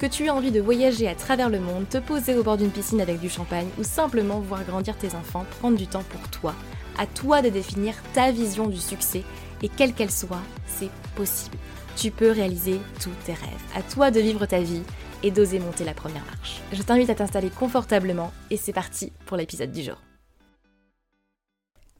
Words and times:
que 0.00 0.06
tu 0.06 0.24
aies 0.24 0.30
envie 0.30 0.50
de 0.50 0.62
voyager 0.62 1.06
à 1.08 1.14
travers 1.14 1.50
le 1.50 1.60
monde, 1.60 1.86
te 1.86 1.98
poser 1.98 2.34
au 2.34 2.42
bord 2.42 2.56
d'une 2.56 2.70
piscine 2.70 3.02
avec 3.02 3.20
du 3.20 3.28
champagne 3.28 3.68
ou 3.78 3.84
simplement 3.84 4.40
voir 4.40 4.64
grandir 4.64 4.96
tes 4.96 5.14
enfants, 5.14 5.44
prendre 5.60 5.76
du 5.76 5.86
temps 5.86 6.04
pour 6.08 6.26
toi. 6.30 6.54
À 6.96 7.06
toi 7.06 7.42
de 7.42 7.50
définir 7.50 7.94
ta 8.14 8.32
vision 8.32 8.66
du 8.66 8.78
succès 8.78 9.22
et 9.62 9.68
quelle 9.68 9.92
qu'elle 9.92 10.10
soit, 10.10 10.40
c'est 10.66 10.88
possible. 11.16 11.58
Tu 11.96 12.10
peux 12.10 12.30
réaliser 12.30 12.80
tous 13.02 13.10
tes 13.26 13.34
rêves. 13.34 13.62
À 13.76 13.82
toi 13.82 14.10
de 14.10 14.20
vivre 14.20 14.46
ta 14.46 14.60
vie 14.60 14.82
et 15.22 15.30
d'oser 15.30 15.58
monter 15.58 15.84
la 15.84 15.92
première 15.92 16.24
marche. 16.24 16.62
Je 16.72 16.80
t'invite 16.80 17.10
à 17.10 17.14
t'installer 17.14 17.50
confortablement 17.50 18.32
et 18.50 18.56
c'est 18.56 18.72
parti 18.72 19.12
pour 19.26 19.36
l'épisode 19.36 19.70
du 19.70 19.82
jour. 19.82 19.98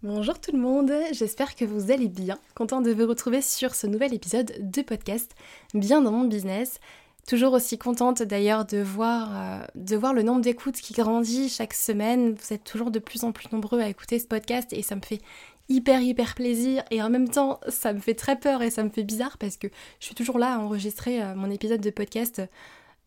Bonjour 0.03 0.41
tout 0.41 0.53
le 0.53 0.59
monde, 0.59 0.91
j'espère 1.13 1.55
que 1.55 1.67
vous 1.67 1.91
allez 1.91 2.09
bien. 2.09 2.39
Content 2.55 2.81
de 2.81 2.91
vous 2.91 3.07
retrouver 3.07 3.43
sur 3.43 3.75
ce 3.75 3.87
nouvel 3.87 4.15
épisode 4.15 4.51
de 4.59 4.81
podcast 4.81 5.35
Bien 5.75 6.01
dans 6.01 6.11
mon 6.11 6.25
business. 6.25 6.81
Toujours 7.27 7.53
aussi 7.53 7.79
contente 7.79 8.23
d'ailleurs 8.23 8.65
de 8.65 8.79
voir, 8.79 9.31
euh, 9.33 9.65
de 9.75 9.97
voir 9.97 10.15
le 10.15 10.23
nombre 10.23 10.41
d'écoutes 10.41 10.77
qui 10.77 10.95
grandit 10.95 11.49
chaque 11.49 11.75
semaine. 11.75 12.35
Vous 12.35 12.53
êtes 12.53 12.65
toujours 12.65 12.91
de 12.91 12.99
plus 12.99 13.25
en 13.25 13.33
plus 13.33 13.51
nombreux 13.53 13.81
à 13.81 13.89
écouter 13.89 14.19
ce 14.19 14.27
podcast 14.27 14.73
et 14.73 14.83
ça 14.83 14.97
me 14.97 15.03
fait 15.03 15.21
hyper 15.69 16.01
hyper 16.01 16.35
plaisir 16.35 16.83
et 16.91 17.01
en 17.01 17.09
même 17.09 17.29
temps 17.29 17.61
ça 17.69 17.93
me 17.93 18.01
fait 18.01 18.15
très 18.15 18.35
peur 18.37 18.61
et 18.61 18.71
ça 18.71 18.83
me 18.83 18.91
fait 18.91 19.05
bizarre 19.05 19.39
parce 19.39 19.57
que 19.57 19.69
je 20.01 20.07
suis 20.07 20.17
toujours 20.17 20.39
là 20.39 20.55
à 20.55 20.59
enregistrer 20.59 21.23
euh, 21.23 21.35
mon 21.37 21.49
épisode 21.49 21.81
de 21.81 21.91
podcast 21.91 22.43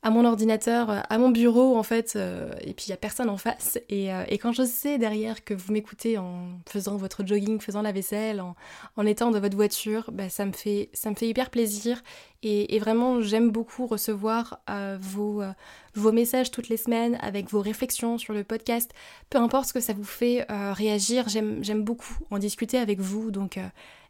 à 0.03 0.09
mon 0.09 0.25
ordinateur, 0.25 0.89
euh, 0.89 0.99
à 1.09 1.17
mon 1.17 1.29
bureau 1.29 1.77
en 1.77 1.83
fait, 1.83 2.13
euh, 2.15 2.51
et 2.59 2.73
puis 2.73 2.87
il 2.87 2.89
n'y 2.89 2.93
a 2.93 2.97
personne 2.97 3.29
en 3.29 3.37
face. 3.37 3.79
Euh, 3.89 4.25
et, 4.27 4.37
quand 4.37 4.51
je 4.51 4.63
sais 4.63 4.97
derrière 4.97 5.45
que 5.45 5.53
vous 5.53 5.71
m'écoutez 5.71 6.17
en 6.17 6.59
faisant 6.67 6.97
votre 6.97 7.25
jogging, 7.25 7.61
faisant 7.61 7.81
la 7.81 7.93
vaisselle, 7.93 8.41
en, 8.41 9.05
étant 9.05 9.31
dans 9.31 9.39
votre 9.39 9.55
voiture, 9.55 10.09
bah, 10.11 10.27
ça, 10.27 10.45
me 10.45 10.51
fait, 10.51 10.89
ça 10.91 11.09
me 11.09 11.15
fait 11.15 11.29
hyper 11.29 11.49
plaisir. 11.49 12.03
Et, 12.45 12.77
vraiment, 12.79 13.21
j'aime 13.21 13.51
beaucoup 13.51 13.87
recevoir 13.87 14.59
vos, 14.99 15.41
vos 15.93 16.11
messages 16.11 16.51
toutes 16.51 16.67
les 16.67 16.75
semaines 16.75 17.17
avec 17.21 17.49
vos 17.49 17.61
réflexions 17.61 18.17
sur 18.17 18.33
le 18.33 18.43
podcast. 18.43 18.91
Peu 19.29 19.37
importe 19.37 19.69
ce 19.69 19.73
que 19.73 19.79
ça 19.79 19.93
vous 19.93 20.03
fait 20.03 20.45
réagir, 20.49 21.29
j'aime 21.29 21.83
beaucoup 21.83 22.17
en 22.31 22.39
discuter 22.39 22.77
avec 22.77 22.99
vous. 22.99 23.31
Donc 23.31 23.57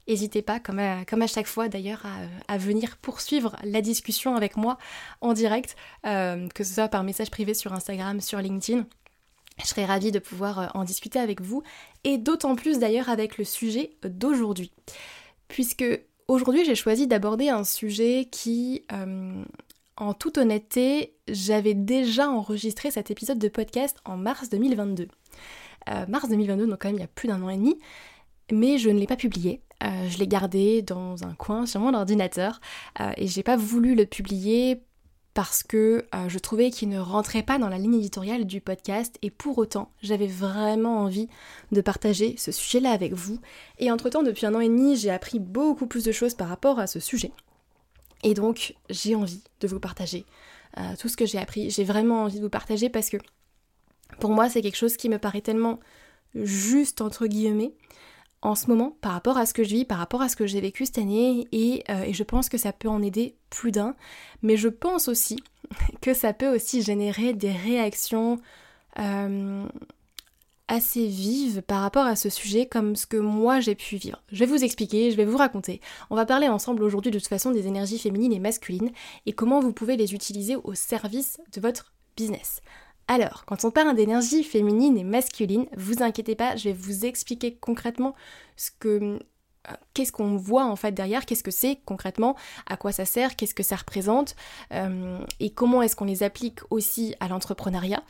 N'hésitez 0.07 0.41
pas, 0.41 0.59
comme 0.59 0.79
à, 0.79 1.27
chaque 1.27 1.47
fois 1.47 1.69
d'ailleurs, 1.69 2.03
à, 2.47 2.57
venir 2.57 2.97
poursuivre 2.97 3.55
la 3.63 3.81
discussion 3.81 4.35
avec 4.35 4.57
moi 4.57 4.77
en 5.21 5.33
direct, 5.33 5.77
euh, 6.05 6.47
que 6.49 6.65
ce 6.65 6.73
soit 6.73 6.89
par 6.89 7.03
message 7.03 7.31
privé 7.31 7.53
sur 7.53 7.71
Instagram, 7.71 8.19
sur 8.19 8.39
LinkedIn. 8.39 8.85
Je 9.61 9.67
serais 9.67 9.85
ravie 9.85 10.11
de 10.11 10.19
pouvoir 10.19 10.59
euh, 10.59 10.67
en 10.73 10.83
discuter 10.83 11.19
avec 11.19 11.39
vous, 11.39 11.63
et 12.03 12.17
d'autant 12.17 12.55
plus 12.55 12.79
d'ailleurs 12.79 13.07
avec 13.07 13.37
le 13.37 13.45
sujet 13.45 13.91
d'aujourd'hui. 14.03 14.71
Puisque 15.47 15.85
aujourd'hui 16.27 16.65
j'ai 16.65 16.75
choisi 16.75 17.07
d'aborder 17.07 17.47
un 17.47 17.63
sujet 17.63 18.27
qui, 18.29 18.83
euh, 18.91 19.41
en 19.95 20.13
toute 20.13 20.37
honnêteté, 20.37 21.15
j'avais 21.29 21.75
déjà 21.75 22.29
enregistré 22.29 22.91
cet 22.91 23.09
épisode 23.09 23.39
de 23.39 23.47
podcast 23.47 23.99
en 24.03 24.17
mars 24.17 24.49
2022. 24.49 25.07
mars 26.09 26.27
2022, 26.27 26.67
donc 26.67 26.81
quand 26.81 26.89
même 26.89 26.97
il 26.97 27.01
y 27.01 27.05
a 27.05 27.07
plus 27.07 27.29
d'un 27.29 27.41
an 27.41 27.49
et 27.49 27.57
demi, 27.57 27.79
mais 28.51 28.77
je 28.77 28.89
ne 28.89 28.99
l'ai 28.99 29.07
pas 29.07 29.15
publié. 29.15 29.61
Euh, 29.83 30.09
je 30.09 30.17
l'ai 30.17 30.27
gardé 30.27 30.81
dans 30.81 31.23
un 31.23 31.33
coin 31.33 31.65
sur 31.65 31.81
mon 31.81 31.93
ordinateur 31.93 32.61
euh, 32.99 33.11
et 33.17 33.27
j'ai 33.27 33.43
pas 33.43 33.57
voulu 33.57 33.95
le 33.95 34.05
publier 34.05 34.81
parce 35.33 35.63
que 35.63 36.05
euh, 36.13 36.29
je 36.29 36.39
trouvais 36.39 36.69
qu'il 36.69 36.89
ne 36.89 36.99
rentrait 36.99 37.43
pas 37.43 37.57
dans 37.57 37.67
la 37.67 37.77
ligne 37.77 37.95
éditoriale 37.95 38.45
du 38.45 38.61
podcast 38.61 39.17
et 39.21 39.31
pour 39.31 39.57
autant 39.57 39.91
j'avais 40.01 40.27
vraiment 40.27 40.99
envie 40.99 41.27
de 41.71 41.81
partager 41.81 42.35
ce 42.37 42.51
sujet-là 42.51 42.91
avec 42.91 43.13
vous. 43.13 43.39
Et 43.79 43.91
entre-temps, 43.91 44.23
depuis 44.23 44.45
un 44.45 44.55
an 44.55 44.59
et 44.59 44.69
demi, 44.69 44.95
j'ai 44.95 45.09
appris 45.09 45.39
beaucoup 45.39 45.87
plus 45.87 46.03
de 46.03 46.11
choses 46.11 46.35
par 46.35 46.47
rapport 46.47 46.79
à 46.79 46.87
ce 46.87 46.99
sujet. 46.99 47.31
Et 48.23 48.35
donc 48.35 48.75
j'ai 48.89 49.15
envie 49.15 49.41
de 49.59 49.67
vous 49.67 49.79
partager 49.79 50.25
tout 50.97 51.07
ce 51.07 51.17
que 51.17 51.27
j'ai 51.27 51.37
appris. 51.37 51.69
J'ai 51.69 51.83
vraiment 51.83 52.23
envie 52.23 52.37
de 52.37 52.43
vous 52.43 52.49
partager 52.49 52.89
parce 52.89 53.09
que 53.09 53.17
pour 54.19 54.31
moi 54.31 54.49
c'est 54.49 54.61
quelque 54.61 54.77
chose 54.77 54.97
qui 54.97 55.09
me 55.09 55.19
paraît 55.19 55.41
tellement 55.41 55.79
juste 56.35 57.01
entre 57.01 57.27
guillemets 57.27 57.73
en 58.43 58.55
ce 58.55 58.67
moment 58.67 58.95
par 59.01 59.13
rapport 59.13 59.37
à 59.37 59.45
ce 59.45 59.53
que 59.53 59.63
je 59.63 59.69
vis, 59.69 59.85
par 59.85 59.97
rapport 59.97 60.21
à 60.21 60.29
ce 60.29 60.35
que 60.35 60.45
j'ai 60.45 60.61
vécu 60.61 60.85
cette 60.85 60.97
année 60.97 61.47
euh, 61.53 62.03
et, 62.03 62.13
je 62.13 62.23
pense 62.23 62.49
que 62.49 62.57
ça 62.57 62.73
peut 62.73 62.89
en 62.89 63.01
aider 63.01 63.35
plus 63.49 63.71
d'un. 63.71 63.95
Mais 64.41 64.57
je 64.57 64.67
pense 64.67 65.07
aussi 65.07 65.39
que 66.01 66.13
ça 66.13 66.33
peut 66.33 66.53
aussi 66.53 66.81
générer 66.81 67.33
des 67.33 67.51
réactions 67.51 68.39
euh, 68.99 69.65
assez 70.67 71.07
vives 71.07 71.61
par 71.61 71.81
rapport 71.81 72.05
à 72.05 72.15
ce 72.15 72.29
sujet 72.29 72.65
comme 72.65 72.95
ce 72.95 73.05
que 73.05 73.17
moi 73.17 73.59
j'ai 73.59 73.75
pu 73.75 73.95
vivre. 73.95 74.21
Je 74.31 74.39
vais 74.39 74.45
vous 74.45 74.63
expliquer, 74.63 75.11
je 75.11 75.17
vais 75.17 75.25
vous 75.25 75.37
raconter. 75.37 75.79
On 76.09 76.15
va 76.15 76.25
parler 76.25 76.49
ensemble 76.49 76.83
aujourd'hui 76.83 77.11
de 77.11 77.19
toute 77.19 77.27
façon 77.27 77.51
des 77.51 77.67
énergies 77.67 77.99
féminines 77.99 78.33
et 78.33 78.39
masculines 78.39 78.91
et 79.25 79.33
comment 79.33 79.61
vous 79.61 79.73
pouvez 79.73 79.95
les 79.97 80.13
utiliser 80.13 80.55
au 80.55 80.73
service 80.73 81.39
de 81.53 81.61
votre 81.61 81.93
business. 82.17 82.61
Alors, 83.07 83.43
quand 83.45 83.65
on 83.65 83.71
parle 83.71 83.95
d'énergie 83.95 84.43
féminine 84.43 84.97
et 84.97 85.03
masculine, 85.03 85.67
vous 85.75 86.01
inquiétez 86.01 86.35
pas, 86.35 86.55
je 86.55 86.69
vais 86.69 86.73
vous 86.73 87.05
expliquer 87.05 87.55
concrètement 87.55 88.15
ce 88.55 88.71
que 88.71 89.19
euh, 89.69 89.73
qu'est-ce 89.93 90.11
qu'on 90.11 90.35
voit 90.35 90.65
en 90.65 90.75
fait 90.75 90.91
derrière, 90.91 91.25
qu'est-ce 91.25 91.43
que 91.43 91.51
c'est 91.51 91.79
concrètement, 91.85 92.35
à 92.65 92.77
quoi 92.77 92.91
ça 92.91 93.05
sert, 93.05 93.35
qu'est-ce 93.35 93.55
que 93.55 93.63
ça 93.63 93.75
représente, 93.75 94.35
euh, 94.73 95.19
et 95.39 95.51
comment 95.51 95.81
est-ce 95.81 95.95
qu'on 95.95 96.05
les 96.05 96.23
applique 96.23 96.59
aussi 96.69 97.15
à 97.19 97.27
l'entrepreneuriat. 97.27 98.03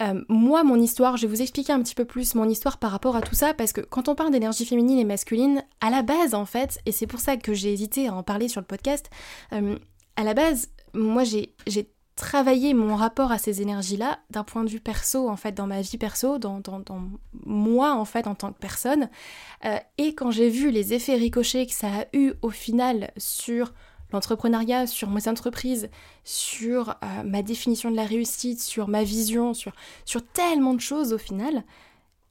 Euh, 0.00 0.22
moi, 0.28 0.62
mon 0.62 0.80
histoire, 0.80 1.16
je 1.16 1.26
vais 1.26 1.34
vous 1.34 1.42
expliquer 1.42 1.72
un 1.72 1.82
petit 1.82 1.96
peu 1.96 2.04
plus 2.04 2.36
mon 2.36 2.48
histoire 2.48 2.78
par 2.78 2.92
rapport 2.92 3.16
à 3.16 3.22
tout 3.22 3.34
ça, 3.34 3.54
parce 3.54 3.72
que 3.72 3.80
quand 3.80 4.08
on 4.08 4.14
parle 4.14 4.30
d'énergie 4.30 4.64
féminine 4.64 4.98
et 4.98 5.04
masculine, 5.04 5.64
à 5.80 5.90
la 5.90 6.02
base 6.02 6.34
en 6.34 6.46
fait, 6.46 6.78
et 6.86 6.92
c'est 6.92 7.08
pour 7.08 7.20
ça 7.20 7.36
que 7.36 7.54
j'ai 7.54 7.72
hésité 7.72 8.06
à 8.06 8.14
en 8.14 8.22
parler 8.22 8.46
sur 8.46 8.60
le 8.60 8.66
podcast, 8.66 9.10
à 9.50 10.24
la 10.24 10.34
base, 10.34 10.68
moi 10.94 11.24
j'ai 11.24 11.54
travailler 12.18 12.74
mon 12.74 12.96
rapport 12.96 13.32
à 13.32 13.38
ces 13.38 13.62
énergies-là 13.62 14.18
d'un 14.30 14.44
point 14.44 14.64
de 14.64 14.68
vue 14.68 14.80
perso, 14.80 15.28
en 15.28 15.36
fait, 15.36 15.52
dans 15.52 15.66
ma 15.66 15.80
vie 15.80 15.98
perso, 15.98 16.38
dans, 16.38 16.60
dans, 16.60 16.82
moi, 17.46 17.94
en 17.94 18.04
fait, 18.04 18.26
en 18.26 18.34
tant 18.34 18.52
que 18.52 18.58
personne. 18.58 19.08
Euh, 19.64 19.78
et 19.96 20.14
quand 20.14 20.30
j'ai 20.30 20.50
vu 20.50 20.70
les 20.70 20.92
effets 20.92 21.14
ricochets 21.14 21.66
que 21.66 21.72
ça 21.72 21.88
a 21.88 22.04
eu 22.12 22.32
au 22.42 22.50
final 22.50 23.12
sur 23.16 23.72
l'entrepreneuriat, 24.12 24.86
sur 24.86 25.10
mes 25.10 25.28
entreprises, 25.28 25.90
sur 26.24 26.90
euh, 26.90 27.22
ma 27.24 27.42
définition 27.42 27.90
de 27.90 27.96
la 27.96 28.04
réussite, 28.04 28.60
sur 28.60 28.88
ma 28.88 29.04
vision, 29.04 29.54
sur, 29.54 29.72
sur 30.04 30.26
tellement 30.26 30.74
de 30.74 30.80
choses 30.80 31.12
au 31.12 31.18
final, 31.18 31.64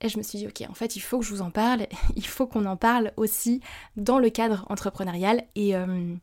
et 0.01 0.09
je 0.09 0.17
me 0.17 0.23
suis 0.23 0.37
dit, 0.39 0.47
ok, 0.47 0.63
en 0.69 0.73
fait, 0.73 0.95
il 0.95 0.99
faut 0.99 1.19
que 1.19 1.25
je 1.25 1.33
vous 1.33 1.41
en 1.41 1.49
parle, 1.49 1.87
il 2.15 2.27
faut 2.27 2.45
qu'on 2.45 2.65
en 2.65 2.77
parle 2.77 3.13
aussi 3.17 3.61
dans 3.95 4.19
le 4.19 4.29
cadre 4.29 4.65
entrepreneurial. 4.69 5.43
Et, 5.55 5.75
euh, 5.75 6.13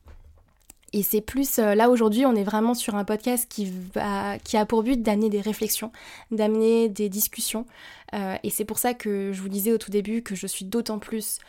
et 0.95 1.03
c'est 1.03 1.21
plus 1.21 1.59
euh, 1.59 1.75
là 1.75 1.91
aujourd'hui, 1.91 2.25
on 2.25 2.37
est 2.37 2.45
vraiment 2.45 2.73
sur 2.73 2.95
un 2.95 3.05
podcast 3.05 3.51
qui, 3.51 3.69
a 3.99 4.67
pour 4.67 4.85
but 4.85 5.03
d'amener 5.03 5.29
des 5.29 5.41
réflexions, 5.41 5.91
d'amener 6.31 6.89
des 6.89 7.09
discussions. 7.09 7.67
Euh, 8.15 8.37
et 8.45 8.51
c'est 8.51 8.65
pour 8.65 8.79
ça 8.79 8.95
que 8.95 9.33
je 9.33 9.43
vous 9.43 9.49
disais 9.49 9.73
au 9.73 9.79
tout 9.79 9.91
début 9.91 10.23
que 10.23 10.37
je 10.37 10.47
suis 10.47 10.65
d'autant 10.65 11.01
plus... 11.01 11.41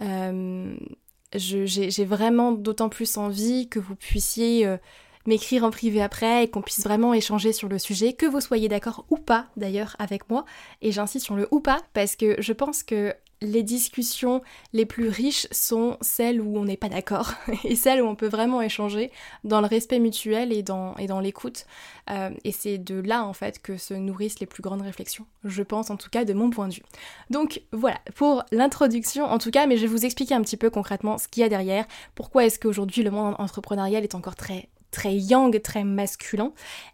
Euh, 0.00 0.74
j'ai 1.34 2.04
vraiment 2.04 2.52
d'autant 2.52 2.88
plus 2.88 3.18
envie 3.18 3.68
que 3.68 3.78
vous 3.78 3.94
puissiez 3.96 4.66
m'écrire 5.26 5.64
en 5.64 5.70
privé 5.70 6.00
après 6.00 6.44
et 6.44 6.48
qu'on 6.48 6.62
puisse 6.62 6.84
vraiment 6.84 7.12
échanger 7.12 7.52
sur 7.52 7.68
le 7.68 7.80
sujet, 7.80 8.12
que 8.12 8.24
vous 8.24 8.40
soyez 8.40 8.68
d'accord 8.68 9.04
ou 9.10 9.16
pas 9.16 9.48
d'ailleurs 9.56 9.96
avec 9.98 10.30
moi. 10.30 10.44
Et 10.80 10.92
j'insiste 10.92 11.24
sur 11.24 11.34
le 11.34 11.48
ou 11.50 11.58
pas 11.58 11.80
parce 11.92 12.14
que 12.14 12.36
je 12.38 12.52
pense 12.52 12.84
que 12.84 13.12
les 13.44 13.62
discussions 13.62 14.42
les 14.72 14.86
plus 14.86 15.08
riches 15.08 15.46
sont 15.50 15.96
celles 16.00 16.40
où 16.40 16.58
on 16.58 16.64
n'est 16.64 16.76
pas 16.76 16.88
d'accord 16.88 17.32
et 17.64 17.76
celles 17.76 18.02
où 18.02 18.06
on 18.06 18.14
peut 18.14 18.28
vraiment 18.28 18.62
échanger 18.62 19.10
dans 19.44 19.60
le 19.60 19.66
respect 19.66 19.98
mutuel 19.98 20.52
et 20.52 20.62
dans, 20.62 20.94
l'écoute. 21.20 21.66
Euh, 22.10 22.30
et 22.44 22.52
c'est 22.52 22.78
de 22.78 23.00
là 23.00 23.24
en 23.24 23.32
fait 23.32 23.60
que 23.62 23.76
se 23.76 23.94
nourrissent 23.94 24.40
les 24.40 24.46
plus 24.46 24.62
grandes 24.62 24.82
réflexions, 24.82 25.26
je 25.44 25.62
pense 25.62 25.90
en 25.90 25.96
tout 25.96 26.10
cas 26.10 26.24
de 26.24 26.32
mon 26.32 26.50
point 26.50 26.68
de 26.68 26.74
vue. 26.74 26.82
Donc 27.30 27.62
voilà 27.72 28.00
pour 28.14 28.44
l'introduction 28.52 29.24
en 29.24 29.38
tout 29.38 29.50
cas, 29.50 29.66
mais 29.66 29.76
je 29.76 29.82
vais 29.82 29.88
vous 29.88 30.04
expliquer 30.04 30.34
un 30.34 30.42
petit 30.42 30.56
peu 30.56 30.70
concrètement 30.70 31.18
ce 31.18 31.28
qu'il 31.28 31.42
y 31.42 31.44
a 31.44 31.48
derrière, 31.48 31.86
pourquoi 32.14 32.44
est-ce 32.44 32.58
qu'aujourd'hui 32.58 33.02
le 33.02 33.10
monde 33.10 33.34
entrepreneurial 33.38 34.02
est 34.02 34.14
encore 34.14 34.36
très 34.36 34.68
très 34.94 35.16
yang, 35.16 35.60
très 35.60 35.84
masculin. 35.84 36.52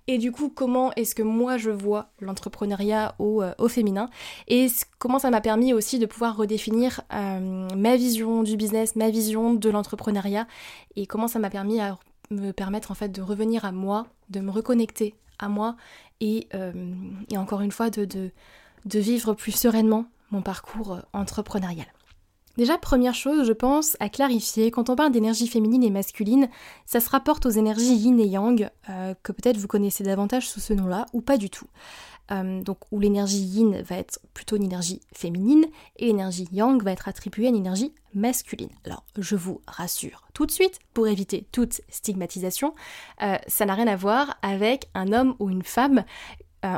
Et 0.08 0.18
du 0.18 0.32
coup, 0.32 0.48
comment 0.48 0.90
est-ce 0.94 1.14
que 1.14 1.22
moi 1.22 1.58
je 1.58 1.70
vois 1.70 2.08
l'entrepreneuriat 2.20 3.14
au, 3.18 3.42
euh, 3.42 3.68
féminin? 3.68 4.08
Et 4.48 4.66
comment 4.98 5.18
ça 5.18 5.30
m'a 5.30 5.40
permis 5.40 5.72
aussi 5.72 5.98
de 5.98 6.06
pouvoir 6.06 6.36
redéfinir 6.36 7.02
euh, 7.12 7.68
ma 7.76 7.96
vision 7.96 8.42
du 8.42 8.56
business, 8.56 8.96
ma 8.96 9.10
vision 9.10 9.54
de 9.54 9.70
l'entrepreneuriat? 9.70 10.46
Et 10.96 11.06
comment 11.06 11.28
ça 11.28 11.38
m'a 11.38 11.50
permis 11.50 11.78
à 11.80 11.98
me 12.30 12.52
permettre 12.52 12.90
en 12.90 12.94
fait 12.94 13.10
de 13.10 13.22
revenir 13.22 13.64
à 13.64 13.72
moi, 13.72 14.06
de 14.30 14.40
me 14.40 14.50
reconnecter 14.50 15.14
à 15.38 15.48
moi 15.48 15.76
et, 16.20 16.48
euh, 16.54 16.72
encore 17.36 17.60
une 17.60 17.72
fois 17.72 17.90
de, 17.90 18.04
de 18.04 18.98
vivre 18.98 19.34
plus 19.34 19.52
sereinement 19.52 20.06
mon 20.30 20.42
parcours 20.42 21.00
entrepreneurial. 21.12 21.86
Déjà, 22.56 22.78
première 22.78 23.14
chose, 23.14 23.46
je 23.46 23.52
pense, 23.52 23.96
à 24.00 24.08
clarifier, 24.08 24.70
quand 24.70 24.90
on 24.90 24.96
parle 24.96 25.12
d'énergie 25.12 25.46
féminine 25.46 25.84
et 25.84 25.90
masculine, 25.90 26.48
ça 26.84 27.00
se 27.00 27.08
rapporte 27.08 27.46
aux 27.46 27.50
énergies 27.50 27.94
yin 27.94 28.18
et 28.18 28.26
yang, 28.26 28.68
euh, 28.88 29.14
que 29.22 29.32
peut-être 29.32 29.56
vous 29.56 29.68
connaissez 29.68 30.02
davantage 30.02 30.48
sous 30.48 30.60
ce 30.60 30.72
nom-là, 30.72 31.06
ou 31.12 31.20
pas 31.20 31.36
du 31.36 31.48
tout. 31.48 31.66
Euh, 32.32 32.60
donc, 32.62 32.78
où 32.90 32.98
l'énergie 32.98 33.38
yin 33.40 33.82
va 33.82 33.96
être 33.96 34.20
plutôt 34.34 34.56
une 34.56 34.64
énergie 34.64 35.00
féminine, 35.14 35.64
et 35.96 36.06
l'énergie 36.06 36.48
yang 36.52 36.82
va 36.82 36.90
être 36.90 37.08
attribuée 37.08 37.46
à 37.46 37.50
une 37.50 37.56
énergie 37.56 37.94
masculine. 38.14 38.70
Alors, 38.84 39.04
je 39.16 39.36
vous 39.36 39.60
rassure 39.68 40.26
tout 40.34 40.44
de 40.44 40.50
suite, 40.50 40.80
pour 40.92 41.06
éviter 41.06 41.46
toute 41.52 41.80
stigmatisation, 41.88 42.74
euh, 43.22 43.36
ça 43.46 43.64
n'a 43.64 43.74
rien 43.74 43.86
à 43.86 43.96
voir 43.96 44.36
avec 44.42 44.88
un 44.94 45.12
homme 45.12 45.36
ou 45.38 45.50
une 45.50 45.62
femme. 45.62 46.04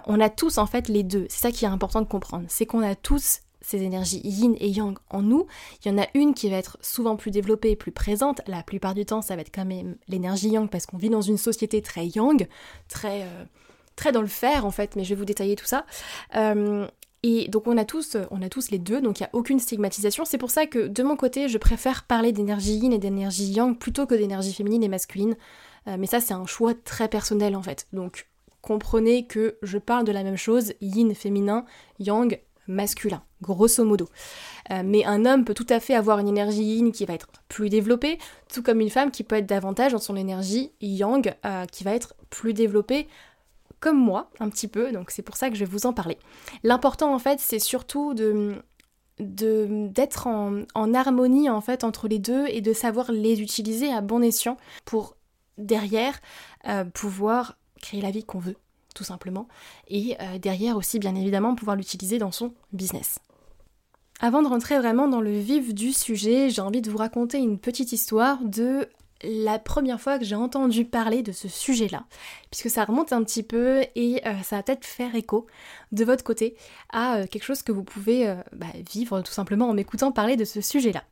on 0.07 0.21
a 0.21 0.29
tous 0.29 0.59
en 0.59 0.67
fait 0.67 0.87
les 0.89 1.03
deux. 1.03 1.27
C'est 1.29 1.41
ça 1.41 1.51
qui 1.51 1.65
est 1.65 1.69
important 1.69 2.03
de 2.03 2.07
comprendre. 2.07 2.45
C'est 2.49 2.67
qu'on 2.67 2.83
a 2.83 2.95
tous 2.95 3.41
ces 3.63 3.83
énergies 3.83 4.21
yin 4.25 4.55
et 4.61 4.69
yang 4.69 4.99
en 5.11 5.23
nous. 5.23 5.47
Il 5.85 5.91
y 5.91 5.95
en 5.95 5.99
a 5.99 6.07
une 6.15 6.35
qui 6.35 6.51
va 6.51 6.57
être 6.57 6.79
souvent 6.81 7.17
plus 7.17 7.31
développée, 7.31 7.77
plus 7.77 7.93
présente. 7.93 8.43
La 8.47 8.63
plupart 8.63 8.95
du 8.95 9.07
temps, 9.07 9.23
ça 9.23 9.35
va 9.37 9.43
être 9.43 9.55
quand 9.55 9.65
même 9.65 9.97
l'énergie 10.09 10.51
yang 10.51 10.69
parce 10.69 10.87
qu'on 10.87 10.99
vit 10.99 11.11
dans 11.11 11.23
une 11.23 11.39
société 11.39 11.81
très 11.81 12.07
yang, 12.07 12.47
très, 12.89 13.23
euh, 13.23 13.45
très 13.97 14.13
dans 14.13 14.21
le 14.21 14.27
fer 14.27 14.67
en 14.67 14.71
fait, 14.71 14.97
mais 14.97 15.05
je 15.05 15.11
vais 15.11 15.19
vous 15.19 15.25
détailler 15.25 15.57
tout 15.57 15.67
ça. 15.67 15.87
Euh, 16.37 16.87
et 17.23 17.49
donc 17.49 17.69
on 17.69 17.77
a 17.79 17.85
tous, 17.85 18.17
on 18.33 18.43
a 18.43 18.49
tous 18.49 18.71
les 18.71 18.79
deux, 18.79 19.01
donc 19.01 19.21
il 19.21 19.23
n'y 19.23 19.27
a 19.27 19.31
aucune 19.33 19.61
stigmatisation. 19.61 20.25
C'est 20.25 20.39
pour 20.39 20.51
ça 20.51 20.67
que 20.67 20.89
de 20.89 21.03
mon 21.03 21.17
côté, 21.17 21.49
je 21.49 21.59
préfère 21.59 22.05
parler 22.05 22.33
d'énergie 22.33 22.75
yin 22.75 22.93
et 22.93 22.99
d'énergie 22.99 23.53
yang 23.53 23.79
plutôt 23.79 24.07
que 24.07 24.15
d'énergie 24.15 24.53
féminine 24.53 24.83
et 24.83 24.89
masculine. 24.89 25.37
Euh, 25.87 25.97
mais 25.99 26.07
ça, 26.07 26.21
c'est 26.21 26.35
un 26.35 26.47
choix 26.47 26.75
très 26.75 27.09
personnel 27.09 27.55
en 27.55 27.63
fait. 27.63 27.87
Donc 27.93 28.29
comprenez 28.61 29.27
que 29.27 29.59
je 29.63 29.79
parle 29.79 30.05
de 30.05 30.13
la 30.13 30.25
même 30.25 30.37
chose, 30.37 30.73
yin 30.81 31.15
féminin, 31.15 31.65
yang 32.01 32.39
masculin, 32.67 33.23
grosso 33.41 33.85
modo. 33.85 34.09
Euh, 34.71 34.83
mais 34.85 35.05
un 35.05 35.25
homme 35.25 35.45
peut 35.45 35.55
tout 35.55 35.67
à 35.69 35.81
fait 35.81 35.95
avoir 35.95 36.19
une 36.19 36.29
énergie 36.29 36.63
yin 36.63 36.93
qui 36.93 37.05
va 37.05 37.15
être 37.15 37.29
plus 37.49 37.69
développée, 37.69 38.19
tout 38.53 38.63
comme 38.63 38.81
une 38.81 38.91
femme 38.91 39.11
qui 39.11 39.25
peut 39.25 39.37
être 39.37 39.47
davantage 39.47 39.93
dans 39.93 39.99
son 39.99 40.17
énergie 40.17 40.73
yang 40.81 41.35
euh, 41.45 41.67
qui 41.67 41.85
va 41.85 41.95
être 41.95 42.15
plus 42.31 42.55
développée 42.55 43.09
comme 43.81 43.99
moi, 43.99 44.31
un 44.39 44.49
petit 44.49 44.69
peu, 44.69 44.93
donc 44.93 45.11
c'est 45.11 45.23
pour 45.23 45.37
ça 45.37 45.51
que 45.51 45.57
je 45.57 45.65
vais 45.65 45.71
vous 45.71 45.87
en 45.87 45.93
parler. 45.93 46.17
L'important 46.63 47.13
en 47.13 47.19
fait, 47.19 47.41
c'est 47.41 47.59
surtout 47.59 48.15
de 48.15 48.63
d'être 49.19 50.27
en, 50.27 50.65
harmonie 50.95 51.51
en 51.51 51.61
fait 51.61 51.85
entre 51.85 52.09
les 52.09 52.19
deux 52.19 52.47
et 52.49 52.61
de 52.61 52.73
savoir 52.73 53.13
les 53.13 53.41
utiliser 53.41 53.93
à 53.93 54.01
bon 54.01 54.23
escient 54.23 54.57
pour 54.85 55.17
derrière 55.59 56.19
euh, 56.67 56.85
pouvoir 56.85 57.59
créer 57.81 58.01
la 58.01 58.11
vie 58.11 58.25
qu'on 58.25 58.39
veut 58.39 58.57
tout 58.95 59.05
simplement, 59.05 59.49
et 59.89 60.17
euh, 60.21 60.39
derrière 60.39 60.77
aussi 60.77 60.99
bien 60.99 61.15
évidemment 61.15 61.55
pouvoir 61.55 61.77
l'utiliser 61.77 62.19
dans 62.19 62.33
son 62.33 62.53
business. 62.73 63.19
Avant 64.21 64.43
de 64.43 64.49
rentrer 64.49 64.79
vraiment 64.79 65.09
dans 65.09 65.21
le 65.21 65.37
vif 65.39 65.75
du 65.75 65.93
sujet, 65.93 66.49
j'ai 66.49 66.63
envie 66.63 66.83
de 66.83 66.91
vous 66.91 66.99
raconter 66.99 67.39
une 67.39 67.59
petite 67.59 67.93
histoire 67.93 68.39
de 68.45 68.89
la 69.25 69.59
première 69.59 70.01
fois 70.01 70.19
que 70.19 70.25
j'ai 70.25 70.35
entendu 70.35 70.85
parler 70.85 71.23
de 71.23 71.33
ce 71.33 71.49
sujet-là, 71.49 72.05
puisque 72.51 72.71
ça 72.71 72.85
remonte 72.85 73.13
un 73.13 73.23
petit 73.23 73.43
peu 73.43 73.83
et 73.95 74.21
euh, 74.27 74.35
ça 74.43 74.57
va 74.57 74.63
peut-être 74.63 74.85
faire 74.85 75.15
écho 75.15 75.47
de 75.93 76.05
votre 76.05 76.25
côté 76.25 76.57
à 76.91 77.17
euh, 77.17 77.27
quelque 77.27 77.45
chose 77.45 77.63
que 77.63 77.71
vous 77.71 77.85
pouvez 77.85 78.27
euh, 78.27 78.35
bah, 78.53 78.67
vivre 78.93 79.21
tout 79.21 79.33
simplement 79.33 79.69
en 79.69 79.75
m'écoutant 79.75 80.11
parler 80.11 80.37
de 80.37 80.45
ce 80.45 80.61
sujet-là. 80.61 81.05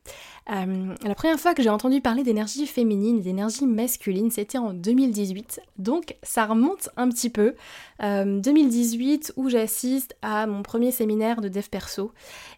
la 0.47 1.15
première 1.15 1.39
fois 1.39 1.53
que 1.53 1.63
j'ai 1.63 1.69
entendu 1.69 2.01
parler 2.01 2.23
d'énergie 2.23 2.65
féminine 2.65 3.21
d'énergie 3.21 3.65
masculine, 3.65 4.31
c'était 4.31 4.57
en 4.57 4.73
2018, 4.73 5.61
donc 5.77 6.15
ça 6.23 6.45
remonte 6.45 6.89
un 6.97 7.09
petit 7.09 7.29
peu. 7.29 7.55
2018 8.01 9.33
où 9.35 9.47
j'assiste 9.49 10.15
à 10.23 10.47
mon 10.47 10.63
premier 10.63 10.91
séminaire 10.91 11.39
de 11.39 11.49
dev 11.49 11.67
perso 11.69 12.11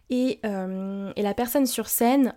et, 0.10 0.40
et 0.44 1.22
la 1.22 1.34
personne 1.34 1.66
sur 1.66 1.88
scène, 1.88 2.34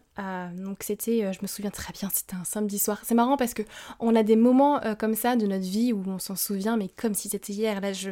donc 0.57 0.79
c'était, 0.81 1.33
je 1.33 1.39
me 1.41 1.47
souviens 1.47 1.71
très 1.71 1.93
bien, 1.93 2.11
c'était 2.13 2.35
un 2.35 2.45
samedi 2.45 2.79
soir. 2.79 3.01
C'est 3.05 3.15
marrant 3.15 3.37
parce 3.37 3.55
que 3.55 3.63
on 4.01 4.17
a 4.17 4.25
des 4.25 4.37
moments 4.37 4.81
comme 4.99 5.15
ça 5.15 5.37
de 5.37 5.47
notre 5.47 5.65
vie 5.65 5.93
où 5.93 6.03
on 6.07 6.19
s'en 6.19 6.37
souvient, 6.37 6.77
mais 6.77 6.89
comme 6.89 7.15
si 7.15 7.29
c'était 7.29 7.53
hier. 7.53 7.81
Là, 7.81 7.93
je, 7.93 8.11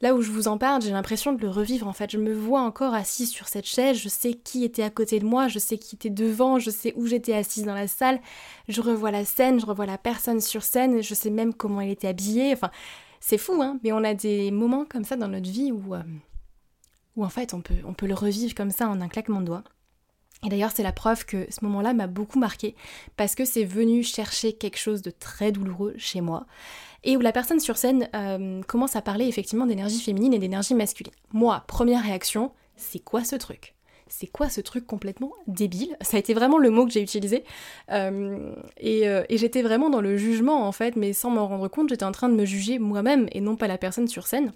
là 0.00 0.14
où 0.14 0.22
je 0.22 0.30
vous 0.30 0.48
en 0.48 0.58
parle, 0.58 0.82
j'ai 0.82 0.90
l'impression 0.90 1.32
de 1.32 1.40
le 1.40 1.48
revivre 1.48 1.88
en 1.88 1.92
fait. 1.92 2.10
Je 2.10 2.18
me 2.18 2.32
vois 2.32 2.60
encore 2.60 2.94
assise 2.94 3.30
sur 3.30 3.48
cette 3.48 3.66
chaise, 3.66 3.98
je 3.98 4.08
sais 4.08 4.34
qui 4.34 4.64
était 4.64 4.82
à 4.82 4.90
côté 4.90 5.18
de 5.20 5.24
moi, 5.24 5.48
je 5.48 5.58
sais 5.58 5.78
qui 5.78 5.96
était 5.96 6.10
devant, 6.10 6.58
je 6.58 6.70
sais 6.70 6.92
où 6.96 7.06
j'étais 7.06 7.34
assise 7.34 7.64
dans 7.64 7.74
la 7.74 7.88
salle, 7.88 8.20
je 8.68 8.80
revois 8.80 9.10
la 9.10 9.24
scène, 9.24 9.60
je 9.60 9.66
revois 9.66 9.86
la 9.86 9.98
personne 9.98 10.40
sur 10.40 10.62
scène, 10.62 11.02
je 11.02 11.14
sais 11.14 11.30
même 11.30 11.54
comment 11.54 11.80
elle 11.80 11.90
était 11.90 12.08
habillée. 12.08 12.52
Enfin, 12.52 12.70
c'est 13.20 13.38
fou, 13.38 13.60
hein, 13.62 13.78
mais 13.82 13.92
on 13.92 14.04
a 14.04 14.14
des 14.14 14.50
moments 14.50 14.84
comme 14.84 15.04
ça 15.04 15.16
dans 15.16 15.28
notre 15.28 15.50
vie 15.50 15.72
où, 15.72 15.94
euh, 15.94 16.02
où 17.16 17.24
en 17.24 17.28
fait 17.28 17.54
on 17.54 17.60
peut, 17.60 17.74
on 17.84 17.94
peut 17.94 18.06
le 18.06 18.14
revivre 18.14 18.54
comme 18.54 18.70
ça 18.70 18.88
en 18.88 19.00
un 19.00 19.08
claquement 19.08 19.40
de 19.40 19.46
doigts. 19.46 19.64
Et 20.44 20.48
d'ailleurs, 20.48 20.70
c'est 20.72 20.82
la 20.82 20.92
preuve 20.92 21.24
que 21.24 21.46
ce 21.50 21.64
moment-là 21.64 21.94
m'a 21.94 22.06
beaucoup 22.06 22.38
marqué 22.38 22.76
parce 23.16 23.34
que 23.34 23.44
c'est 23.44 23.64
venu 23.64 24.02
chercher 24.02 24.52
quelque 24.52 24.78
chose 24.78 25.02
de 25.02 25.10
très 25.10 25.50
douloureux 25.50 25.94
chez 25.98 26.20
moi 26.20 26.46
et 27.04 27.16
où 27.16 27.20
la 27.20 27.32
personne 27.32 27.60
sur 27.60 27.76
scène 27.76 28.08
euh, 28.14 28.62
commence 28.62 28.96
à 28.96 29.02
parler 29.02 29.26
effectivement 29.26 29.66
d'énergie 29.66 30.00
féminine 30.00 30.34
et 30.34 30.38
d'énergie 30.38 30.74
masculine. 30.74 31.12
Moi, 31.32 31.64
première 31.66 32.02
réaction, 32.02 32.52
c'est 32.76 32.98
quoi 33.00 33.24
ce 33.24 33.36
truc? 33.36 33.74
C'est 34.08 34.26
quoi 34.26 34.48
ce 34.48 34.60
truc 34.60 34.86
complètement 34.86 35.32
débile? 35.46 35.96
Ça 36.00 36.16
a 36.16 36.20
été 36.20 36.34
vraiment 36.34 36.58
le 36.58 36.70
mot 36.70 36.86
que 36.86 36.92
j'ai 36.92 37.02
utilisé. 37.02 37.44
Euh, 37.90 38.54
euh, 38.84 39.24
et 39.28 39.36
j'étais 39.36 39.62
vraiment 39.62 39.90
dans 39.90 40.00
le 40.00 40.16
jugement 40.16 40.66
en 40.66 40.72
fait, 40.72 40.96
mais 40.96 41.12
sans 41.12 41.30
m'en 41.30 41.46
rendre 41.46 41.68
compte, 41.68 41.90
j'étais 41.90 42.04
en 42.04 42.12
train 42.12 42.28
de 42.28 42.34
me 42.34 42.44
juger 42.44 42.78
moi-même 42.78 43.28
et 43.32 43.40
non 43.40 43.56
pas 43.56 43.68
la 43.68 43.76
personne 43.76 44.08
sur 44.08 44.26
scène. 44.26 44.52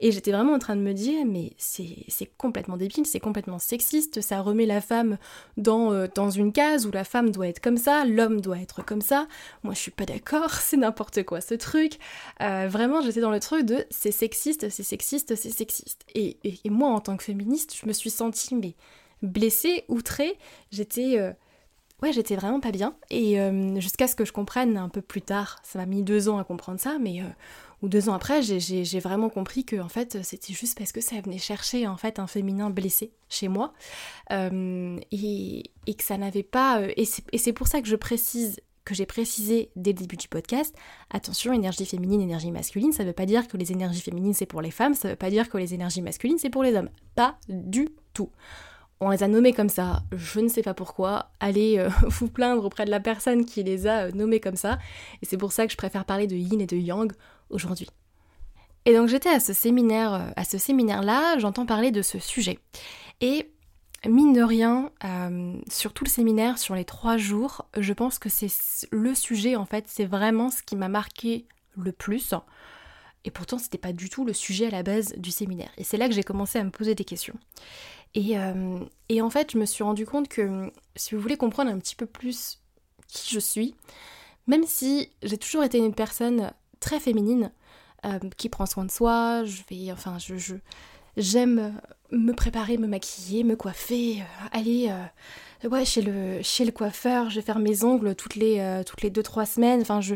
Et 0.00 0.12
j'étais 0.12 0.32
vraiment 0.32 0.54
en 0.54 0.58
train 0.58 0.76
de 0.76 0.80
me 0.80 0.92
dire, 0.92 1.24
mais 1.26 1.52
c'est 1.58 2.30
complètement 2.36 2.76
débile, 2.76 3.06
c'est 3.06 3.20
complètement 3.20 3.58
sexiste, 3.58 4.20
ça 4.20 4.40
remet 4.40 4.66
la 4.66 4.80
femme 4.80 5.18
dans, 5.56 5.92
euh, 5.92 6.06
dans 6.14 6.30
une 6.30 6.52
case 6.52 6.86
où 6.86 6.90
la 6.90 7.04
femme 7.04 7.30
doit 7.30 7.48
être 7.48 7.60
comme 7.60 7.76
ça, 7.76 8.04
l'homme 8.04 8.40
doit 8.40 8.58
être 8.58 8.84
comme 8.84 9.00
ça. 9.00 9.26
Moi, 9.62 9.74
je 9.74 9.78
suis 9.78 9.90
pas 9.90 10.04
d'accord, 10.04 10.50
c'est 10.54 10.76
n'importe 10.76 11.22
quoi 11.24 11.40
ce 11.40 11.54
truc. 11.54 11.98
Euh, 12.40 12.66
vraiment, 12.68 13.00
j'étais 13.00 13.20
dans 13.20 13.30
le 13.30 13.40
truc 13.40 13.64
de 13.64 13.84
c'est 13.90 14.12
sexiste, 14.12 14.68
c'est 14.68 14.82
sexiste, 14.82 15.34
c'est 15.36 15.50
sexiste. 15.50 16.04
Et, 16.14 16.38
et, 16.44 16.70
moi, 16.70 16.90
en 16.90 17.00
tant 17.00 17.16
que 17.16 17.24
féministe, 17.24 17.76
je 17.80 17.86
me 17.86 17.92
suis 17.92 18.10
sentie, 18.10 18.54
mais 18.54 18.74
blessée, 19.22 19.84
outrée. 19.88 20.36
J'étais. 20.70 21.18
Euh, 21.18 21.32
ouais, 22.02 22.12
j'étais 22.12 22.36
vraiment 22.36 22.60
pas 22.60 22.72
bien. 22.72 22.94
Et 23.10 23.38
jusqu'à 23.80 24.06
ce 24.06 24.14
que 24.14 24.24
je 24.24 24.32
comprenne 24.32 24.76
un 24.76 24.88
peu 24.88 25.02
plus 25.02 25.22
tard, 25.22 25.58
ça 25.62 25.78
m'a 25.78 25.86
mis 25.86 26.02
deux 26.02 26.28
ans 26.28 26.38
à 26.38 26.44
comprendre 26.44 26.80
ça, 26.80 26.98
mais 27.00 27.22
ou 27.84 27.88
deux 27.88 28.08
ans 28.08 28.14
après, 28.14 28.40
j'ai 28.42 28.98
vraiment 28.98 29.28
compris 29.28 29.64
que 29.64 29.76
en 29.76 29.90
fait, 29.90 30.22
c'était 30.22 30.54
juste 30.54 30.78
parce 30.78 30.90
que 30.90 31.02
ça 31.02 31.20
venait 31.20 31.38
chercher 31.38 31.86
en 31.86 31.98
fait 31.98 32.18
un 32.18 32.26
féminin 32.26 32.70
blessé 32.70 33.12
chez 33.28 33.46
moi 33.46 33.74
euh, 34.32 34.98
et, 35.12 35.70
que 35.86 36.02
ça 36.02 36.16
n'avait 36.16 36.42
pas. 36.42 36.80
Euh, 36.80 36.92
et 36.96 37.04
c'est 37.04 37.52
pour 37.52 37.68
ça 37.68 37.82
que 37.82 37.88
je 37.88 37.96
précise 37.96 38.58
que 38.86 38.94
j'ai 38.94 39.06
précisé 39.06 39.70
dès 39.76 39.92
le 39.92 39.98
début 39.98 40.16
du 40.16 40.28
podcast, 40.28 40.74
attention, 41.10 41.52
énergie 41.52 41.86
féminine, 41.86 42.20
énergie 42.20 42.52
masculine, 42.52 42.92
ça 42.92 43.02
veut 43.02 43.14
pas 43.14 43.24
dire 43.24 43.48
que 43.48 43.56
les 43.56 43.72
énergies 43.72 44.02
féminines 44.02 44.34
c'est 44.34 44.44
pour 44.44 44.60
les 44.60 44.70
femmes, 44.70 44.94
ça 44.94 45.08
veut 45.08 45.16
pas 45.16 45.30
dire 45.30 45.48
que 45.48 45.56
les 45.56 45.72
énergies 45.72 46.02
masculines 46.02 46.38
c'est 46.38 46.50
pour 46.50 46.62
les 46.62 46.74
hommes. 46.74 46.90
Pas 47.14 47.38
du 47.48 47.88
tout. 48.12 48.30
On 49.04 49.10
les 49.10 49.22
a 49.22 49.28
nommés 49.28 49.52
comme 49.52 49.68
ça, 49.68 50.02
je 50.12 50.40
ne 50.40 50.48
sais 50.48 50.62
pas 50.62 50.72
pourquoi. 50.72 51.30
Allez 51.38 51.78
euh, 51.78 51.90
vous 52.08 52.28
plaindre 52.28 52.64
auprès 52.64 52.86
de 52.86 52.90
la 52.90 53.00
personne 53.00 53.44
qui 53.44 53.62
les 53.62 53.86
a 53.86 54.10
nommés 54.12 54.40
comme 54.40 54.56
ça. 54.56 54.78
Et 55.20 55.26
c'est 55.26 55.36
pour 55.36 55.52
ça 55.52 55.66
que 55.66 55.72
je 55.72 55.76
préfère 55.76 56.06
parler 56.06 56.26
de 56.26 56.34
yin 56.34 56.58
et 56.58 56.66
de 56.66 56.76
yang 56.78 57.12
aujourd'hui. 57.50 57.90
Et 58.86 58.94
donc 58.94 59.08
j'étais 59.08 59.28
à 59.28 59.40
ce 59.40 59.52
séminaire, 59.52 60.14
euh, 60.14 60.30
à 60.36 60.44
ce 60.44 60.56
séminaire-là, 60.56 61.36
j'entends 61.38 61.66
parler 61.66 61.90
de 61.90 62.00
ce 62.00 62.18
sujet. 62.18 62.58
Et 63.20 63.50
mine 64.08 64.32
de 64.32 64.40
rien, 64.40 64.90
euh, 65.04 65.54
sur 65.68 65.92
tout 65.92 66.04
le 66.04 66.10
séminaire, 66.10 66.56
sur 66.56 66.74
les 66.74 66.86
trois 66.86 67.18
jours, 67.18 67.66
je 67.76 67.92
pense 67.92 68.18
que 68.18 68.30
c'est 68.30 68.48
le 68.90 69.14
sujet 69.14 69.54
en 69.54 69.66
fait, 69.66 69.84
c'est 69.86 70.06
vraiment 70.06 70.50
ce 70.50 70.62
qui 70.62 70.76
m'a 70.76 70.88
marqué 70.88 71.46
le 71.76 71.92
plus. 71.92 72.32
Et 73.26 73.30
pourtant, 73.30 73.58
c'était 73.58 73.78
pas 73.78 73.92
du 73.92 74.08
tout 74.08 74.24
le 74.24 74.32
sujet 74.32 74.66
à 74.66 74.70
la 74.70 74.82
base 74.82 75.14
du 75.18 75.30
séminaire. 75.30 75.70
Et 75.76 75.84
c'est 75.84 75.98
là 75.98 76.08
que 76.08 76.14
j'ai 76.14 76.22
commencé 76.22 76.58
à 76.58 76.64
me 76.64 76.70
poser 76.70 76.94
des 76.94 77.04
questions. 77.04 77.34
Et, 78.14 78.38
euh, 78.38 78.78
et, 79.08 79.20
en 79.20 79.30
fait, 79.30 79.52
je 79.52 79.58
me 79.58 79.66
suis 79.66 79.82
rendu 79.82 80.06
compte 80.06 80.28
que 80.28 80.70
si 80.96 81.14
vous 81.14 81.20
voulez 81.20 81.36
comprendre 81.36 81.70
un 81.70 81.78
petit 81.78 81.96
peu 81.96 82.06
plus 82.06 82.60
qui 83.08 83.34
je 83.34 83.40
suis, 83.40 83.74
même 84.46 84.64
si 84.66 85.10
j'ai 85.22 85.38
toujours 85.38 85.64
été 85.64 85.78
une 85.78 85.94
personne 85.94 86.52
très 86.80 87.00
féminine, 87.00 87.50
euh, 88.04 88.18
qui 88.36 88.48
prend 88.48 88.66
soin 88.66 88.84
de 88.84 88.90
soi, 88.90 89.44
je 89.44 89.62
vais, 89.70 89.90
enfin, 89.90 90.18
je, 90.18 90.54
j'aime 91.16 91.80
me 92.10 92.32
préparer, 92.32 92.76
me 92.76 92.86
maquiller, 92.86 93.42
me 93.42 93.56
coiffer, 93.56 94.20
euh, 94.20 94.46
aller 94.52 94.92
chez, 95.84 96.02
le, 96.02 96.40
chez 96.42 96.64
le 96.64 96.72
coiffeur, 96.72 97.30
je 97.30 97.36
vais 97.36 97.42
faire 97.42 97.58
mes 97.58 97.82
ongles 97.82 98.14
toutes 98.14 98.36
les, 98.36 98.82
toutes 98.86 99.02
les 99.02 99.10
2-3 99.10 99.46
semaines, 99.46 99.80
enfin, 99.80 100.00
je, 100.00 100.14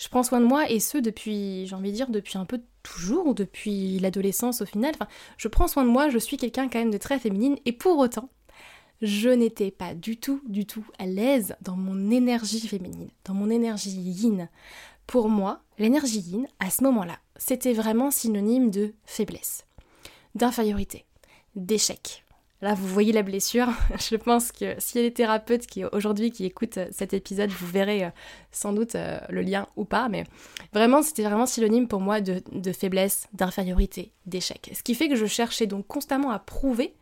Je 0.00 0.08
prends 0.08 0.22
soin 0.22 0.40
de 0.40 0.46
moi 0.46 0.70
et 0.70 0.80
ce 0.80 0.96
depuis, 0.96 1.66
j'ai 1.66 1.74
envie 1.74 1.90
de 1.90 1.96
dire, 1.96 2.08
depuis 2.08 2.38
un 2.38 2.46
peu 2.46 2.62
toujours, 2.82 3.34
depuis 3.34 3.98
l'adolescence 3.98 4.62
au 4.62 4.64
final. 4.64 4.94
Je 5.36 5.46
prends 5.46 5.68
soin 5.68 5.84
de 5.84 5.90
moi, 5.90 6.08
je 6.08 6.16
suis 6.16 6.38
quelqu'un 6.38 6.68
quand 6.70 6.78
même 6.78 6.90
de 6.90 6.96
très 6.96 7.18
féminine 7.18 7.58
et 7.66 7.72
pour 7.72 7.98
autant, 7.98 8.30
je 9.02 9.28
n'étais 9.28 9.70
pas 9.70 9.94
du 9.94 10.16
tout, 10.16 10.40
du 10.48 10.64
tout 10.64 10.86
à 10.98 11.04
l'aise 11.04 11.54
dans 11.60 11.76
mon 11.76 12.10
énergie 12.10 12.66
féminine, 12.66 13.10
dans 13.26 13.34
mon 13.34 13.50
énergie 13.50 13.90
yin. 13.90 14.48
Pour 15.06 15.28
moi, 15.28 15.60
l'énergie 15.78 16.20
yin, 16.20 16.46
à 16.60 16.70
ce 16.70 16.82
moment-là, 16.84 17.18
c'était 17.36 17.74
vraiment 17.74 18.10
synonyme 18.10 18.70
de 18.70 18.94
faiblesse, 19.04 19.66
d'infériorité, 20.34 21.04
d'échec. 21.56 22.24
Là, 22.62 22.74
vous 22.74 22.86
voyez 22.86 23.12
la 23.12 23.22
blessure. 23.22 23.68
Je 24.10 24.16
pense 24.16 24.52
que 24.52 24.72
a 24.72 25.02
des 25.02 25.12
thérapeutes 25.12 25.66
qui 25.66 25.84
aujourd'hui 25.84 26.30
qui 26.30 26.44
écoutent 26.44 26.78
euh, 26.78 26.88
cet 26.90 27.14
épisode, 27.14 27.50
vous 27.50 27.66
verrez 27.66 28.04
euh, 28.04 28.10
sans 28.52 28.72
doute 28.72 28.94
euh, 28.94 29.18
le 29.30 29.40
lien 29.40 29.66
ou 29.76 29.84
pas. 29.84 30.08
Mais 30.08 30.24
vraiment, 30.72 31.02
c'était 31.02 31.22
vraiment 31.22 31.46
synonyme 31.46 31.88
pour 31.88 32.00
moi 32.00 32.20
de, 32.20 32.42
de 32.52 32.72
faiblesse, 32.72 33.28
d'infériorité, 33.32 34.12
d'échec. 34.26 34.70
Ce 34.74 34.82
qui 34.82 34.94
fait 34.94 35.08
que 35.08 35.16
je 35.16 35.26
cherchais 35.26 35.66
donc 35.66 35.86
constamment 35.86 36.30
à 36.30 36.38
prouver 36.38 36.94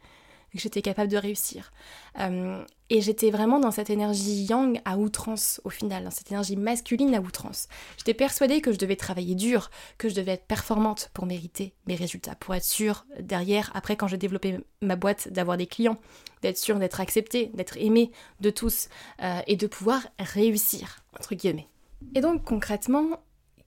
que 0.52 0.58
j'étais 0.58 0.82
capable 0.82 1.10
de 1.10 1.16
réussir. 1.16 1.72
Euh, 2.20 2.64
et 2.90 3.00
j'étais 3.00 3.30
vraiment 3.30 3.60
dans 3.60 3.70
cette 3.70 3.90
énergie 3.90 4.44
yang 4.44 4.80
à 4.84 4.96
outrance 4.96 5.60
au 5.64 5.70
final, 5.70 6.04
dans 6.04 6.10
cette 6.10 6.30
énergie 6.30 6.56
masculine 6.56 7.14
à 7.14 7.20
outrance. 7.20 7.68
J'étais 7.98 8.14
persuadée 8.14 8.60
que 8.60 8.72
je 8.72 8.78
devais 8.78 8.96
travailler 8.96 9.34
dur, 9.34 9.70
que 9.98 10.08
je 10.08 10.14
devais 10.14 10.32
être 10.32 10.46
performante 10.46 11.10
pour 11.12 11.26
mériter 11.26 11.74
mes 11.86 11.96
résultats, 11.96 12.34
pour 12.34 12.54
être 12.54 12.64
sûre 12.64 13.04
derrière, 13.20 13.70
après 13.74 13.96
quand 13.96 14.08
j'ai 14.08 14.16
développé 14.16 14.58
ma 14.80 14.96
boîte, 14.96 15.28
d'avoir 15.32 15.56
des 15.56 15.66
clients, 15.66 15.98
d'être 16.42 16.58
sûre 16.58 16.78
d'être 16.78 17.00
acceptée, 17.00 17.50
d'être 17.54 17.76
aimée 17.76 18.10
de 18.40 18.50
tous 18.50 18.88
euh, 19.22 19.40
et 19.46 19.56
de 19.56 19.66
pouvoir 19.66 20.00
réussir, 20.18 21.00
entre 21.18 21.34
guillemets. 21.34 21.68
Et 22.14 22.20
donc 22.20 22.44
concrètement, 22.44 23.20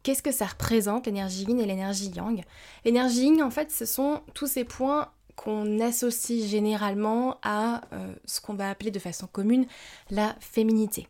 qu'est-ce 0.04 0.24
que 0.24 0.32
ça 0.32 0.46
représente 0.46 1.06
l'énergie 1.06 1.44
yin 1.44 1.60
et 1.60 1.66
l'énergie 1.66 2.10
yang? 2.10 2.44
L'énergie 2.86 3.26
yin, 3.26 3.44
en 3.44 3.52
fait, 3.52 3.72
ce 3.72 3.86
sont 3.86 4.22
tous 4.34 4.48
ces 4.48 4.64
points 4.64 5.12
qu'on 5.44 5.80
associe 5.80 6.48
généralement 6.48 7.38
à 7.42 7.82
euh, 7.94 8.14
ce 8.26 8.42
qu'on 8.42 8.54
va 8.54 8.70
appeler 8.70 8.92
de 8.92 9.00
façon 9.00 9.28
commune 9.28 9.66
la 10.12 10.36
féminité. 10.40 11.08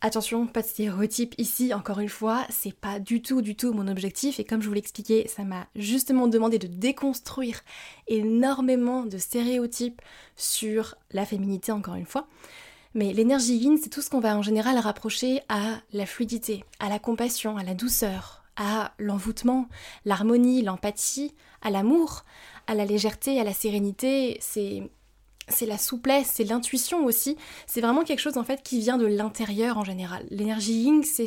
Attention, 0.00 0.46
pas 0.46 0.60
de 0.60 0.66
stéréotype 0.66 1.34
ici, 1.38 1.72
encore 1.72 1.98
une 1.98 2.10
fois, 2.10 2.44
c'est 2.50 2.74
pas 2.74 2.98
du 3.00 3.22
tout, 3.22 3.40
du 3.40 3.56
tout 3.56 3.72
mon 3.72 3.88
objectif, 3.88 4.38
et 4.38 4.44
comme 4.44 4.60
je 4.60 4.68
vous 4.68 4.74
l'expliquais, 4.74 5.26
ça 5.34 5.44
m'a 5.44 5.66
justement 5.76 6.28
demandé 6.28 6.58
de 6.58 6.66
déconstruire 6.66 7.60
énormément 8.06 9.06
de 9.06 9.16
stéréotypes 9.16 10.02
sur 10.36 10.94
la 11.10 11.24
féminité, 11.24 11.72
encore 11.72 11.94
une 11.94 12.04
fois. 12.04 12.28
Mais 12.92 13.12
l'énergie 13.12 13.56
yin, 13.56 13.78
c'est 13.82 13.88
tout 13.88 14.02
ce 14.02 14.10
qu'on 14.10 14.20
va 14.20 14.36
en 14.36 14.42
général 14.42 14.78
rapprocher 14.78 15.40
à 15.48 15.80
la 15.92 16.06
fluidité, 16.06 16.64
à 16.80 16.90
la 16.90 16.98
compassion, 16.98 17.56
à 17.56 17.64
la 17.64 17.74
douceur, 17.74 18.43
à 18.56 18.92
l'envoûtement, 18.98 19.68
l'harmonie, 20.04 20.62
l'empathie, 20.62 21.34
à 21.62 21.70
l'amour, 21.70 22.24
à 22.66 22.74
la 22.74 22.84
légèreté, 22.84 23.40
à 23.40 23.44
la 23.44 23.52
sérénité, 23.52 24.36
c'est 24.40 24.90
c'est 25.48 25.66
la 25.66 25.76
souplesse, 25.76 26.30
c'est 26.32 26.44
l'intuition 26.44 27.04
aussi. 27.04 27.36
C'est 27.66 27.82
vraiment 27.82 28.02
quelque 28.02 28.20
chose 28.20 28.38
en 28.38 28.44
fait 28.44 28.62
qui 28.62 28.78
vient 28.80 28.96
de 28.96 29.04
l'intérieur 29.04 29.76
en 29.76 29.84
général. 29.84 30.24
L'énergie 30.30 30.72
yin, 30.72 31.02
c'est 31.04 31.26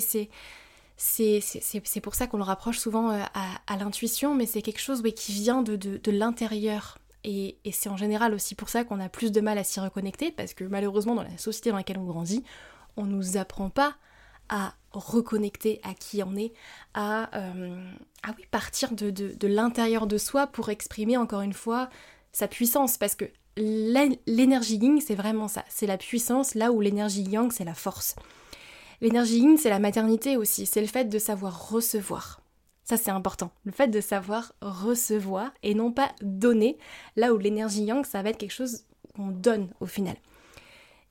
c'est 0.97 2.01
pour 2.01 2.15
ça 2.15 2.25
qu'on 2.25 2.37
le 2.37 2.43
rapproche 2.43 2.79
souvent 2.79 3.11
euh, 3.11 3.21
à, 3.33 3.77
l'intuition, 3.77 4.33
mais 4.33 4.47
c'est 4.47 4.63
quelque 4.63 4.79
chose 4.79 5.03
qui 5.15 5.31
vient 5.31 5.61
de, 5.61 5.75
de, 5.75 6.11
l'intérieur. 6.11 6.97
Et, 7.23 7.57
et 7.65 7.71
c'est 7.71 7.89
en 7.89 7.97
général 7.97 8.33
aussi 8.33 8.55
pour 8.55 8.69
ça 8.69 8.83
qu'on 8.83 8.99
a 8.99 9.09
plus 9.09 9.31
de 9.31 9.41
mal 9.41 9.59
à 9.59 9.63
s'y 9.63 9.79
reconnecter, 9.79 10.31
parce 10.31 10.55
que 10.55 10.63
malheureusement 10.63 11.13
dans 11.13 11.23
la 11.23 11.37
société 11.37 11.69
dans 11.69 11.77
laquelle 11.77 11.99
on 11.99 12.05
grandit, 12.05 12.43
on 12.95 13.05
nous 13.05 13.37
apprend 13.37 13.69
pas 13.69 13.95
à 14.49 14.73
reconnecter 14.91 15.79
à 15.83 15.93
qui 15.93 16.23
on 16.23 16.35
est, 16.35 16.53
à, 16.93 17.35
euh, 17.37 17.81
oui, 18.27 18.45
partir 18.51 18.91
de, 18.91 19.09
de, 19.09 19.47
l'intérieur 19.47 20.07
de 20.07 20.17
soi 20.17 20.47
pour 20.47 20.69
exprimer 20.69 21.17
encore 21.17 21.41
une 21.41 21.53
fois 21.53 21.89
sa 22.31 22.47
puissance. 22.47 22.97
Parce 22.97 23.15
que 23.15 23.25
l'énergie 23.55 24.77
yin, 24.77 24.99
c'est 25.01 25.15
vraiment 25.15 25.47
ça. 25.47 25.63
C'est 25.69 25.87
la 25.87 25.97
puissance, 25.97 26.55
là 26.55 26.71
où 26.71 26.81
l'énergie 26.81 27.23
yang, 27.23 27.51
c'est 27.51 27.65
la 27.65 27.73
force. 27.73 28.15
L'énergie 29.01 29.39
yin, 29.39 29.57
c'est 29.57 29.69
la 29.69 29.79
maternité 29.79 30.37
aussi. 30.37 30.65
C'est 30.65 30.81
le 30.81 30.87
fait 30.87 31.05
de 31.05 31.19
savoir 31.19 31.69
recevoir. 31.69 32.41
Ça, 32.83 32.97
c'est 32.97 33.11
important. 33.11 33.51
Le 33.65 33.71
fait 33.71 33.89
de 33.89 33.99
savoir 33.99 34.53
recevoir 34.61 35.51
et 35.61 35.75
non 35.75 35.91
pas 35.91 36.11
donner, 36.21 36.77
là 37.15 37.33
où 37.33 37.37
l'énergie 37.37 37.83
yang, 37.83 38.05
ça 38.05 38.21
va 38.21 38.29
être 38.29 38.37
quelque 38.37 38.53
chose 38.53 38.85
qu'on 39.15 39.27
donne 39.27 39.69
au 39.81 39.85
final. 39.85 40.15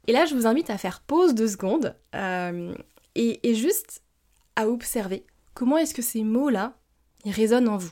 Et 0.07 0.13
là, 0.13 0.25
je 0.25 0.35
vous 0.35 0.47
invite 0.47 0.71
à 0.71 0.79
faire 0.79 1.01
pause 1.01 1.35
deux 1.35 1.49
secondes 1.49 1.95
euh, 2.15 2.75
et, 3.17 3.55
juste 3.55 4.03
à 4.57 4.69
observer 4.69 5.25
comment 5.55 5.79
est-ce 5.79 5.95
que 5.95 6.03
ces 6.03 6.23
mots-là, 6.23 6.75
résonnent 7.25 7.69
en 7.69 7.77
vous. 7.77 7.91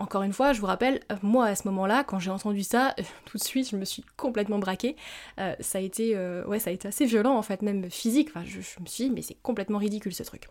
Encore 0.00 0.22
une 0.22 0.32
fois, 0.32 0.54
je 0.54 0.60
vous 0.60 0.66
rappelle, 0.66 1.00
moi 1.22 1.44
à 1.44 1.54
ce 1.54 1.68
moment-là, 1.68 2.04
quand 2.04 2.18
j'ai 2.18 2.30
entendu 2.30 2.62
ça, 2.62 2.96
tout 3.26 3.36
de 3.36 3.42
suite, 3.42 3.68
je 3.68 3.76
me 3.76 3.84
suis 3.84 4.02
complètement 4.16 4.58
braquée. 4.58 4.96
Euh, 5.38 5.54
ça 5.60 5.76
a 5.76 5.80
été, 5.82 6.16
euh, 6.16 6.58
ça 6.58 6.70
a 6.70 6.72
été 6.72 6.88
assez 6.88 7.04
violent 7.04 7.36
en 7.36 7.42
fait, 7.42 7.60
même 7.60 7.90
physique. 7.90 8.30
Enfin, 8.30 8.42
je, 8.46 8.58
me 8.58 8.86
suis 8.86 9.04
dit, 9.04 9.10
mais 9.10 9.20
c'est 9.20 9.36
complètement 9.42 9.76
ridicule 9.76 10.14
ce 10.14 10.22
truc. 10.22 10.48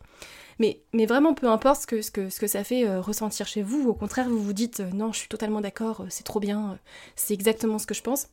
Mais, 0.59 0.83
vraiment, 0.93 1.33
peu 1.33 1.47
importe 1.47 1.81
ce 1.81 2.11
que, 2.11 2.29
ça 2.29 2.63
fait 2.63 2.87
euh, 2.87 3.01
ressentir 3.01 3.47
chez 3.47 3.63
vous. 3.63 3.89
Au 3.89 3.95
contraire, 3.95 4.29
vous 4.29 4.41
vous 4.41 4.53
dites, 4.53 4.81
non, 4.93 5.11
je 5.13 5.19
suis 5.19 5.29
totalement 5.29 5.61
d'accord, 5.61 6.05
c'est 6.09 6.25
trop 6.25 6.39
bien, 6.39 6.77
c'est 7.15 7.33
exactement 7.33 7.79
ce 7.79 7.87
que 7.87 7.95
je 7.95 8.03
pense. 8.03 8.27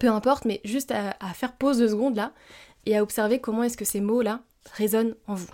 Peu 0.00 0.08
importe, 0.08 0.46
mais 0.46 0.60
juste 0.64 0.90
à, 0.90 1.16
à 1.20 1.32
faire 1.32 1.52
pause 1.52 1.78
deux 1.78 1.88
secondes 1.88 2.16
là 2.16 2.32
et 2.88 2.96
à 2.96 3.02
observer 3.02 3.38
comment 3.38 3.62
est-ce 3.62 3.76
que 3.76 3.84
ces 3.84 4.00
mots-là 4.00 4.40
résonnent 4.72 5.14
en 5.26 5.34
vous. 5.34 5.50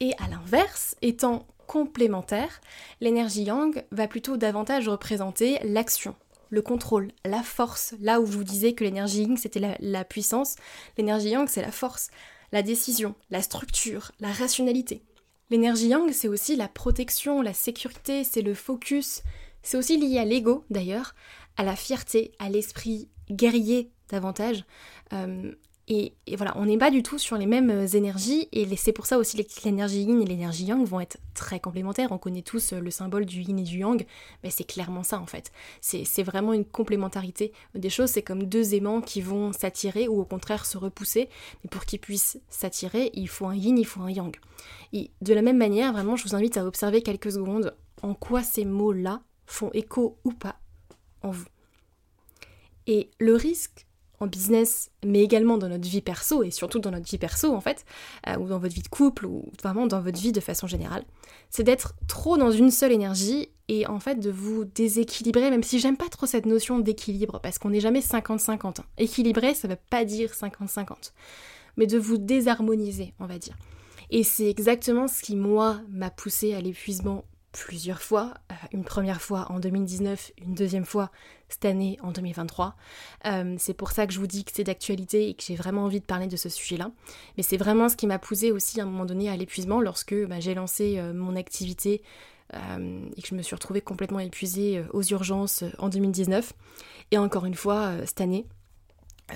Et 0.00 0.12
à 0.22 0.28
l'inverse, 0.28 0.94
étant 1.00 1.46
complémentaire, 1.66 2.60
l'énergie 3.00 3.44
yang 3.44 3.82
va 3.90 4.06
plutôt 4.06 4.36
davantage 4.36 4.86
représenter 4.86 5.58
l'action, 5.64 6.14
le 6.50 6.60
contrôle, 6.60 7.12
la 7.24 7.42
force. 7.42 7.94
Là 8.00 8.20
où 8.20 8.26
je 8.26 8.32
vous 8.32 8.44
disais 8.44 8.74
que 8.74 8.84
l'énergie 8.84 9.22
yin 9.22 9.38
c'était 9.38 9.76
la, 9.80 10.04
puissance, 10.04 10.56
l'énergie 10.98 11.30
yang 11.30 11.48
c'est 11.48 11.62
la 11.62 11.72
force, 11.72 12.10
la 12.52 12.62
décision, 12.62 13.14
la 13.30 13.40
structure, 13.40 14.12
la 14.20 14.30
rationalité. 14.30 15.02
L'énergie 15.48 15.88
yang 15.88 16.12
c'est 16.12 16.28
aussi 16.28 16.56
la 16.56 16.68
protection, 16.68 17.40
la 17.40 17.54
sécurité, 17.54 18.22
c'est 18.22 18.42
le 18.42 18.52
focus. 18.52 19.22
C'est 19.62 19.78
aussi 19.78 19.96
lié 19.96 20.18
à 20.18 20.26
l'ego 20.26 20.66
d'ailleurs, 20.68 21.14
à 21.56 21.64
la 21.64 21.74
fierté, 21.74 22.32
à 22.38 22.50
l'esprit 22.50 23.08
guerrier 23.30 23.90
davantage, 24.10 24.66
euh, 25.14 25.54
et, 25.86 26.14
voilà, 26.34 26.54
on 26.56 26.64
n'est 26.64 26.78
pas 26.78 26.90
du 26.90 27.02
tout 27.02 27.18
sur 27.18 27.36
les 27.36 27.44
mêmes 27.44 27.68
euh, 27.68 27.86
énergies, 27.86 28.48
et 28.52 28.66
c'est 28.76 28.92
pour 28.92 29.04
ça 29.04 29.18
aussi 29.18 29.36
que 29.36 29.64
l'énergie 29.64 30.02
yin 30.02 30.22
et 30.22 30.24
l'énergie 30.24 30.64
yang 30.64 30.82
vont 30.82 31.00
être 31.00 31.18
très 31.34 31.60
complémentaires. 31.60 32.10
On 32.10 32.16
connaît 32.16 32.42
tous 32.42 32.72
euh, 32.72 32.80
le 32.80 32.90
symbole 32.90 33.26
du 33.26 33.42
yin 33.42 33.58
et 33.58 33.64
du 33.64 33.80
yang, 33.80 34.06
mais 34.42 34.50
c'est 34.50 34.64
clairement 34.64 35.02
ça 35.02 35.20
en 35.20 35.26
fait. 35.26 35.52
C'est 35.82 36.22
vraiment 36.22 36.54
une 36.54 36.64
complémentarité 36.64 37.52
des 37.74 37.90
choses, 37.90 38.10
c'est 38.10 38.22
comme 38.22 38.44
deux 38.44 38.74
aimants 38.74 39.02
qui 39.02 39.20
vont 39.20 39.52
s'attirer 39.52 40.08
ou 40.08 40.20
au 40.20 40.24
contraire 40.24 40.64
se 40.64 40.78
repousser, 40.78 41.28
mais 41.62 41.68
pour 41.68 41.84
qu'ils 41.84 42.00
puissent 42.00 42.38
s'attirer, 42.48 43.10
il 43.12 43.28
faut 43.28 43.46
un 43.46 43.54
yin, 43.54 43.76
il 43.76 43.86
faut 43.86 44.00
un 44.00 44.10
yang. 44.10 44.34
Et 44.94 45.10
de 45.20 45.34
la 45.34 45.42
même 45.42 45.58
manière, 45.58 45.92
vraiment, 45.92 46.16
je 46.16 46.24
vous 46.24 46.34
invite 46.34 46.56
à 46.56 46.64
observer 46.64 47.02
quelques 47.02 47.32
secondes 47.32 47.76
en 48.02 48.14
quoi 48.14 48.42
ces 48.42 48.64
mots-là 48.64 49.20
font 49.44 49.70
écho 49.74 50.18
ou 50.24 50.32
pas 50.32 50.56
en 51.22 51.30
vous. 51.30 51.46
Et 52.86 53.10
le 53.18 53.34
risque 53.34 53.86
business, 54.26 54.90
mais 55.04 55.22
également 55.22 55.58
dans 55.58 55.68
notre 55.68 55.88
vie 55.88 56.00
perso, 56.00 56.42
et 56.42 56.50
surtout 56.50 56.78
dans 56.78 56.90
notre 56.90 57.08
vie 57.08 57.18
perso 57.18 57.54
en 57.54 57.60
fait, 57.60 57.84
euh, 58.28 58.36
ou 58.36 58.48
dans 58.48 58.58
votre 58.58 58.74
vie 58.74 58.82
de 58.82 58.88
couple, 58.88 59.26
ou 59.26 59.50
vraiment 59.62 59.86
dans 59.86 60.00
votre 60.00 60.20
vie 60.20 60.32
de 60.32 60.40
façon 60.40 60.66
générale, 60.66 61.04
c'est 61.50 61.62
d'être 61.62 61.94
trop 62.08 62.36
dans 62.36 62.50
une 62.50 62.70
seule 62.70 62.92
énergie 62.92 63.48
et 63.68 63.86
en 63.86 64.00
fait 64.00 64.16
de 64.16 64.30
vous 64.30 64.64
déséquilibrer, 64.64 65.50
même 65.50 65.62
si 65.62 65.78
j'aime 65.78 65.96
pas 65.96 66.08
trop 66.08 66.26
cette 66.26 66.46
notion 66.46 66.78
d'équilibre, 66.78 67.40
parce 67.42 67.58
qu'on 67.58 67.70
n'est 67.70 67.80
jamais 67.80 68.00
50-50. 68.00 68.78
Équilibrer, 68.98 69.54
ça 69.54 69.68
veut 69.68 69.78
pas 69.90 70.04
dire 70.04 70.32
50-50, 70.32 71.12
mais 71.76 71.86
de 71.86 71.98
vous 71.98 72.18
désharmoniser, 72.18 73.14
on 73.20 73.26
va 73.26 73.38
dire. 73.38 73.56
Et 74.10 74.22
c'est 74.22 74.48
exactement 74.48 75.08
ce 75.08 75.22
qui, 75.22 75.34
moi, 75.34 75.80
m'a 75.90 76.10
poussé 76.10 76.54
à 76.54 76.60
l'épuisement 76.60 77.24
plusieurs 77.54 78.02
fois. 78.02 78.34
Euh, 78.50 78.54
une 78.72 78.84
première 78.84 79.22
fois 79.22 79.46
en 79.50 79.60
2019, 79.60 80.32
une 80.44 80.54
deuxième 80.54 80.84
fois 80.84 81.10
cette 81.48 81.64
année 81.64 81.98
en 82.02 82.10
2023. 82.10 82.74
Euh, 83.26 83.54
c'est 83.58 83.74
pour 83.74 83.92
ça 83.92 84.06
que 84.06 84.12
je 84.12 84.18
vous 84.18 84.26
dis 84.26 84.44
que 84.44 84.50
c'est 84.52 84.64
d'actualité 84.64 85.28
et 85.28 85.34
que 85.34 85.42
j'ai 85.42 85.54
vraiment 85.54 85.84
envie 85.84 86.00
de 86.00 86.04
parler 86.04 86.26
de 86.26 86.36
ce 86.36 86.48
sujet-là. 86.48 86.90
Mais 87.36 87.42
c'est 87.42 87.56
vraiment 87.56 87.88
ce 87.88 87.96
qui 87.96 88.06
m'a 88.06 88.18
poussé 88.18 88.50
aussi 88.50 88.80
à 88.80 88.82
un 88.82 88.86
moment 88.86 89.04
donné 89.06 89.30
à 89.30 89.36
l'épuisement 89.36 89.80
lorsque 89.80 90.14
bah, 90.26 90.40
j'ai 90.40 90.54
lancé 90.54 90.98
euh, 90.98 91.14
mon 91.14 91.36
activité 91.36 92.02
et 92.52 93.20
que 93.20 93.26
je 93.26 93.34
me 93.34 93.42
suis 93.42 93.56
retrouvée 93.56 93.80
complètement 93.80 94.20
épuisée 94.20 94.84
aux 94.92 95.02
urgences 95.02 95.64
en 95.78 95.88
2019. 95.88 96.52
Et 97.10 97.18
encore 97.18 97.46
une 97.46 97.54
fois, 97.54 98.06
cette 98.06 98.20
année, 98.20 98.46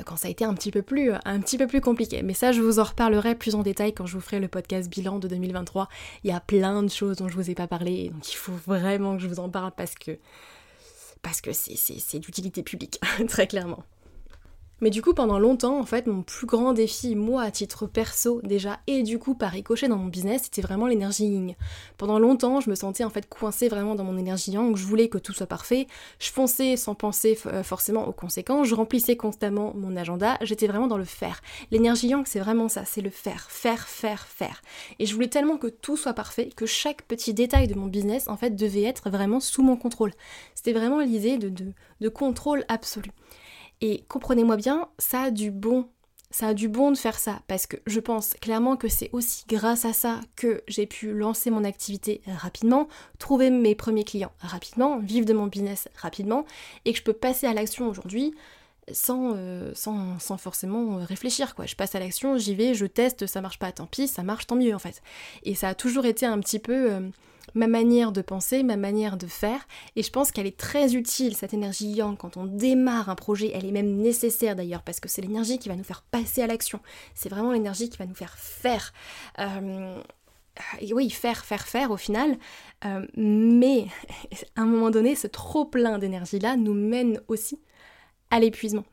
quand 0.05 0.17
ça 0.17 0.29
a 0.29 0.31
été 0.31 0.45
un 0.45 0.55
petit 0.55 0.71
peu 0.71 0.83
plus 0.83 1.13
un 1.25 1.41
petit 1.41 1.59
peu 1.59 1.67
plus 1.67 1.81
compliqué. 1.81 2.23
Mais 2.23 2.35
ça, 2.35 2.53
je 2.53 2.61
vous 2.61 2.79
en 2.79 2.85
reparlerai 2.85 3.35
plus 3.35 3.55
en 3.55 3.63
détail 3.63 3.93
quand 3.93 4.07
je 4.07 4.15
vous 4.15 4.21
ferai 4.21 4.41
le 4.41 4.49
podcast 4.49 4.89
bilan 4.89 5.19
de 5.19 5.29
2023. 5.29 5.89
Il 6.25 6.31
y 6.31 6.33
a 6.33 6.41
plein 6.41 6.83
de 6.83 6.89
choses 6.89 7.17
dont 7.17 7.29
je 7.29 7.35
vous 7.35 7.51
ai 7.51 7.55
pas 7.55 7.67
parlé, 7.67 8.11
donc 8.11 8.31
il 8.33 8.37
faut 8.37 8.53
vraiment 8.67 9.17
que 9.17 9.23
je 9.23 9.29
vous 9.29 9.41
en 9.41 9.49
parle 9.49 9.73
parce 9.77 9.95
que 9.95 10.19
parce 11.23 11.41
que 11.41 11.51
c'est 11.53 12.19
d'utilité 12.19 12.63
publique, 12.63 13.01
très 13.29 13.47
clairement. 13.47 13.83
Mais 14.81 14.91
du 14.91 15.03
coup, 15.03 15.13
pendant 15.13 15.41
longtemps, 15.41 15.81
en 15.81 15.85
fait, 15.85 16.07
mon 16.07 16.23
plus 16.23 16.47
grand 16.47 16.73
défi, 16.73 17.17
moi, 17.17 17.43
à 17.43 17.51
titre 17.51 17.87
perso 17.87 18.41
déjà, 18.45 18.79
et 18.87 19.03
du 19.03 19.19
coup 19.19 19.35
par 19.35 19.51
ricochet 19.51 19.89
dans 19.89 19.97
mon 19.97 20.07
business, 20.07 20.43
c'était 20.45 20.63
vraiment 20.63 20.87
l'énergie 20.87 21.25
yin. 21.25 21.55
Pendant 21.97 22.19
longtemps, 22.19 22.61
je 22.61 22.71
me 22.71 22.77
sentais 22.77 23.03
en 23.03 23.11
fait 23.11 23.29
coincée 23.29 23.69
vraiment 23.69 23.97
dans 23.97 24.05
mon 24.05 24.17
énergie 24.17 24.53
yang, 24.53 24.77
je 24.77 24.85
voulais 24.85 25.09
que 25.09 25.19
tout 25.19 25.33
soit 25.33 25.47
parfait, 25.47 25.87
je 26.21 26.31
fonçais 26.31 26.77
sans 26.77 26.95
penser 26.95 27.39
euh, 27.47 27.63
forcément 27.65 28.07
aux 28.07 28.13
conséquences, 28.13 28.69
je 28.69 28.75
remplissais 28.75 29.17
constamment 29.17 29.73
mon 29.75 29.97
agenda, 29.97 30.39
j'étais 30.43 30.69
vraiment 30.69 30.87
dans 30.87 30.99
le 30.99 31.05
faire. 31.05 31.41
L'énergie 31.73 32.09
yang, 32.09 32.25
c'est 32.27 32.41
vraiment 32.41 32.69
ça, 32.69 32.85
c'est 32.85 33.01
le 33.01 33.11
faire, 33.11 33.51
faire, 33.51 33.89
faire, 33.89 34.27
faire. 34.29 34.63
Et 35.01 35.07
je 35.07 35.15
voulais 35.15 35.29
tellement 35.29 35.57
que 35.57 35.67
tout 35.67 35.97
soit 35.97 36.15
parfait, 36.15 36.51
que 36.55 36.67
chaque 36.67 37.03
petit 37.03 37.35
détail 37.35 37.67
de 37.67 37.75
mon 37.75 37.87
business, 37.87 38.29
en 38.29 38.37
fait, 38.37 38.55
devait 38.55 38.85
être 38.85 39.11
vraiment 39.11 39.41
sous 39.41 39.63
mon 39.63 39.77
contrôle. 39.77 40.13
C'était 40.55 40.73
vraiment 40.73 41.01
l'idée 41.01 41.39
de, 41.39 41.49
de, 41.49 41.73
de 42.01 42.09
contrôle 42.09 42.65
absolu. 42.69 43.11
Et 43.81 44.05
comprenez-moi 44.09 44.57
bien, 44.57 44.89
ça 44.99 45.23
a 45.23 45.31
du 45.31 45.51
bon. 45.51 45.89
Ça 46.31 46.49
a 46.49 46.55
du 46.55 46.69
bon 46.69 46.91
de 46.91 46.99
faire 46.99 47.19
ça, 47.19 47.41
parce 47.47 47.67
que 47.67 47.79
je 47.87 48.01
pense 48.01 48.35
clairement 48.35 48.77
que 48.77 48.89
c'est 48.89 49.09
aussi 49.15 49.45
grâce 49.49 49.87
à 49.87 49.95
ça 49.95 50.21
que 50.37 50.63
j'ai 50.69 50.87
pu 50.87 51.15
lancer 51.15 51.49
mon 51.51 51.65
activité 51.65 52.21
rapidement, 52.27 52.87
trouver 53.19 53.49
mes 53.49 53.75
premiers 53.75 54.05
clients 54.05 54.33
rapidement, 54.41 54.99
vivre 54.99 55.25
de 55.25 55.33
mon 55.33 55.47
business 55.47 55.89
rapidement, 55.97 56.45
et 56.85 56.93
que 56.93 56.99
je 56.99 57.03
peux 57.03 57.15
passer 57.15 57.47
à 57.47 57.55
l'action 57.55 57.89
aujourd'hui 57.89 58.35
sans, 58.93 59.33
euh, 59.37 59.73
sans, 59.75 60.19
sans, 60.19 60.37
forcément 60.37 60.97
réfléchir 60.97 61.55
quoi. 61.55 61.65
Je 61.67 61.77
passe 61.77 61.95
à 61.95 61.99
l'action, 61.99 62.37
j'y 62.37 62.55
vais, 62.55 62.75
je 62.75 62.87
teste, 62.87 63.27
ça 63.27 63.41
marche 63.41 63.59
pas, 63.59 63.73
tant 63.73 63.87
pis, 63.87 64.07
ça 64.07 64.23
marche, 64.23 64.47
tant 64.47 64.57
mieux 64.57 64.75
en 64.75 64.79
fait. 64.79 65.03
Et 65.45 65.55
ça 65.55 65.69
a 65.69 65.75
toujours 65.75 66.05
été 66.05 66.27
un 66.27 66.39
petit 66.41 66.59
peu 66.59 66.93
euh, 66.93 67.01
ma 67.55 67.67
manière 67.67 68.13
de 68.13 68.23
penser, 68.23 68.63
ma 68.63 68.77
manière 68.77 69.17
de 69.17 69.27
faire, 69.27 69.67
et 69.97 70.03
je 70.03 70.11
pense 70.11 70.31
qu'elle 70.31 70.47
est 70.47 70.59
très 70.59 70.95
utile, 70.95 71.35
cette 71.35 71.55
énergie 71.55 71.89
yang, 71.91 72.17
quand 72.17 72.37
on 72.37 72.47
démarre 72.47 73.09
un 73.09 73.15
projet, 73.15 73.51
elle 73.55 73.67
est 73.67 73.73
même 73.73 73.97
nécessaire 73.97 74.57
d'ailleurs, 74.57 74.83
parce 74.83 75.01
que 75.01 75.09
c'est 75.09 75.23
l'énergie 75.23 75.59
qui 75.59 75.69
va 75.69 75.77
nous 75.77 75.85
faire 75.85 76.03
passer 76.03 76.43
à 76.43 76.47
l'action, 76.47 76.81
c'est 77.15 77.29
vraiment 77.29 77.53
l'énergie 77.53 77.89
qui 77.89 77.99
va 77.99 78.07
nous 78.07 78.15
faire 78.15 78.37
faire. 78.39 78.93
Euh, 79.39 80.01
oui, 80.93 81.11
faire, 81.11 81.45
faire, 81.45 81.67
faire 81.67 81.91
au 81.91 81.97
final, 81.97 82.37
euh, 82.85 83.07
mais 83.17 83.87
à 84.57 84.63
un 84.63 84.67
moment 84.67 84.91
donné, 84.91 85.15
ce 85.15 85.27
trop 85.27 85.65
plein 85.65 85.99
d'énergie-là 85.99 86.57
nous 86.57 86.75
mène 86.75 87.21
aussi 87.29 87.61
à 88.31 88.41
l'épuisement. 88.41 88.85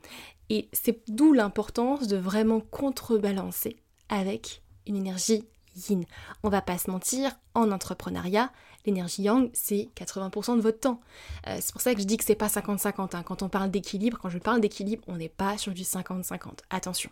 Et 0.49 0.69
c'est 0.73 1.09
d'où 1.09 1.33
l'importance 1.33 2.07
de 2.07 2.17
vraiment 2.17 2.59
contrebalancer 2.59 3.77
avec 4.09 4.61
une 4.85 4.95
énergie 4.95 5.43
yin. 5.89 6.05
On 6.43 6.49
va 6.49 6.61
pas 6.61 6.77
se 6.77 6.89
mentir, 6.89 7.31
en 7.53 7.71
entrepreneuriat, 7.71 8.51
l'énergie 8.85 9.23
yang, 9.23 9.49
c'est 9.53 9.89
80% 9.95 10.57
de 10.57 10.61
votre 10.61 10.79
temps. 10.79 11.01
Euh, 11.47 11.57
c'est 11.59 11.71
pour 11.71 11.81
ça 11.81 11.93
que 11.93 12.01
je 12.01 12.05
dis 12.05 12.17
que 12.17 12.23
c'est 12.23 12.35
pas 12.35 12.47
50-50. 12.47 13.15
Hein. 13.15 13.23
Quand 13.23 13.41
on 13.41 13.49
parle 13.49 13.71
d'équilibre, 13.71 14.17
quand 14.21 14.29
je 14.29 14.37
parle 14.37 14.61
d'équilibre, 14.61 15.03
on 15.07 15.17
n'est 15.17 15.29
pas 15.29 15.57
sur 15.57 15.73
du 15.73 15.83
50-50. 15.83 16.59
Attention, 16.69 17.09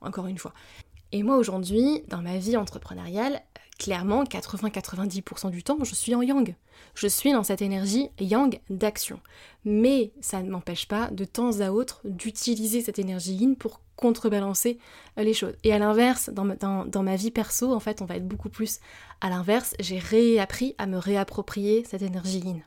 encore 0.00 0.26
une 0.26 0.38
fois. 0.38 0.52
Et 1.12 1.22
moi 1.22 1.36
aujourd'hui, 1.36 2.02
dans 2.08 2.20
ma 2.20 2.38
vie 2.38 2.56
entrepreneuriale, 2.56 3.40
clairement 3.78 4.24
80-90% 4.24 5.50
du 5.50 5.62
temps, 5.62 5.78
je 5.82 5.94
suis 5.94 6.14
en 6.14 6.22
yang. 6.22 6.54
Je 6.94 7.06
suis 7.06 7.32
dans 7.32 7.44
cette 7.44 7.62
énergie 7.62 8.10
yang 8.18 8.58
d'action. 8.70 9.20
Mais 9.64 10.12
ça 10.20 10.42
ne 10.42 10.50
m'empêche 10.50 10.88
pas 10.88 11.10
de 11.10 11.24
temps 11.24 11.60
à 11.60 11.70
autre 11.70 12.00
d'utiliser 12.04 12.80
cette 12.80 12.98
énergie 12.98 13.34
yin 13.34 13.56
pour 13.56 13.80
contrebalancer 13.96 14.78
euh, 15.18 15.22
les 15.22 15.34
choses. 15.34 15.54
Et 15.64 15.72
à 15.72 15.78
l'inverse, 15.78 16.30
dans, 16.30 17.02
ma 17.02 17.16
vie 17.16 17.30
perso, 17.30 17.72
en 17.72 17.80
fait, 17.80 18.02
on 18.02 18.04
va 18.04 18.16
être 18.16 18.28
beaucoup 18.28 18.50
plus 18.50 18.80
à 19.20 19.30
l'inverse. 19.30 19.74
J'ai 19.80 19.98
réappris 19.98 20.74
à 20.78 20.86
me 20.86 20.98
réapproprier 20.98 21.84
cette 21.84 22.02
énergie 22.02 22.40
yin. 22.40 22.62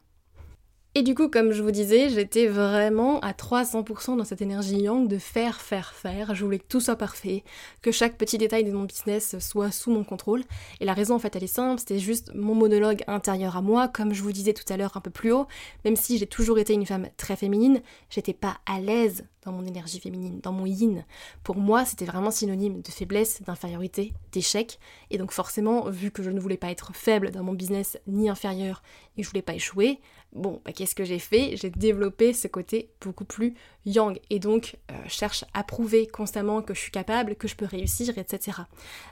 Et 0.99 1.01
du 1.01 1.15
coup, 1.15 1.29
comme 1.29 1.53
je 1.53 1.63
vous 1.63 1.71
disais, 1.71 2.09
j'étais 2.09 2.47
vraiment 2.47 3.21
à 3.21 3.31
300% 3.31 4.17
dans 4.17 4.25
cette 4.25 4.41
énergie 4.41 4.81
yang 4.81 5.07
de 5.07 5.17
faire, 5.17 5.61
faire, 5.61 5.93
faire. 5.93 6.35
Je 6.35 6.43
voulais 6.43 6.59
que 6.59 6.67
tout 6.67 6.81
soit 6.81 6.97
parfait, 6.97 7.45
que 7.81 7.89
chaque 7.89 8.17
petit 8.17 8.37
détail 8.37 8.65
de 8.65 8.73
mon 8.73 8.83
business 8.83 9.39
soit 9.39 9.71
sous 9.71 9.91
mon 9.91 10.03
contrôle. 10.03 10.43
Et 10.81 10.85
la 10.85 10.93
raison, 10.93 11.15
en 11.15 11.19
fait, 11.19 11.37
elle 11.37 11.45
est 11.45 11.47
simple, 11.47 11.79
c'était 11.79 11.99
juste 11.99 12.35
mon 12.35 12.53
monologue 12.53 13.01
intérieur 13.07 13.55
à 13.55 13.61
moi. 13.61 13.87
Comme 13.87 14.13
je 14.13 14.21
vous 14.21 14.33
disais 14.33 14.51
tout 14.51 14.65
à 14.67 14.75
l'heure 14.75 14.97
un 14.97 14.99
peu 14.99 15.09
plus 15.09 15.31
haut, 15.31 15.47
même 15.85 15.95
si 15.95 16.17
j'ai 16.17 16.27
toujours 16.27 16.59
été 16.59 16.73
une 16.73 16.85
femme 16.85 17.07
très 17.15 17.37
féminine, 17.37 17.81
j'étais 18.09 18.33
pas 18.33 18.57
à 18.65 18.81
l'aise 18.81 19.23
dans 19.45 19.53
mon 19.53 19.65
énergie 19.65 20.01
féminine, 20.01 20.39
dans 20.43 20.51
mon 20.51 20.65
yin. 20.65 21.05
Pour 21.43 21.55
moi, 21.55 21.85
c'était 21.85 22.03
vraiment 22.03 22.29
synonyme 22.29 22.81
de 22.81 22.89
faiblesse, 22.89 23.41
d'infériorité, 23.41 24.13
d'échec. 24.33 24.79
Et 25.11 25.17
donc 25.17 25.31
forcément, 25.31 25.89
vu 25.89 26.11
que 26.11 26.23
je 26.23 26.29
ne 26.29 26.41
voulais 26.41 26.57
pas 26.57 26.71
être 26.71 26.93
faible 26.93 27.31
dans 27.31 27.43
mon 27.43 27.53
business, 27.53 27.97
ni 28.05 28.29
inférieur, 28.29 28.83
et 29.17 29.23
je 29.23 29.29
voulais 29.29 29.41
pas 29.41 29.53
échouer, 29.53 30.01
Bon, 30.33 30.61
bah, 30.63 30.71
qu'est-ce 30.71 30.93
que 30.93 31.03
j'ai 31.03 31.19
fait? 31.19 31.55
J'ai 31.55 31.69
développé 31.69 32.33
ce 32.33 32.47
côté 32.47 32.91
beaucoup 33.01 33.25
plus 33.25 33.55
yang 33.85 34.19
et 34.29 34.39
donc 34.39 34.77
euh, 34.91 34.95
cherche 35.07 35.43
à 35.53 35.63
prouver 35.63 36.05
constamment 36.05 36.61
que 36.61 36.73
je 36.73 36.79
suis 36.79 36.91
capable, 36.91 37.35
que 37.35 37.47
je 37.47 37.55
peux 37.55 37.65
réussir, 37.65 38.17
etc. 38.17 38.59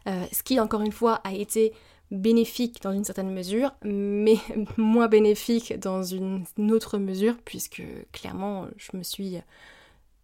Euh, 0.07 0.25
ce 0.31 0.43
qui, 0.43 0.59
encore 0.59 0.81
une 0.81 0.91
fois, 0.91 1.15
a 1.23 1.33
été 1.33 1.73
bénéfique 2.11 2.81
dans 2.83 2.91
une 2.91 3.03
certaine 3.03 3.33
mesure, 3.33 3.73
mais 3.83 4.37
moins 4.77 5.07
bénéfique 5.07 5.77
dans 5.79 6.03
une 6.03 6.45
autre 6.71 6.99
mesure, 6.99 7.35
puisque 7.43 7.81
clairement, 8.11 8.67
je 8.77 8.95
me 8.95 9.03
suis 9.03 9.39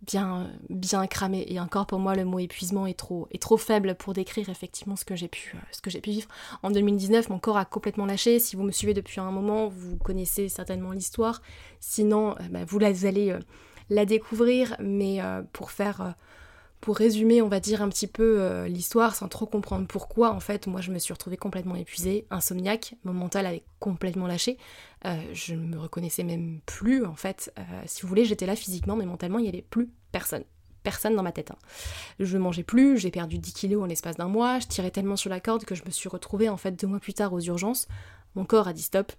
bien, 0.05 1.07
cramé. 1.07 1.45
Et 1.47 1.59
encore 1.59 1.85
pour 1.85 1.99
moi, 1.99 2.15
le 2.15 2.25
mot 2.25 2.39
épuisement 2.39 2.85
est 2.87 2.97
trop, 2.97 3.27
est 3.31 3.41
trop 3.41 3.57
faible 3.57 3.95
pour 3.95 4.13
décrire 4.13 4.49
effectivement 4.49 4.95
ce 4.95 5.05
que 5.05 5.15
j'ai 5.15 5.27
pu, 5.27 5.53
euh, 5.55 5.59
ce 5.71 5.81
que 5.81 5.89
j'ai 5.89 6.01
pu 6.01 6.11
vivre. 6.11 6.27
En 6.61 6.71
2019, 6.71 7.29
mon 7.29 7.39
corps 7.39 7.57
a 7.57 7.65
complètement 7.65 8.05
lâché. 8.05 8.39
Si 8.39 8.55
vous 8.55 8.63
me 8.63 8.71
suivez 8.71 8.93
depuis 8.93 9.19
un 9.19 9.31
moment, 9.31 9.67
vous 9.69 9.97
connaissez 9.97 10.49
certainement 10.49 10.91
l'histoire. 10.91 11.41
Sinon, 11.79 12.31
euh, 12.31 12.43
bah, 12.51 12.65
vous 12.65 12.79
allez 12.83 13.31
euh, 13.31 13.39
la 13.89 14.05
découvrir. 14.05 14.75
Mais 14.79 15.19
pour 15.51 15.71
faire 15.71 16.15
pour 16.81 16.97
résumer, 16.97 17.41
on 17.41 17.47
va 17.47 17.61
dire 17.61 17.81
un 17.81 17.87
petit 17.87 18.07
peu 18.07 18.65
l'histoire 18.65 19.15
sans 19.15 19.29
trop 19.29 19.45
comprendre 19.45 19.87
pourquoi, 19.87 20.31
en 20.31 20.41
fait, 20.41 20.67
moi 20.67 20.81
je 20.81 20.91
me 20.91 20.99
suis 20.99 21.13
retrouvée 21.13 21.37
complètement 21.37 21.75
épuisée, 21.75 22.25
insomniaque, 22.29 22.95
mon 23.05 23.13
mental 23.13 23.45
avait 23.45 23.63
complètement 23.79 24.27
lâché, 24.27 24.57
euh, 25.05 25.21
je 25.33 25.53
ne 25.53 25.65
me 25.65 25.77
reconnaissais 25.77 26.23
même 26.23 26.61
plus, 26.65 27.05
en 27.05 27.15
fait. 27.15 27.53
Euh, 27.57 27.61
si 27.85 28.01
vous 28.01 28.07
voulez, 28.07 28.25
j'étais 28.25 28.45
là 28.45 28.55
physiquement, 28.55 28.95
mais 28.95 29.05
mentalement, 29.05 29.39
il 29.39 29.43
n'y 29.43 29.49
avait 29.49 29.61
plus 29.61 29.89
personne. 30.11 30.43
Personne 30.83 31.15
dans 31.15 31.23
ma 31.23 31.31
tête. 31.31 31.51
Hein. 31.51 31.57
Je 32.19 32.37
mangeais 32.37 32.63
plus, 32.63 32.97
j'ai 32.97 33.11
perdu 33.11 33.37
10 33.37 33.53
kilos 33.53 33.83
en 33.83 33.85
l'espace 33.85 34.17
d'un 34.17 34.27
mois, 34.27 34.59
je 34.59 34.67
tirais 34.67 34.91
tellement 34.91 35.15
sur 35.15 35.29
la 35.29 35.39
corde 35.39 35.65
que 35.65 35.75
je 35.75 35.83
me 35.85 35.91
suis 35.91 36.09
retrouvée, 36.09 36.49
en 36.49 36.57
fait, 36.57 36.71
deux 36.71 36.87
mois 36.87 36.99
plus 36.99 37.13
tard 37.13 37.33
aux 37.33 37.41
urgences. 37.41 37.87
Mon 38.35 38.45
corps 38.45 38.67
a 38.67 38.73
dit 38.73 38.81
stop. 38.81 39.11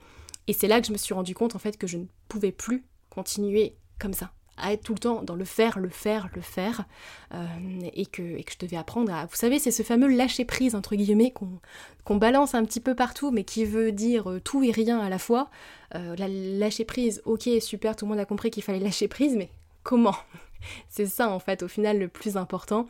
Et 0.46 0.52
c'est 0.52 0.68
là 0.68 0.80
que 0.80 0.86
je 0.86 0.92
me 0.92 0.98
suis 0.98 1.14
rendu 1.14 1.34
compte, 1.34 1.54
en 1.54 1.58
fait, 1.58 1.78
que 1.78 1.86
je 1.86 1.96
ne 1.96 2.04
pouvais 2.28 2.52
plus 2.52 2.84
continuer 3.08 3.76
comme 3.98 4.12
ça 4.12 4.32
à 4.56 4.72
être 4.72 4.82
tout 4.82 4.94
le 4.94 4.98
temps 4.98 5.22
dans 5.22 5.34
le 5.34 5.44
faire, 5.44 5.78
le 5.78 5.88
faire, 5.88 6.28
le 6.34 6.40
faire, 6.40 6.84
euh, 7.32 7.46
et, 7.92 8.06
que, 8.06 8.22
je 8.22 8.58
devais 8.58 8.76
apprendre 8.76 9.12
à... 9.12 9.26
Vous 9.26 9.36
savez, 9.36 9.58
c'est 9.58 9.70
ce 9.70 9.82
fameux 9.82 10.08
lâcher-prise, 10.08 10.74
entre 10.74 10.94
guillemets, 10.94 11.32
qu'on 12.04 12.16
balance 12.16 12.54
un 12.54 12.64
petit 12.64 12.80
peu 12.80 12.94
partout, 12.94 13.30
mais 13.30 13.44
qui 13.44 13.64
veut 13.64 13.92
dire 13.92 14.30
euh, 14.30 14.40
tout 14.40 14.62
et 14.62 14.70
rien 14.70 15.00
à 15.00 15.08
la 15.08 15.18
fois. 15.18 15.50
Euh, 15.94 16.14
lâcher-prise, 16.58 17.22
ok, 17.24 17.48
super, 17.60 17.96
tout 17.96 18.04
le 18.04 18.10
monde 18.10 18.20
a 18.20 18.24
compris 18.24 18.50
qu'il 18.50 18.62
fallait 18.62 18.78
lâcher 18.78 19.08
prise, 19.08 19.36
mais 19.36 19.50
comment? 19.82 20.16
C'est 20.88 21.06
ça, 21.06 21.30
en 21.30 21.40
fait, 21.40 21.62
au 21.62 21.68
final, 21.68 21.98
le 21.98 22.08
plus 22.08 22.36
important. 22.36 22.86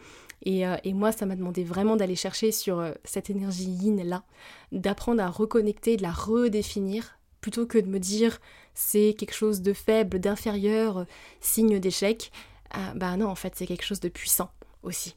Et, 0.46 0.64
et 0.84 0.92
moi, 0.92 1.10
ça 1.10 1.24
m'a 1.24 1.36
demandé 1.36 1.64
vraiment 1.64 1.96
d'aller 1.96 2.16
chercher 2.16 2.52
sur 2.52 2.86
cette 3.02 3.30
énergie 3.30 3.64
yin-là, 3.64 4.24
d'apprendre 4.72 5.22
à 5.22 5.28
reconnecter, 5.30 5.96
de 5.96 6.02
la 6.02 6.12
redéfinir, 6.12 7.18
plutôt 7.40 7.66
que 7.66 7.78
de 7.78 7.88
me 7.88 7.98
dire 7.98 8.40
c'est 8.74 9.14
quelque 9.18 9.34
chose 9.34 9.62
de 9.62 9.72
faible, 9.72 10.18
d'inférieur, 10.18 11.06
signe 11.40 11.78
d'échec, 11.78 12.30
ah, 12.70 12.92
bah 12.96 13.16
non, 13.16 13.28
en 13.28 13.34
fait, 13.36 13.54
c'est 13.56 13.66
quelque 13.66 13.84
chose 13.84 14.00
de 14.00 14.08
puissant 14.08 14.50
aussi. 14.82 15.14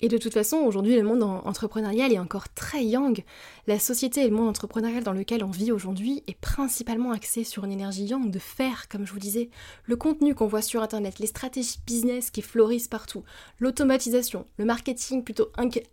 Et 0.00 0.08
de 0.08 0.18
toute 0.18 0.34
façon, 0.34 0.58
aujourd'hui, 0.58 0.94
le 0.94 1.02
monde 1.02 1.22
entrepreneurial 1.22 2.12
est 2.12 2.18
encore 2.18 2.48
très 2.52 2.84
yang. 2.84 3.24
La 3.66 3.78
société 3.78 4.20
et 4.22 4.28
le 4.28 4.36
monde 4.36 4.48
entrepreneurial 4.48 5.02
dans 5.02 5.14
lequel 5.14 5.42
on 5.42 5.50
vit 5.50 5.72
aujourd'hui 5.72 6.22
est 6.26 6.38
principalement 6.38 7.12
axé 7.12 7.44
sur 7.44 7.64
une 7.64 7.72
énergie 7.72 8.04
yang 8.04 8.30
de 8.30 8.38
faire, 8.38 8.88
comme 8.88 9.06
je 9.06 9.12
vous 9.12 9.18
disais. 9.18 9.48
Le 9.84 9.96
contenu 9.96 10.34
qu'on 10.34 10.46
voit 10.46 10.60
sur 10.60 10.82
Internet, 10.82 11.18
les 11.18 11.26
stratégies 11.26 11.78
business 11.86 12.30
qui 12.30 12.42
florissent 12.42 12.88
partout, 12.88 13.24
l'automatisation, 13.58 14.44
le 14.58 14.66
marketing 14.66 15.24
plutôt 15.24 15.48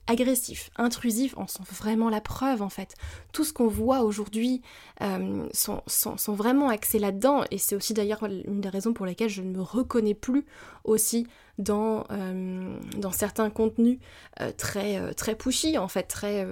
agressif, 0.07 0.69
intrusif, 0.75 1.33
en 1.37 1.47
sont 1.47 1.63
vraiment 1.63 2.09
la 2.09 2.21
preuve 2.21 2.61
en 2.61 2.69
fait. 2.69 2.95
Tout 3.31 3.45
ce 3.45 3.53
qu'on 3.53 3.67
voit 3.67 4.01
aujourd'hui 4.01 4.61
euh, 5.01 5.47
sont, 5.53 5.81
sont, 5.87 6.33
vraiment 6.33 6.69
axés 6.69 6.99
là-dedans. 6.99 7.43
Et 7.51 7.57
c'est 7.57 7.75
aussi 7.75 7.93
d'ailleurs 7.93 8.23
une 8.25 8.61
des 8.61 8.69
raisons 8.69 8.93
pour 8.93 9.05
lesquelles 9.05 9.29
je 9.29 9.41
ne 9.41 9.51
me 9.51 9.61
reconnais 9.61 10.13
plus 10.13 10.45
aussi 10.83 11.25
dans, 11.57 12.05
euh, 12.11 12.75
dans 12.97 13.11
certains 13.11 13.49
contenus 13.49 13.99
euh, 14.41 14.51
très, 14.55 14.97
euh, 14.97 15.13
très 15.13 15.35
pushy, 15.35 15.77
en 15.77 15.87
fait, 15.87 16.03
très, 16.03 16.47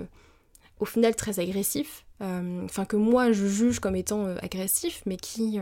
au 0.80 0.86
final 0.86 1.16
très 1.16 1.40
agressifs, 1.40 2.06
enfin 2.20 2.86
que 2.86 2.96
moi 2.96 3.32
je 3.32 3.48
juge 3.48 3.80
comme 3.80 3.96
étant 3.96 4.26
agressifs, 4.42 5.02
mais 5.06 5.18
qui 5.18 5.60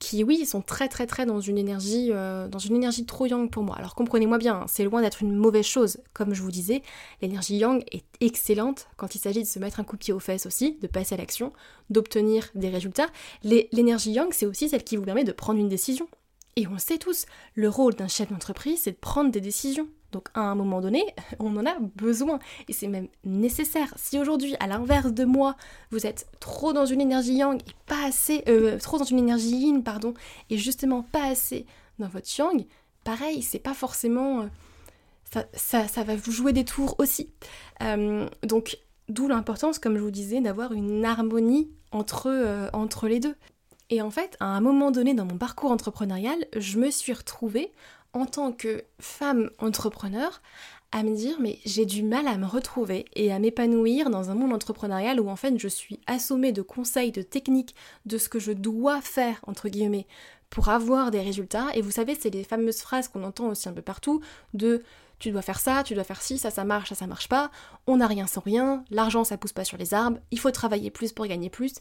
qui 0.00 0.24
oui 0.24 0.46
sont 0.46 0.62
très 0.62 0.88
très 0.88 1.06
très 1.06 1.26
dans 1.26 1.40
une 1.40 1.58
énergie 1.58 2.08
dans 2.08 2.58
une 2.58 2.76
énergie 2.76 3.04
trop 3.04 3.26
yang 3.26 3.50
pour 3.50 3.62
moi. 3.62 3.76
Alors 3.76 3.94
comprenez-moi 3.94 4.38
bien, 4.38 4.62
hein, 4.62 4.64
c'est 4.68 4.84
loin 4.84 5.02
d'être 5.02 5.22
une 5.22 5.36
mauvaise 5.36 5.66
chose. 5.66 5.98
Comme 6.14 6.34
je 6.34 6.42
vous 6.42 6.50
disais, 6.50 6.82
l'énergie 7.20 7.56
yang 7.56 7.84
est 7.92 8.04
excellente 8.20 8.88
quand 8.96 9.14
il 9.14 9.18
s'agit 9.18 9.42
de 9.42 9.48
se 9.48 9.58
mettre 9.58 9.78
un 9.78 9.84
coup 9.84 9.96
de 9.96 10.00
pied 10.00 10.12
aux 10.12 10.20
fesses 10.20 10.46
aussi, 10.46 10.78
de 10.80 10.86
passer 10.86 11.14
à 11.14 11.18
l'action, 11.18 11.52
d'obtenir 11.90 12.48
des 12.54 12.70
résultats. 12.70 13.08
L'énergie 13.42 14.12
yang, 14.12 14.32
c'est 14.32 14.46
aussi 14.46 14.68
celle 14.68 14.84
qui 14.84 14.96
vous 14.96 15.04
permet 15.04 15.24
de 15.24 15.32
prendre 15.32 15.60
une 15.60 15.68
décision, 15.68 16.08
Et 16.56 16.66
on 16.66 16.72
le 16.72 16.78
sait 16.78 16.98
tous, 16.98 17.26
le 17.54 17.68
rôle 17.68 17.94
d'un 17.94 18.08
chef 18.08 18.30
d'entreprise, 18.30 18.80
c'est 18.82 18.92
de 18.92 18.96
prendre 18.96 19.30
des 19.30 19.40
décisions. 19.40 19.88
Donc 20.12 20.28
à 20.34 20.40
un 20.40 20.54
moment 20.54 20.80
donné, 20.80 21.04
on 21.38 21.56
en 21.56 21.66
a 21.66 21.76
besoin 21.96 22.38
et 22.68 22.72
c'est 22.72 22.88
même 22.88 23.08
nécessaire. 23.24 23.92
Si 23.96 24.18
aujourd'hui, 24.18 24.56
à 24.60 24.66
l'inverse 24.66 25.12
de 25.12 25.24
moi, 25.24 25.56
vous 25.90 26.06
êtes 26.06 26.26
trop 26.40 26.72
dans 26.72 26.86
une 26.86 27.00
énergie 27.00 27.34
yang 27.34 27.60
et 27.60 27.74
pas 27.86 28.04
assez, 28.06 28.42
euh, 28.48 28.78
trop 28.78 28.98
dans 28.98 29.04
une 29.04 29.18
énergie 29.18 29.56
yin, 29.56 29.82
pardon, 29.82 30.14
et 30.48 30.58
justement 30.58 31.02
pas 31.02 31.24
assez 31.24 31.66
dans 31.98 32.08
votre 32.08 32.28
yang, 32.36 32.66
pareil, 33.04 33.42
c'est 33.42 33.58
pas 33.58 33.74
forcément, 33.74 34.42
euh, 35.36 35.42
ça, 35.52 35.86
ça, 35.86 36.02
va 36.02 36.16
vous 36.16 36.32
jouer 36.32 36.52
des 36.52 36.64
tours 36.64 36.96
aussi. 36.98 37.30
Euh, 37.82 38.28
donc 38.42 38.78
d'où 39.08 39.28
l'importance, 39.28 39.78
comme 39.78 39.96
je 39.96 40.02
vous 40.02 40.10
disais, 40.10 40.40
d'avoir 40.40 40.72
une 40.72 41.04
harmonie 41.04 41.70
entre, 41.92 42.70
entre 42.72 43.08
les 43.08 43.20
deux. 43.20 43.34
Et 43.90 44.00
en 44.02 44.10
fait, 44.10 44.36
à 44.40 44.46
un 44.46 44.60
moment 44.60 44.92
donné 44.92 45.14
dans 45.14 45.24
mon 45.24 45.36
parcours 45.36 45.72
entrepreneurial, 45.72 46.46
je 46.56 46.78
me 46.78 46.90
suis 46.90 47.12
retrouvée 47.12 47.72
en 48.12 48.24
tant 48.24 48.52
que 48.52 48.84
femme 49.00 49.50
entrepreneur 49.58 50.40
à 50.92 51.02
me 51.02 51.14
dire 51.14 51.36
mais 51.40 51.58
j'ai 51.64 51.86
du 51.86 52.02
mal 52.02 52.26
à 52.26 52.36
me 52.36 52.46
retrouver 52.46 53.04
et 53.14 53.32
à 53.32 53.38
m'épanouir 53.38 54.10
dans 54.10 54.30
un 54.30 54.34
monde 54.34 54.52
entrepreneurial 54.52 55.20
où 55.20 55.28
en 55.28 55.36
fait 55.36 55.56
je 55.56 55.68
suis 55.68 56.00
assommée 56.06 56.50
de 56.50 56.62
conseils, 56.62 57.12
de 57.12 57.22
techniques, 57.22 57.76
de 58.06 58.18
ce 58.18 58.28
que 58.28 58.40
je 58.40 58.52
dois 58.52 59.00
faire 59.00 59.40
entre 59.46 59.68
guillemets 59.68 60.06
pour 60.50 60.68
avoir 60.68 61.12
des 61.12 61.20
résultats. 61.20 61.68
Et 61.74 61.80
vous 61.80 61.92
savez, 61.92 62.16
c'est 62.16 62.30
les 62.30 62.42
fameuses 62.44 62.80
phrases 62.80 63.08
qu'on 63.08 63.22
entend 63.22 63.48
aussi 63.48 63.68
un 63.68 63.72
peu 63.72 63.82
partout 63.82 64.20
de 64.52 64.82
tu 65.20 65.30
dois 65.30 65.42
faire 65.42 65.60
ça, 65.60 65.84
tu 65.84 65.94
dois 65.94 66.02
faire 66.02 66.20
ci, 66.20 66.38
ça 66.38 66.50
ça 66.50 66.64
marche, 66.64 66.88
ça 66.88 66.94
ça 66.96 67.06
marche 67.06 67.28
pas, 67.28 67.50
on 67.86 67.98
n'a 67.98 68.08
rien 68.08 68.26
sans 68.26 68.40
rien, 68.40 68.84
l'argent 68.90 69.22
ça 69.22 69.36
pousse 69.36 69.52
pas 69.52 69.64
sur 69.64 69.76
les 69.76 69.94
arbres, 69.94 70.18
il 70.32 70.40
faut 70.40 70.50
travailler 70.50 70.90
plus 70.90 71.12
pour 71.12 71.26
gagner 71.26 71.50
plus. 71.50 71.74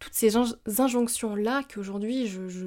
Toutes 0.00 0.14
ces 0.14 0.36
injonctions 0.80 1.36
là 1.36 1.62
qu'aujourd'hui 1.72 2.26
je, 2.26 2.48
je 2.48 2.66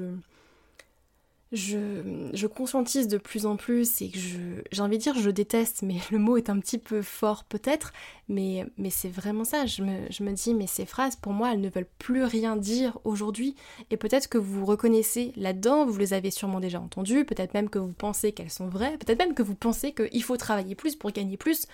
je, 1.52 2.46
conscientise 2.46 3.08
de 3.08 3.18
plus 3.18 3.44
en 3.44 3.56
plus 3.56 4.02
et 4.02 4.10
que 4.10 4.18
je, 4.18 4.38
j'ai 4.70 4.82
envie 4.82 4.98
de 4.98 5.02
dire 5.02 5.18
je 5.18 5.30
déteste, 5.30 5.82
mais 5.82 5.96
le 6.10 6.18
mot 6.18 6.36
est 6.36 6.50
un 6.50 6.58
petit 6.60 6.78
peu 6.78 7.02
fort 7.02 7.44
peut-être, 7.44 7.92
mais, 8.28 8.66
c'est 8.90 9.08
vraiment 9.08 9.44
ça. 9.44 9.66
Je 9.66 9.82
me, 9.82 10.32
dis, 10.32 10.54
mais 10.54 10.66
ces 10.66 10.86
phrases, 10.86 11.16
pour 11.16 11.32
moi, 11.32 11.52
elles 11.52 11.60
ne 11.60 11.68
veulent 11.68 11.88
plus 11.98 12.22
rien 12.22 12.56
dire 12.56 12.98
aujourd'hui. 13.04 13.56
Et 13.90 13.96
peut-être 13.96 14.28
que 14.28 14.38
vous 14.38 14.60
vous 14.60 14.66
reconnaissez 14.66 15.32
là-dedans, 15.36 15.86
vous 15.86 15.98
les 15.98 16.12
avez 16.12 16.30
sûrement 16.30 16.60
déjà 16.60 16.80
entendues, 16.80 17.24
peut-être 17.24 17.54
même 17.54 17.68
que 17.68 17.78
vous 17.78 17.92
pensez 17.92 18.32
qu'elles 18.32 18.50
sont 18.50 18.68
vraies, 18.68 18.96
peut-être 18.98 19.18
même 19.18 19.34
que 19.34 19.42
vous 19.42 19.54
pensez 19.56 19.92
qu'il 19.92 20.22
faut 20.22 20.36
travailler 20.36 20.74
plus 20.74 20.94
pour 20.94 21.10
gagner 21.10 21.36
plus. 21.36 21.66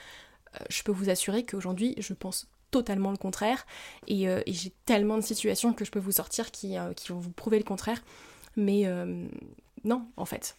Euh, 0.54 0.64
je 0.70 0.82
peux 0.82 0.92
vous 0.92 1.10
assurer 1.10 1.44
qu'aujourd'hui, 1.44 1.94
je 1.98 2.14
pense 2.14 2.48
totalement 2.70 3.10
le 3.10 3.16
contraire. 3.16 3.66
Et, 4.06 4.28
euh, 4.28 4.40
j'ai 4.46 4.72
tellement 4.86 5.16
de 5.16 5.22
situations 5.22 5.72
que 5.72 5.84
je 5.84 5.90
peux 5.90 5.98
vous 5.98 6.12
sortir 6.12 6.50
qui, 6.50 6.78
euh, 6.78 6.92
vont 7.08 7.18
vous 7.18 7.30
prouver 7.30 7.58
le 7.58 7.64
contraire. 7.64 8.02
Mais, 8.56 8.86
non, 9.86 10.06
en 10.16 10.26
fait. 10.26 10.56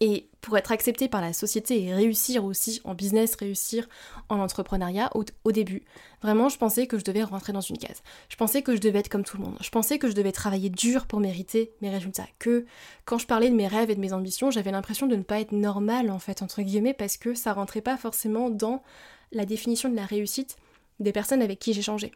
Et 0.00 0.28
pour 0.40 0.58
être 0.58 0.72
accepté 0.72 1.08
par 1.08 1.20
la 1.20 1.32
société 1.32 1.84
et 1.84 1.94
réussir 1.94 2.44
aussi 2.44 2.80
en 2.84 2.94
business, 2.94 3.36
réussir 3.36 3.88
en 4.28 4.40
entrepreneuriat, 4.40 5.10
au, 5.14 5.52
début, 5.52 5.84
vraiment, 6.20 6.48
je 6.48 6.58
pensais 6.58 6.88
que 6.88 6.98
je 6.98 7.04
devais 7.04 7.22
rentrer 7.22 7.52
dans 7.52 7.60
une 7.60 7.78
case. 7.78 8.02
Je 8.28 8.36
pensais 8.36 8.62
que 8.62 8.74
je 8.74 8.80
devais 8.80 8.98
être 8.98 9.08
comme 9.08 9.22
tout 9.22 9.36
le 9.36 9.44
monde. 9.44 9.56
Je 9.60 9.70
pensais 9.70 9.98
que 9.98 10.08
je 10.08 10.14
devais 10.14 10.32
travailler 10.32 10.68
dur 10.68 11.06
pour 11.06 11.20
mériter 11.20 11.72
mes 11.80 11.90
résultats. 11.90 12.26
Que 12.40 12.66
quand 13.04 13.18
je 13.18 13.26
parlais 13.26 13.50
de 13.50 13.54
mes 13.54 13.68
rêves 13.68 13.90
et 13.90 13.94
de 13.94 14.00
mes 14.00 14.12
ambitions, 14.12 14.50
j'avais 14.50 14.72
l'impression 14.72 15.06
de 15.06 15.14
ne 15.14 15.22
pas 15.22 15.40
être 15.40 15.52
normale, 15.52 16.10
en 16.10 16.18
fait, 16.18 16.42
entre 16.42 16.62
guillemets, 16.62 16.94
parce 16.94 17.16
que 17.16 17.34
ça 17.34 17.52
rentrait 17.52 17.80
pas 17.80 17.96
forcément 17.96 18.50
dans 18.50 18.82
la 19.30 19.46
définition 19.46 19.88
de 19.88 19.96
la 19.96 20.06
réussite 20.06 20.56
des 20.98 21.12
personnes 21.12 21.40
avec 21.42 21.60
qui 21.60 21.72
j'échangeais. 21.72 22.12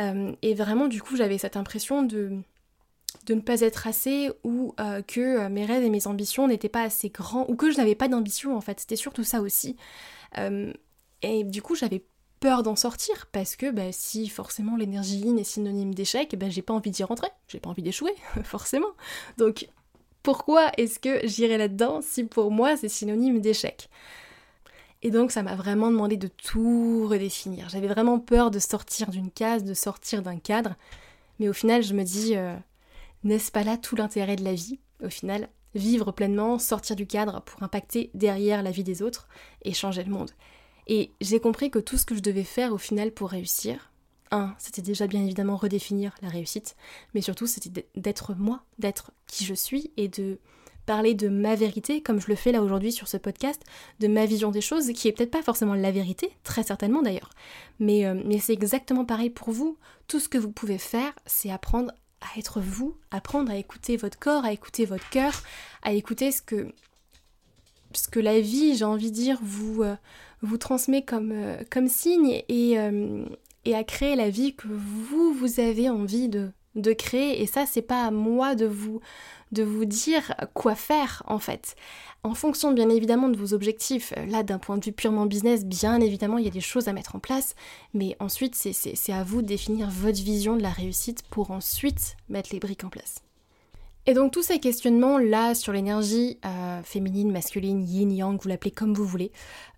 Euh, 0.00 0.32
et 0.42 0.54
vraiment, 0.54 0.88
du 0.88 1.00
coup, 1.00 1.16
j'avais 1.16 1.38
cette 1.38 1.56
impression 1.56 2.02
de 2.02 2.40
de 3.26 3.34
ne 3.34 3.40
pas 3.40 3.60
être 3.60 3.86
assez 3.86 4.30
ou 4.44 4.74
euh, 4.80 5.02
que 5.02 5.20
euh, 5.20 5.48
mes 5.48 5.64
rêves 5.64 5.84
et 5.84 5.90
mes 5.90 6.06
ambitions 6.06 6.48
n'étaient 6.48 6.68
pas 6.68 6.82
assez 6.82 7.10
grands 7.10 7.46
ou 7.48 7.56
que 7.56 7.70
je 7.70 7.76
n'avais 7.76 7.94
pas 7.94 8.08
d'ambition 8.08 8.56
en 8.56 8.60
fait. 8.60 8.80
C'était 8.80 8.96
surtout 8.96 9.24
ça 9.24 9.40
aussi. 9.40 9.76
Euh, 10.38 10.72
et 11.22 11.44
du 11.44 11.62
coup 11.62 11.74
j'avais 11.74 12.04
peur 12.40 12.62
d'en 12.62 12.76
sortir 12.76 13.26
parce 13.32 13.56
que 13.56 13.70
bah, 13.70 13.92
si 13.92 14.28
forcément 14.28 14.76
l'énergie 14.76 15.18
yin 15.18 15.38
est 15.38 15.44
synonyme 15.44 15.94
d'échec, 15.94 16.36
bah, 16.38 16.48
j'ai 16.48 16.62
pas 16.62 16.74
envie 16.74 16.90
d'y 16.90 17.02
rentrer, 17.02 17.28
j'ai 17.48 17.60
pas 17.60 17.70
envie 17.70 17.82
d'échouer, 17.82 18.14
forcément. 18.44 18.90
Donc 19.36 19.68
pourquoi 20.22 20.70
est-ce 20.76 20.98
que 20.98 21.26
j'irai 21.26 21.58
là-dedans 21.58 22.00
si 22.02 22.24
pour 22.24 22.50
moi 22.50 22.76
c'est 22.76 22.88
synonyme 22.88 23.40
d'échec? 23.40 23.88
Et 25.02 25.10
donc 25.10 25.30
ça 25.30 25.42
m'a 25.42 25.54
vraiment 25.54 25.90
demandé 25.90 26.16
de 26.16 26.28
tout 26.28 27.06
redéfinir. 27.08 27.68
J'avais 27.68 27.86
vraiment 27.86 28.18
peur 28.18 28.50
de 28.50 28.58
sortir 28.58 29.10
d'une 29.10 29.30
case, 29.30 29.64
de 29.64 29.74
sortir 29.74 30.22
d'un 30.22 30.38
cadre. 30.38 30.74
Mais 31.38 31.48
au 31.48 31.52
final, 31.52 31.84
je 31.84 31.94
me 31.94 32.02
dis, 32.02 32.34
n'est-ce 33.24 33.52
pas 33.52 33.64
là 33.64 33.76
tout 33.76 33.96
l'intérêt 33.96 34.36
de 34.36 34.44
la 34.44 34.54
vie, 34.54 34.78
au 35.02 35.10
final 35.10 35.48
Vivre 35.74 36.12
pleinement, 36.12 36.58
sortir 36.58 36.96
du 36.96 37.06
cadre 37.06 37.42
pour 37.42 37.62
impacter 37.62 38.10
derrière 38.14 38.62
la 38.62 38.70
vie 38.70 38.84
des 38.84 39.02
autres 39.02 39.28
et 39.62 39.74
changer 39.74 40.02
le 40.02 40.10
monde. 40.10 40.30
Et 40.86 41.12
j'ai 41.20 41.40
compris 41.40 41.70
que 41.70 41.78
tout 41.78 41.98
ce 41.98 42.06
que 42.06 42.14
je 42.14 42.20
devais 42.20 42.44
faire 42.44 42.72
au 42.72 42.78
final 42.78 43.12
pour 43.12 43.28
réussir, 43.30 43.92
un, 44.30 44.54
c'était 44.58 44.82
déjà 44.82 45.06
bien 45.06 45.22
évidemment 45.22 45.56
redéfinir 45.56 46.14
la 46.22 46.28
réussite, 46.28 46.76
mais 47.14 47.20
surtout 47.20 47.46
c'était 47.46 47.86
d'être 47.94 48.34
moi, 48.34 48.62
d'être 48.78 49.12
qui 49.26 49.44
je 49.44 49.54
suis 49.54 49.90
et 49.96 50.08
de 50.08 50.38
parler 50.86 51.12
de 51.12 51.28
ma 51.28 51.54
vérité, 51.54 52.02
comme 52.02 52.18
je 52.18 52.28
le 52.28 52.34
fais 52.34 52.50
là 52.50 52.62
aujourd'hui 52.62 52.92
sur 52.92 53.08
ce 53.08 53.18
podcast, 53.18 53.62
de 54.00 54.08
ma 54.08 54.24
vision 54.24 54.50
des 54.50 54.62
choses, 54.62 54.90
qui 54.92 55.06
est 55.06 55.12
peut-être 55.12 55.30
pas 55.30 55.42
forcément 55.42 55.74
la 55.74 55.90
vérité, 55.90 56.30
très 56.44 56.62
certainement 56.62 57.02
d'ailleurs, 57.02 57.28
mais, 57.78 58.06
euh, 58.06 58.20
mais 58.24 58.38
c'est 58.38 58.54
exactement 58.54 59.04
pareil 59.04 59.28
pour 59.28 59.50
vous. 59.50 59.76
Tout 60.06 60.18
ce 60.18 60.30
que 60.30 60.38
vous 60.38 60.50
pouvez 60.50 60.78
faire, 60.78 61.12
c'est 61.26 61.50
apprendre 61.50 61.92
à 62.20 62.38
être 62.38 62.60
vous, 62.60 62.96
apprendre 63.10 63.50
à 63.50 63.56
écouter 63.56 63.96
votre 63.96 64.18
corps, 64.18 64.44
à 64.44 64.52
écouter 64.52 64.84
votre 64.84 65.08
cœur, 65.10 65.42
à 65.82 65.92
écouter 65.92 66.32
ce 66.32 66.42
que, 66.42 66.72
ce 67.92 68.08
que 68.08 68.20
la 68.20 68.40
vie, 68.40 68.76
j'ai 68.76 68.84
envie 68.84 69.10
de 69.10 69.16
dire, 69.16 69.38
vous, 69.42 69.82
euh, 69.82 69.96
vous 70.42 70.58
transmet 70.58 71.02
comme, 71.02 71.32
euh, 71.32 71.62
signe 71.88 72.42
et, 72.48 72.78
euh, 72.78 73.24
et 73.64 73.74
à 73.74 73.84
créer 73.84 74.16
la 74.16 74.30
vie 74.30 74.54
que 74.54 74.68
vous, 74.68 75.32
vous 75.32 75.60
avez 75.60 75.88
envie 75.88 76.28
de, 76.28 76.50
de 76.78 76.92
créer. 76.92 77.42
Et 77.42 77.46
ça, 77.46 77.64
c'est 77.66 77.82
pas 77.82 78.06
à 78.06 78.10
moi 78.10 78.54
de 78.54 78.66
vous, 78.66 79.00
de 79.52 79.62
vous 79.62 79.84
dire 79.84 80.34
quoi 80.54 80.74
faire 80.74 81.22
en 81.26 81.38
fait. 81.38 81.76
En 82.24 82.34
fonction 82.34 82.72
bien 82.72 82.90
évidemment 82.90 83.28
de 83.28 83.36
vos 83.36 83.54
objectifs, 83.54 84.12
euh, 84.16 84.26
là 84.26 84.42
d'un 84.42 84.58
point 84.58 84.76
de 84.76 84.84
vue 84.84 84.92
purement 84.92 85.26
business, 85.26 85.64
bien 85.64 86.00
évidemment 86.00 86.38
il 86.38 86.44
y 86.44 86.48
a 86.48 86.52
des 86.52 86.60
choses 86.60 86.88
à 86.88 86.92
mettre 86.92 87.14
en 87.14 87.20
place, 87.20 87.54
mais 87.94 88.16
ensuite 88.18 88.54
c'est 88.56 89.12
à 89.12 89.22
vous 89.22 89.40
de 89.40 89.46
définir 89.46 89.88
votre 89.88 90.20
vision 90.20 90.56
de 90.56 90.62
la 90.62 90.70
réussite 90.70 91.22
pour 91.30 91.52
ensuite 91.52 92.16
mettre 92.28 92.50
les 92.52 92.58
briques 92.58 92.84
en 92.84 92.88
place. 92.88 93.22
Et 94.06 94.14
donc 94.14 94.32
tous 94.32 94.42
ces 94.42 94.58
questionnements 94.58 95.18
là 95.18 95.54
sur 95.54 95.72
l'énergie 95.72 96.38
euh, 96.44 96.82
féminine, 96.82 97.30
masculine, 97.30 97.86
yin, 97.86 98.10
yang, 98.10 98.40
vous 98.40 98.48
l'appelez 98.48 98.70
comme 98.70 98.94
vous 98.94 99.04
voulez, 99.04 99.30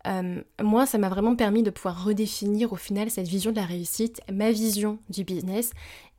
euh, 0.07 0.41
moi 0.63 0.87
ça 0.87 0.99
m'a 0.99 1.09
vraiment 1.09 1.37
permis 1.37 1.63
de 1.63 1.71
pouvoir 1.71 2.05
redéfinir 2.05 2.73
au 2.73 2.77
final 2.77 3.11
cette 3.11 3.29
vision 3.29 3.51
de 3.51 3.57
la 3.57 3.67
réussite, 3.67 4.23
ma 4.33 4.51
vision 4.51 4.99
du 5.11 5.25
business. 5.25 5.73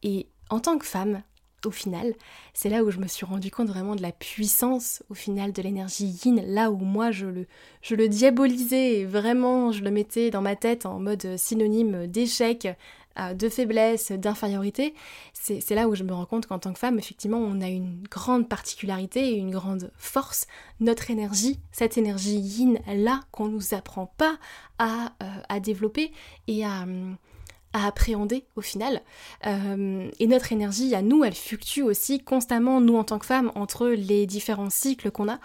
Et 0.03 0.27
en 0.51 0.59
tant 0.59 0.77
que 0.77 0.85
femme, 0.85 1.23
au 1.65 1.71
final, 1.71 2.13
c'est 2.53 2.69
là 2.69 2.83
où 2.83 2.91
je 2.91 2.99
me 2.99 3.07
suis 3.07 3.25
rendu 3.25 3.51
compte 3.51 3.69
vraiment 3.69 3.95
de 3.95 4.01
la 4.01 4.11
puissance 4.11 5.03
au 5.09 5.13
final 5.13 5.53
de 5.53 5.61
l'énergie 5.61 6.07
yin, 6.25 6.43
là 6.45 6.71
où 6.71 6.77
moi 6.77 7.11
je 7.11 7.27
le, 7.27 8.07
diabolisais 8.07 9.05
vraiment 9.05 9.71
je 9.71 9.83
le 9.83 9.91
mettais 9.91 10.29
dans 10.29 10.41
ma 10.41 10.55
tête 10.55 10.85
en 10.85 10.99
mode 10.99 11.37
synonyme 11.37 12.07
d'échec, 12.07 12.67
euh, 13.19 13.33
de 13.33 13.47
faiblesse, 13.47 14.11
d'infériorité, 14.11 14.93
c'est 15.33 15.75
là 15.75 15.87
où 15.87 15.95
je 15.95 16.03
me 16.03 16.13
rends 16.13 16.25
compte 16.25 16.47
qu'en 16.47 16.59
tant 16.59 16.73
que 16.73 16.79
femme, 16.79 16.97
effectivement, 16.99 17.39
on 17.39 17.61
a 17.61 17.67
une 17.67 18.03
grande 18.09 18.49
particularité 18.49 19.33
et 19.33 19.37
une 19.37 19.51
grande 19.51 19.91
force, 19.97 20.47
notre 20.79 21.11
énergie, 21.11 21.59
cette 21.71 21.97
énergie 21.97 22.37
yin 22.37 22.79
là 22.87 23.21
qu'on 23.31 23.47
nous 23.47 23.73
apprend 23.73 24.13
pas 24.17 24.37
à, 24.79 25.13
euh, 25.23 25.59
développer 25.59 26.11
et 26.47 26.65
à... 26.65 26.81
Hum, 26.81 27.17
à 27.73 27.87
appréhender 27.87 28.45
au 28.55 28.61
final. 28.61 29.01
Euh, 29.45 30.09
et 30.19 30.27
notre 30.27 30.51
énergie 30.51 30.93
à 30.95 31.01
nous, 31.01 31.23
elle 31.23 31.35
fluctue 31.35 31.81
aussi 31.81 32.19
constamment, 32.19 32.81
nous 32.81 32.97
en 32.97 33.03
tant 33.03 33.19
que 33.19 33.25
femmes, 33.25 33.51
entre 33.55 33.87
les 33.87 34.25
différents 34.25 34.69
cycles 34.69 35.11
qu'on 35.11 35.29
a. 35.29 35.39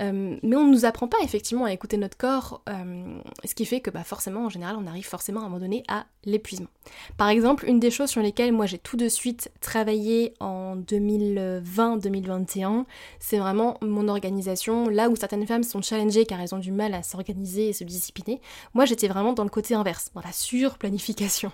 Euh, 0.00 0.36
mais 0.42 0.56
on 0.56 0.66
ne 0.66 0.72
nous 0.72 0.84
apprend 0.84 1.08
pas 1.08 1.18
effectivement 1.22 1.64
à 1.64 1.72
écouter 1.72 1.96
notre 1.96 2.16
corps, 2.16 2.62
euh, 2.68 3.18
ce 3.44 3.54
qui 3.54 3.64
fait 3.64 3.80
que 3.80 3.90
bah, 3.90 4.04
forcément, 4.04 4.46
en 4.46 4.48
général, 4.48 4.76
on 4.78 4.86
arrive 4.86 5.06
forcément 5.06 5.40
à 5.40 5.44
un 5.44 5.48
moment 5.48 5.60
donné 5.60 5.82
à 5.88 6.06
l'épuisement. 6.24 6.68
Par 7.16 7.28
exemple, 7.28 7.64
une 7.66 7.80
des 7.80 7.90
choses 7.90 8.10
sur 8.10 8.22
lesquelles 8.22 8.52
moi 8.52 8.66
j'ai 8.66 8.78
tout 8.78 8.96
de 8.96 9.08
suite 9.08 9.50
travaillé 9.60 10.34
en 10.40 10.76
2020-2021, 10.76 12.84
c'est 13.18 13.38
vraiment 13.38 13.78
mon 13.82 14.08
organisation. 14.08 14.88
Là 14.88 15.08
où 15.08 15.16
certaines 15.16 15.46
femmes 15.46 15.64
sont 15.64 15.82
challengées 15.82 16.26
car 16.26 16.40
elles 16.40 16.54
ont 16.54 16.58
du 16.58 16.72
mal 16.72 16.94
à 16.94 17.02
s'organiser 17.02 17.68
et 17.68 17.72
se 17.72 17.84
discipliner, 17.84 18.40
moi 18.74 18.84
j'étais 18.84 19.08
vraiment 19.08 19.32
dans 19.32 19.44
le 19.44 19.50
côté 19.50 19.74
inverse, 19.74 20.10
dans 20.14 20.20
la 20.20 20.32
surplanification. 20.32 21.52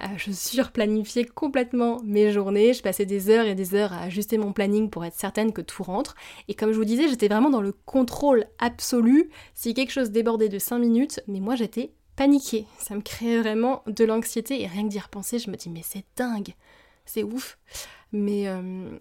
Euh, 0.00 0.06
je 0.16 0.32
surplanifiais 0.32 1.24
complètement 1.24 2.00
mes 2.04 2.32
journées, 2.32 2.74
je 2.74 2.82
passais 2.82 3.06
des 3.06 3.30
heures 3.30 3.46
et 3.46 3.54
des 3.54 3.74
heures 3.74 3.92
à 3.92 4.02
ajuster 4.02 4.38
mon 4.38 4.52
planning 4.52 4.90
pour 4.90 5.04
être 5.04 5.14
certaine 5.14 5.52
que 5.52 5.62
tout 5.62 5.82
rentre. 5.82 6.14
Et 6.48 6.54
comme 6.54 6.72
je 6.72 6.76
vous 6.76 6.84
disais, 6.84 7.08
j'étais 7.08 7.28
vraiment 7.28 7.50
dans 7.50 7.62
le 7.62 7.72
contrôle 7.72 8.46
absolu. 8.58 9.30
Si 9.54 9.74
quelque 9.74 9.92
chose 9.92 10.10
débordait 10.10 10.48
de 10.48 10.58
5 10.58 10.78
minutes, 10.78 11.20
mais 11.26 11.40
moi 11.40 11.54
j'étais 11.56 11.92
paniquée. 12.16 12.66
Ça 12.78 12.94
me 12.94 13.00
créait 13.00 13.40
vraiment 13.40 13.82
de 13.86 14.04
l'anxiété 14.04 14.62
et 14.62 14.66
rien 14.66 14.84
que 14.84 14.88
d'y 14.88 15.00
repenser, 15.00 15.38
je 15.38 15.50
me 15.50 15.56
dis 15.56 15.70
mais 15.70 15.82
c'est 15.82 16.04
dingue, 16.16 16.54
c'est 17.04 17.22
ouf. 17.22 17.58
Mais, 18.12 18.48
euh, 18.48 18.96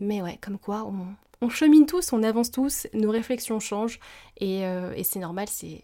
mais 0.00 0.22
ouais, 0.22 0.38
comme 0.42 0.58
quoi 0.58 0.84
on, 0.84 1.06
on 1.40 1.48
chemine 1.48 1.86
tous, 1.86 2.12
on 2.12 2.22
avance 2.22 2.50
tous, 2.50 2.86
nos 2.92 3.10
réflexions 3.10 3.60
changent 3.60 4.00
et, 4.38 4.64
euh, 4.64 4.92
c'est 5.02 5.20
normal, 5.20 5.46
c'est 5.48 5.82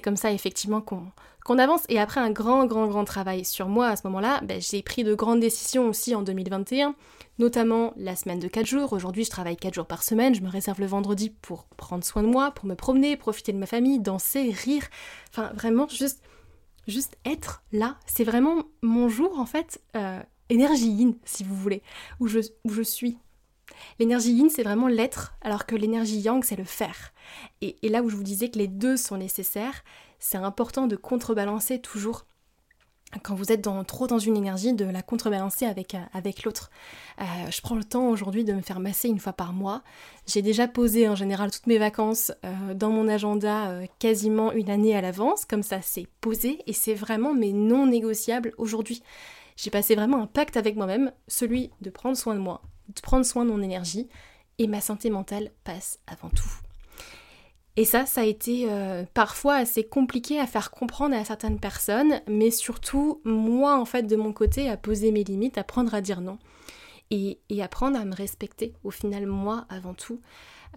comme 0.00 0.16
ça 0.16 0.32
effectivement 0.32 0.80
qu'on 0.80 1.58
avance. 1.58 1.82
Et 1.88 1.98
après 1.98 2.20
un 2.20 2.30
grand, 2.30 2.66
grand, 2.66 2.86
grand 2.86 3.04
travail 3.04 3.44
sur 3.44 3.68
moi 3.68 3.88
à 3.88 3.96
ce 3.96 4.06
moment-là, 4.06 4.40
ben, 4.42 4.60
j'ai 4.60 4.82
pris 4.82 5.04
de 5.04 5.14
grandes 5.14 5.40
décisions 5.40 5.88
aussi 5.88 6.14
en 6.14 6.22
2021, 6.22 6.94
notamment 7.38 7.92
la 7.96 8.16
semaine 8.16 8.40
de 8.40 8.48
4 8.48 8.66
jours. 8.66 8.92
Aujourd'hui, 8.92 9.24
je 9.24 9.30
travaille 9.30 9.56
4 9.56 9.74
jours 9.74 9.86
par 9.86 10.02
semaine, 10.02 10.34
je 10.34 10.42
me 10.42 10.48
réserve 10.48 10.80
le 10.80 10.86
vendredi 10.86 11.30
pour 11.30 11.64
prendre 11.76 12.04
soin 12.04 12.22
de 12.22 12.28
moi, 12.28 12.50
pour 12.50 12.66
me 12.66 12.74
promener, 12.74 13.16
profiter 13.16 13.52
de 13.52 13.58
ma 13.58 13.66
famille, 13.66 14.00
danser, 14.00 14.50
rire. 14.50 14.84
Enfin, 15.30 15.50
vraiment, 15.54 15.88
juste, 15.88 16.22
juste 16.88 17.16
être 17.24 17.62
là. 17.72 17.96
C'est 18.06 18.24
vraiment 18.24 18.64
mon 18.82 19.08
jour 19.08 19.38
en 19.38 19.46
fait. 19.46 19.80
Euh, 19.96 20.20
énergie 20.48 20.88
yin, 20.88 21.14
si 21.24 21.44
vous 21.44 21.56
voulez, 21.56 21.82
où 22.20 22.28
je, 22.28 22.38
où 22.64 22.70
je 22.70 22.82
suis 22.82 23.18
L'énergie 23.98 24.32
yin, 24.32 24.48
c'est 24.50 24.62
vraiment 24.62 24.88
l'être, 24.88 25.34
alors 25.42 25.66
que 25.66 25.76
l'énergie 25.76 26.18
yang, 26.18 26.42
c'est 26.44 26.56
le 26.56 26.64
faire. 26.64 27.12
Et, 27.60 27.76
là 27.88 28.02
où 28.02 28.08
je 28.08 28.16
vous 28.16 28.22
disais 28.22 28.48
que 28.50 28.58
les 28.58 28.68
deux 28.68 28.96
sont 28.96 29.16
nécessaires, 29.16 29.84
c'est 30.18 30.38
important 30.38 30.86
de 30.86 30.96
contrebalancer 30.96 31.80
toujours 31.80 32.26
quand 33.22 33.34
vous 33.34 33.52
êtes 33.52 33.66
trop 33.86 34.06
dans 34.06 34.18
une 34.18 34.36
énergie, 34.36 34.72
de 34.72 34.84
la 34.84 35.00
contrebalancer 35.00 35.64
avec, 35.64 35.94
euh, 35.94 36.30
l'autre. 36.44 36.70
Euh, 37.20 37.24
je 37.50 37.60
prends 37.60 37.76
le 37.76 37.84
temps 37.84 38.08
aujourd'hui 38.08 38.44
de 38.44 38.52
me 38.52 38.60
faire 38.60 38.80
masser 38.80 39.08
une 39.08 39.20
fois 39.20 39.32
par 39.32 39.52
mois. 39.52 39.82
J'ai 40.26 40.42
déjà 40.42 40.66
posé 40.66 41.08
en 41.08 41.14
général 41.14 41.50
toutes 41.50 41.68
mes 41.68 41.78
vacances 41.78 42.32
euh, 42.44 42.74
dans 42.74 42.90
mon 42.90 43.08
agenda 43.08 43.80
quasiment 44.00 44.52
une 44.52 44.70
année 44.70 44.96
à 44.96 45.00
l'avance, 45.00 45.44
comme 45.44 45.62
ça 45.62 45.80
c'est 45.82 46.08
posé 46.20 46.58
et 46.66 46.72
c'est 46.72 46.94
vraiment 46.94 47.32
mes 47.32 47.52
non 47.52 47.86
négociables 47.86 48.52
aujourd'hui. 48.58 49.02
J'ai 49.56 49.70
passé 49.70 49.94
vraiment 49.94 50.20
un 50.20 50.26
pacte 50.26 50.56
avec 50.56 50.76
moi-même, 50.76 51.12
celui 51.28 51.70
de 51.80 51.90
prendre 51.90 52.16
soin 52.16 52.34
de 52.34 52.40
moi, 52.40 52.60
de 52.94 53.00
prendre 53.00 53.24
soin 53.24 53.44
de 53.44 53.50
mon 53.50 53.62
énergie, 53.62 54.08
et 54.58 54.66
ma 54.66 54.80
santé 54.80 55.10
mentale 55.10 55.50
passe 55.64 55.98
avant 56.06 56.30
tout. 56.30 56.48
Et 57.76 57.84
ça, 57.84 58.06
ça 58.06 58.22
a 58.22 58.24
été 58.24 58.70
euh, 58.70 59.04
parfois 59.12 59.56
assez 59.56 59.84
compliqué 59.84 60.40
à 60.40 60.46
faire 60.46 60.70
comprendre 60.70 61.14
à 61.14 61.24
certaines 61.24 61.60
personnes, 61.60 62.22
mais 62.26 62.50
surtout 62.50 63.20
moi 63.24 63.78
en 63.78 63.84
fait 63.84 64.04
de 64.04 64.16
mon 64.16 64.32
côté 64.32 64.70
à 64.70 64.78
poser 64.78 65.12
mes 65.12 65.24
limites, 65.24 65.58
apprendre 65.58 65.94
à 65.94 66.00
dire 66.00 66.22
non 66.22 66.38
et, 67.10 67.38
apprendre 67.62 67.98
à 67.98 68.04
me 68.04 68.14
respecter 68.14 68.72
au 68.82 68.90
final 68.90 69.26
moi 69.26 69.66
avant 69.68 69.92
tout. 69.92 70.20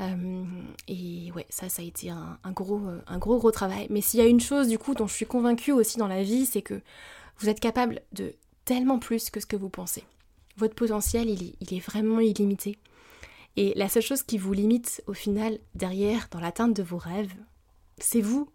Euh, 0.02 0.44
et 0.90 1.32
ouais, 1.36 1.46
ça, 1.50 1.70
ça 1.70 1.82
a 1.82 1.86
été 1.86 2.10
un, 2.10 2.38
gros, 2.52 2.82
un 3.08 3.18
gros 3.18 3.38
gros 3.38 3.52
travail. 3.52 3.88
Mais 3.90 4.02
s'il 4.02 4.20
y 4.20 4.24
a 4.24 4.28
une 4.28 4.40
chose 4.42 4.68
du 4.68 4.78
coup 4.78 4.94
dont 4.94 5.08
je 5.08 5.14
suis 5.14 5.26
convaincue 5.26 5.72
aussi 5.72 5.98
dans 5.98 6.08
la 6.08 6.24
vie, 6.24 6.46
c'est 6.46 6.62
que 6.62 6.82
vous 7.38 7.48
êtes 7.48 7.62
capable 7.62 8.02
de 8.12 8.36
tellement 8.66 9.00
plus 9.00 9.30
que 9.30 9.40
ce 9.40 9.46
que 9.46 9.56
vous 9.56 9.70
pensez. 9.70 10.04
Votre 10.60 10.76
potentiel, 10.76 11.30
il 11.30 11.74
est, 11.74 11.80
vraiment 11.80 12.20
illimité. 12.20 12.78
Et 13.56 13.74
la 13.78 13.88
seule 13.88 14.04
chose 14.04 14.24
qui 14.24 14.38
vous 14.38 14.52
limite 14.52 15.02
au 15.08 15.14
final 15.14 15.58
derrière 15.74 16.28
dans 16.32 16.42
l'atteinte 16.42 16.76
de 16.76 16.84
vos 16.84 16.98
rêves, 16.98 17.34
c'est 17.98 18.20
vous. 18.20 18.50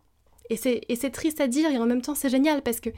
Et 0.51 0.57
c'est 0.57 1.11
triste 1.11 1.41
à 1.41 1.49
dire 1.49 1.71
et 1.71 1.79
en 1.79 1.87
même 1.87 2.03
temps 2.03 2.15
c'est 2.15 2.29
génial 2.29 2.61
parce 2.61 2.81
que 2.81 2.91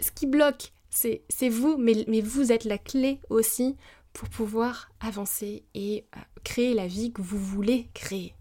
ce 0.00 0.10
qui 0.10 0.26
bloque, 0.26 0.72
c'est 0.88 1.48
vous, 1.48 1.76
mais, 1.78 2.20
vous 2.20 2.50
êtes 2.50 2.64
la 2.64 2.78
clé 2.78 3.20
aussi 3.30 3.76
pour 4.12 4.28
pouvoir 4.28 4.90
avancer 4.98 5.62
et 5.74 6.04
euh, 6.16 6.20
créer 6.42 6.74
la 6.74 6.88
vie 6.88 7.12
que 7.12 7.22
vous 7.22 7.38
voulez 7.38 7.88
créer. 7.94 8.34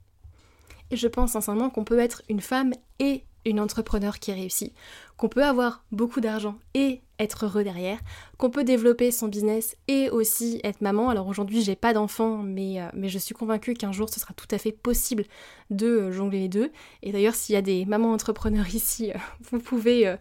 Et 0.89 0.97
je 0.97 1.07
pense 1.07 1.33
sincèrement 1.33 1.69
qu'on 1.69 1.83
peut 1.83 1.99
être 1.99 2.23
une 2.27 2.41
femme 2.41 2.73
et 2.97 3.23
une 3.45 3.59
entrepreneur 3.59 4.17
qui 4.17 4.33
réussit, 4.33 4.73
qu'on 5.15 5.29
peut 5.29 5.45
avoir 5.45 5.83
beaucoup 5.91 6.21
d'argent 6.21 6.57
et 6.73 7.01
être 7.19 7.45
heureux 7.45 7.63
derrière, 7.63 7.99
qu'on 8.37 8.49
peut 8.49 8.63
développer 8.63 9.11
son 9.11 9.27
business 9.27 9.75
et 9.87 10.09
aussi 10.09 10.59
être 10.63 10.81
maman. 10.81 11.09
Alors 11.09 11.27
aujourd'hui 11.27 11.61
j'ai 11.61 11.75
pas 11.75 11.93
d'enfant 11.93 12.37
mais, 12.37 12.81
euh, 12.81 12.87
mais 12.93 13.09
je 13.09 13.19
suis 13.19 13.35
convaincue 13.35 13.73
qu'un 13.73 13.91
jour 13.91 14.09
ce 14.09 14.19
sera 14.19 14.33
tout 14.33 14.47
à 14.51 14.57
fait 14.57 14.71
possible 14.71 15.25
de 15.69 15.87
euh, 15.87 16.11
jongler 16.11 16.39
les 16.39 16.49
deux. 16.49 16.71
Et 17.03 17.11
d'ailleurs 17.11 17.35
s'il 17.35 17.53
y 17.53 17.57
a 17.57 17.61
des 17.61 17.85
mamans 17.85 18.13
entrepreneurs 18.13 18.67
ici, 18.73 19.11
euh, 19.11 19.17
vous 19.51 19.59
pouvez 19.59 20.15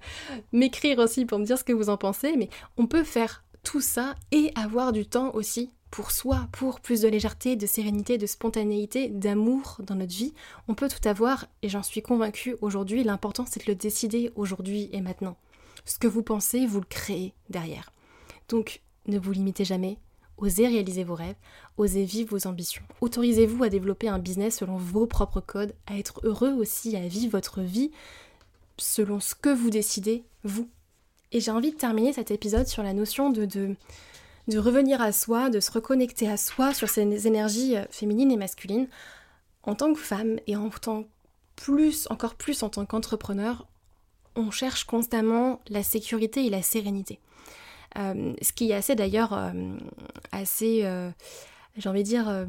m'écrire 0.52 0.98
aussi 0.98 1.24
pour 1.24 1.38
me 1.38 1.44
dire 1.44 1.58
ce 1.58 1.64
que 1.64 1.72
vous 1.72 1.88
en 1.88 1.96
pensez, 1.96 2.37
mais 2.37 2.50
on 2.76 2.87
peut 2.87 3.04
faire 3.04 3.44
tout 3.62 3.80
ça 3.80 4.14
et 4.32 4.50
avoir 4.54 4.92
du 4.92 5.06
temps 5.06 5.34
aussi 5.34 5.70
pour 5.90 6.11
soi, 6.11 6.48
pour 6.52 6.80
plus 6.80 7.00
de 7.00 7.08
légèreté, 7.08 7.56
de 7.56 7.66
sérénité, 7.66 8.18
de 8.18 8.26
spontanéité, 8.26 9.08
d'amour 9.08 9.80
dans 9.82 9.94
notre 9.94 10.14
vie. 10.14 10.34
On 10.68 10.74
peut 10.74 10.88
tout 10.88 11.06
avoir 11.08 11.46
et 11.62 11.68
j'en 11.68 11.82
suis 11.82 12.02
convaincue 12.02 12.56
aujourd'hui. 12.61 13.04
L'important 13.04 13.46
c'est 13.48 13.64
de 13.64 13.70
le 13.70 13.74
décider 13.74 14.30
aujourd'hui 14.34 14.90
et 14.92 15.00
maintenant. 15.00 15.37
Ce 15.88 15.98
que 15.98 16.07
vous 16.07 16.22
pensez, 16.22 16.66
vous 16.66 16.81
le 16.81 16.87
créez 16.87 17.33
derrière. 17.48 17.92
Donc 18.51 18.83
ne 19.07 19.18
vous 19.18 19.33
limitez 19.33 19.64
jamais. 19.64 19.96
Osez 20.37 20.68
réaliser 20.68 21.03
vos 21.03 21.14
rêves, 21.14 21.35
osez 21.79 22.05
vivre 22.05 22.31
vos 22.31 22.46
ambitions. 22.46 22.83
Autorisez-vous 23.01 23.64
à 23.64 23.70
développer 23.70 24.07
un 24.07 24.18
business 24.18 24.59
selon 24.59 24.77
vos 24.77 25.07
propres 25.07 25.40
codes, 25.40 25.74
à 25.87 25.98
être 25.98 26.20
heureux 26.24 26.53
aussi, 26.53 26.94
à 26.94 27.09
vivre 27.09 27.33
votre 27.33 27.62
vie 27.62 27.90
selon 28.77 29.18
ce 29.18 29.35
que 29.35 29.48
vous 29.48 29.70
décidez, 29.70 30.22
vous. 30.44 30.68
Et 31.33 31.40
j'ai 31.40 31.51
envie 31.51 31.72
de 31.72 31.77
terminer 31.77 32.12
cet 32.12 32.31
épisode 32.31 32.68
sur 32.68 32.83
la 32.83 32.92
notion 32.92 33.31
de, 33.31 33.46
de 33.46 34.59
revenir 34.59 35.01
à 35.01 35.11
soi, 35.11 35.48
de 35.48 35.59
se 35.59 35.72
reconnecter 35.72 36.29
à 36.29 36.37
soi 36.37 36.74
sur 36.74 36.88
ces 36.88 37.27
énergies 37.27 37.77
euh, 37.77 37.85
féminines 37.90 38.31
et 38.31 38.37
masculines. 38.37 38.88
En 39.64 39.74
tant 39.74 39.92
que 39.92 39.98
femme 39.98 40.38
et 40.46 40.55
en 40.55 40.68
tant 40.68 41.05
plus, 41.57 42.07
encore 42.11 42.35
plus 42.35 42.62
en 42.62 42.68
tant 42.68 42.85
qu'entrepreneur, 42.85 43.66
on 44.38 44.51
cherche 44.51 44.85
constamment 44.85 45.61
la 45.68 45.83
sécurité 45.83 46.46
et 46.46 46.51
la 46.51 46.62
sérénité. 46.62 47.18
Euh, 47.98 48.35
ce 48.40 48.53
qui 48.53 48.70
est 48.70 48.74
assez 48.74 48.94
d'ailleurs 48.94 49.33
euh, 49.33 49.53
assez, 50.33 50.87
j'ai 51.77 51.88
envie 51.88 52.03
de 52.03 52.09
dire, 52.09 52.46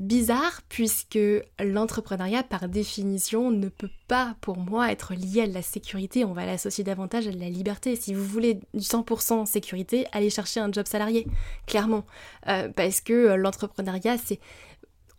bizarre 0.00 0.62
puisque 0.68 1.18
l'entrepreneuriat 1.62 2.42
par 2.42 2.68
définition 2.68 3.50
ne 3.50 3.68
peut 3.68 3.90
pas 4.08 4.34
pour 4.40 4.56
moi 4.56 4.90
être 4.90 5.14
lié 5.14 5.42
à 5.42 5.46
la 5.46 5.62
sécurité, 5.62 6.24
on 6.24 6.32
va 6.32 6.46
l'associer 6.46 6.82
davantage 6.82 7.28
à 7.28 7.32
la 7.32 7.50
liberté. 7.50 7.94
Si 7.96 8.14
vous 8.14 8.24
voulez 8.24 8.54
du 8.54 8.80
100% 8.80 9.44
sécurité, 9.44 10.06
allez 10.12 10.30
chercher 10.30 10.60
un 10.60 10.72
job 10.72 10.86
salarié, 10.86 11.26
clairement. 11.66 12.04
Euh, 12.48 12.70
parce 12.74 13.00
que 13.00 13.12
euh, 13.12 13.36
l'entrepreneuriat 13.36 14.16
c'est... 14.18 14.40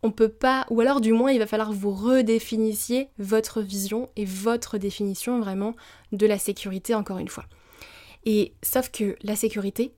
On 0.04 0.12
peut 0.12 0.30
pas, 0.30 0.66
ou 0.70 0.82
alors 0.82 1.02
du 1.02 1.14
moins 1.14 1.32
il 1.32 1.40
va 1.40 1.48
falloir 1.48 1.72
vous 1.72 1.94
redéfinissiez 1.94 3.10
votre 3.20 3.62
vision 3.62 4.10
et 4.16 4.26
votre 4.26 4.78
définition 4.78 5.40
vraiment 5.40 5.76
de 6.12 6.26
la 6.26 6.40
sécurité 6.40 6.96
encore 6.96 7.20
une 7.20 7.28
fois. 7.28 7.46
Et 8.26 8.54
sauf 8.64 8.90
que 8.92 9.16
la 9.24 9.36
sécurité, 9.36 9.94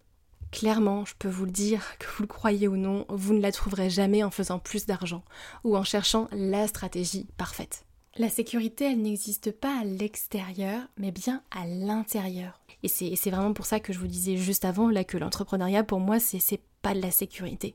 Clairement, 0.53 1.03
je 1.03 1.15
peux 1.17 1.29
vous 1.29 1.45
le 1.45 1.51
dire, 1.51 1.97
que 1.97 2.05
vous 2.15 2.21
le 2.21 2.27
croyez 2.27 2.67
ou 2.67 2.77
non, 2.77 3.07
vous 3.09 3.33
ne 3.33 3.41
la 3.41 3.51
trouverez 3.51 3.89
jamais 3.89 4.23
en 4.23 4.29
faisant 4.29 4.59
plus 4.59 4.85
d'argent 4.85 5.23
ou 5.63 5.75
en 5.75 5.83
cherchant 5.83 6.27
la 6.31 6.67
stratégie 6.67 7.25
parfaite. 7.37 7.85
La 8.17 8.29
sécurité, 8.29 8.91
elle 8.91 9.01
n'existe 9.01 9.51
pas 9.51 9.79
à 9.81 9.83
l'extérieur, 9.83 10.83
mais 10.95 11.09
bien 11.09 11.41
à 11.49 11.65
l'intérieur. 11.65 12.61
Et 12.83 12.87
c'est 12.87 13.31
vraiment 13.31 13.53
pour 13.53 13.65
ça 13.65 13.79
que 13.79 13.93
je 13.93 13.97
vous 13.97 14.05
disais 14.05 14.37
juste 14.37 14.63
avant 14.63 14.89
là 14.89 15.03
que 15.03 15.17
l'entrepreneuriat, 15.17 15.83
pour 15.83 15.99
moi, 15.99 16.19
c'est 16.19 16.61
pas 16.83 16.93
de 16.93 17.01
la 17.01 17.09
sécurité. 17.09 17.73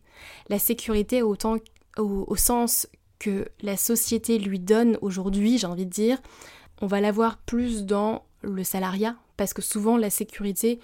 La 0.48 0.60
sécurité, 0.60 1.20
autant 1.20 1.56
au, 1.98 2.36
sens 2.36 2.88
que 3.18 3.48
la 3.62 3.76
société 3.76 4.38
lui 4.38 4.58
donne 4.58 4.96
aujourd'hui, 5.02 5.58
j'ai 5.58 5.66
envie 5.66 5.86
de 5.86 5.90
dire, 5.90 6.18
on 6.80 6.86
va 6.86 7.00
l'avoir 7.00 7.38
plus 7.38 7.84
dans 7.84 8.24
le 8.42 8.62
salariat, 8.64 9.16
parce 9.36 9.52
que 9.52 9.62
souvent 9.62 9.96
la 9.96 10.10
sécurité, 10.10 10.78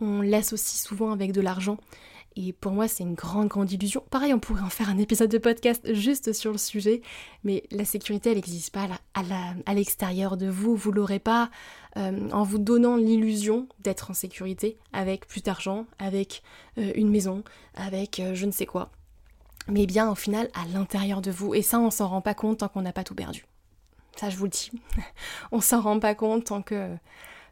on 0.00 0.20
l'associe 0.20 0.80
souvent 0.80 1.12
avec 1.12 1.32
de 1.32 1.40
l'argent. 1.40 1.78
Et 2.36 2.52
pour 2.52 2.72
moi, 2.72 2.86
c'est 2.86 3.02
une 3.02 3.14
grande, 3.14 3.48
grande 3.48 3.72
illusion. 3.72 4.04
Pareil, 4.08 4.32
on 4.32 4.38
pourrait 4.38 4.62
en 4.62 4.70
faire 4.70 4.88
un 4.88 4.98
épisode 4.98 5.30
de 5.30 5.38
podcast 5.38 5.92
juste 5.92 6.32
sur 6.32 6.52
le 6.52 6.58
sujet, 6.58 7.02
mais 7.42 7.64
la 7.72 7.84
sécurité, 7.84 8.30
elle 8.30 8.36
n'existe 8.36 8.72
pas 8.72 8.86
à 9.14 9.74
l'extérieur 9.74 10.36
de 10.36 10.48
vous. 10.48 10.76
Vous 10.76 10.92
l'aurez 10.92 11.18
pas 11.18 11.50
euh, 11.96 12.30
en 12.30 12.44
vous 12.44 12.58
donnant 12.58 12.96
l'illusion 12.96 13.66
d'être 13.80 14.12
en 14.12 14.14
sécurité 14.14 14.78
avec 14.92 15.26
plus 15.26 15.42
d'argent, 15.42 15.86
avec 15.98 16.42
euh, 16.78 16.92
une 16.94 17.10
maison, 17.10 17.42
avec 17.74 18.20
euh, 18.20 18.34
je 18.34 18.46
ne 18.46 18.52
sais 18.52 18.66
quoi. 18.66 18.92
Mais 19.68 19.86
bien 19.86 20.10
au 20.10 20.14
final 20.14 20.48
à 20.54 20.66
l'intérieur 20.72 21.20
de 21.20 21.30
vous. 21.30 21.54
Et 21.54 21.62
ça, 21.62 21.78
on 21.78 21.90
s'en 21.90 22.08
rend 22.08 22.20
pas 22.20 22.34
compte 22.34 22.58
tant 22.58 22.68
qu'on 22.68 22.82
n'a 22.82 22.92
pas 22.92 23.04
tout 23.04 23.14
perdu. 23.14 23.44
Ça, 24.16 24.30
je 24.30 24.36
vous 24.36 24.44
le 24.44 24.50
dis. 24.50 24.70
on 25.52 25.60
s'en 25.60 25.80
rend 25.80 26.00
pas 26.00 26.14
compte 26.14 26.44
tant 26.44 26.62
que 26.62 26.96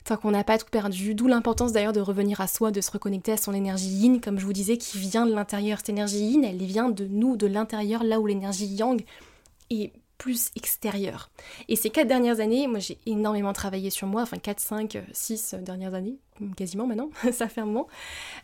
tant 0.04 0.16
qu'on 0.16 0.30
n'a 0.30 0.44
pas 0.44 0.58
tout 0.58 0.68
perdu. 0.70 1.14
D'où 1.14 1.26
l'importance 1.26 1.72
d'ailleurs 1.72 1.92
de 1.92 2.00
revenir 2.00 2.40
à 2.40 2.46
soi, 2.46 2.70
de 2.70 2.80
se 2.80 2.90
reconnecter 2.90 3.32
à 3.32 3.36
son 3.36 3.52
énergie 3.52 3.88
yin, 3.88 4.20
comme 4.20 4.38
je 4.38 4.46
vous 4.46 4.52
disais, 4.52 4.78
qui 4.78 4.98
vient 4.98 5.26
de 5.26 5.34
l'intérieur. 5.34 5.78
Cette 5.78 5.90
énergie 5.90 6.24
yin, 6.24 6.44
elle 6.44 6.56
vient 6.56 6.88
de 6.88 7.06
nous, 7.06 7.36
de 7.36 7.46
l'intérieur, 7.46 8.02
là 8.04 8.18
où 8.18 8.26
l'énergie 8.26 8.66
yang 8.66 9.02
est 9.70 9.92
plus 10.18 10.50
extérieure. 10.56 11.30
Et 11.68 11.76
ces 11.76 11.90
quatre 11.90 12.08
dernières 12.08 12.40
années, 12.40 12.66
moi 12.66 12.80
j'ai 12.80 12.98
énormément 13.06 13.52
travaillé 13.52 13.90
sur 13.90 14.06
moi, 14.06 14.22
enfin 14.22 14.36
4, 14.36 14.60
5, 14.60 14.98
6 15.12 15.54
dernières 15.62 15.94
années, 15.94 16.18
quasiment 16.56 16.86
maintenant, 16.86 17.10
ça 17.32 17.48
fait 17.48 17.60
un 17.60 17.66
moment. 17.66 17.88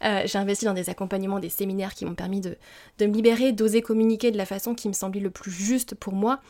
Euh, 0.05 0.23
j'ai 0.25 0.39
investi 0.39 0.65
dans 0.65 0.75
des 0.75 0.89
accompagnements, 0.89 1.41
des 1.41 1.49
séminaires 1.49 1.95
qui 1.95 2.05
m'ont 2.05 2.15
permis 2.15 2.41
de, 2.41 2.57
de 2.99 3.07
me 3.07 3.13
libérer, 3.13 3.53
d'oser 3.53 3.83
communiquer 3.83 4.31
de 4.31 4.39
la 4.39 4.47
façon 4.47 4.75
qui 4.75 4.89
me 4.89 4.95
semblait 4.95 5.21
le 5.21 5.31
plus 5.31 5.51
juste 5.51 5.95
pour 5.95 6.15
moi, 6.15 6.41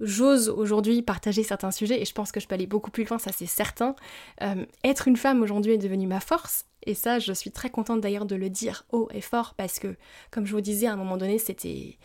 j'ose 0.00 0.48
aujourd'hui 0.48 1.02
partager 1.02 1.42
certains 1.42 1.70
sujets 1.70 2.00
et 2.00 2.04
je 2.04 2.12
pense 2.12 2.32
que 2.32 2.40
je 2.40 2.46
peux 2.46 2.54
aller 2.54 2.66
beaucoup 2.66 2.90
plus 2.90 3.04
loin, 3.04 3.18
ça 3.18 3.32
c'est 3.32 3.46
certain. 3.46 3.94
Euh, 4.42 4.66
être 4.84 5.08
une 5.08 5.16
femme 5.16 5.42
aujourd'hui 5.42 5.72
est 5.72 5.78
devenu 5.78 6.06
ma 6.06 6.20
force 6.20 6.66
Et 6.84 6.94
ça, 6.94 7.18
je 7.18 7.32
suis 7.32 7.50
très 7.50 7.70
contente 7.70 8.00
d'ailleurs 8.00 8.26
de 8.26 8.36
le 8.36 8.50
dire 8.50 8.84
haut 8.92 9.08
et 9.12 9.20
fort 9.20 9.54
parce 9.54 9.78
que, 9.78 9.96
comme 10.30 10.46
je 10.46 10.52
vous 10.52 10.60
disais, 10.60 10.86
à 10.86 10.92
un 10.92 10.96
moment 10.96 11.16
donné, 11.16 11.38
c'était 11.38 11.98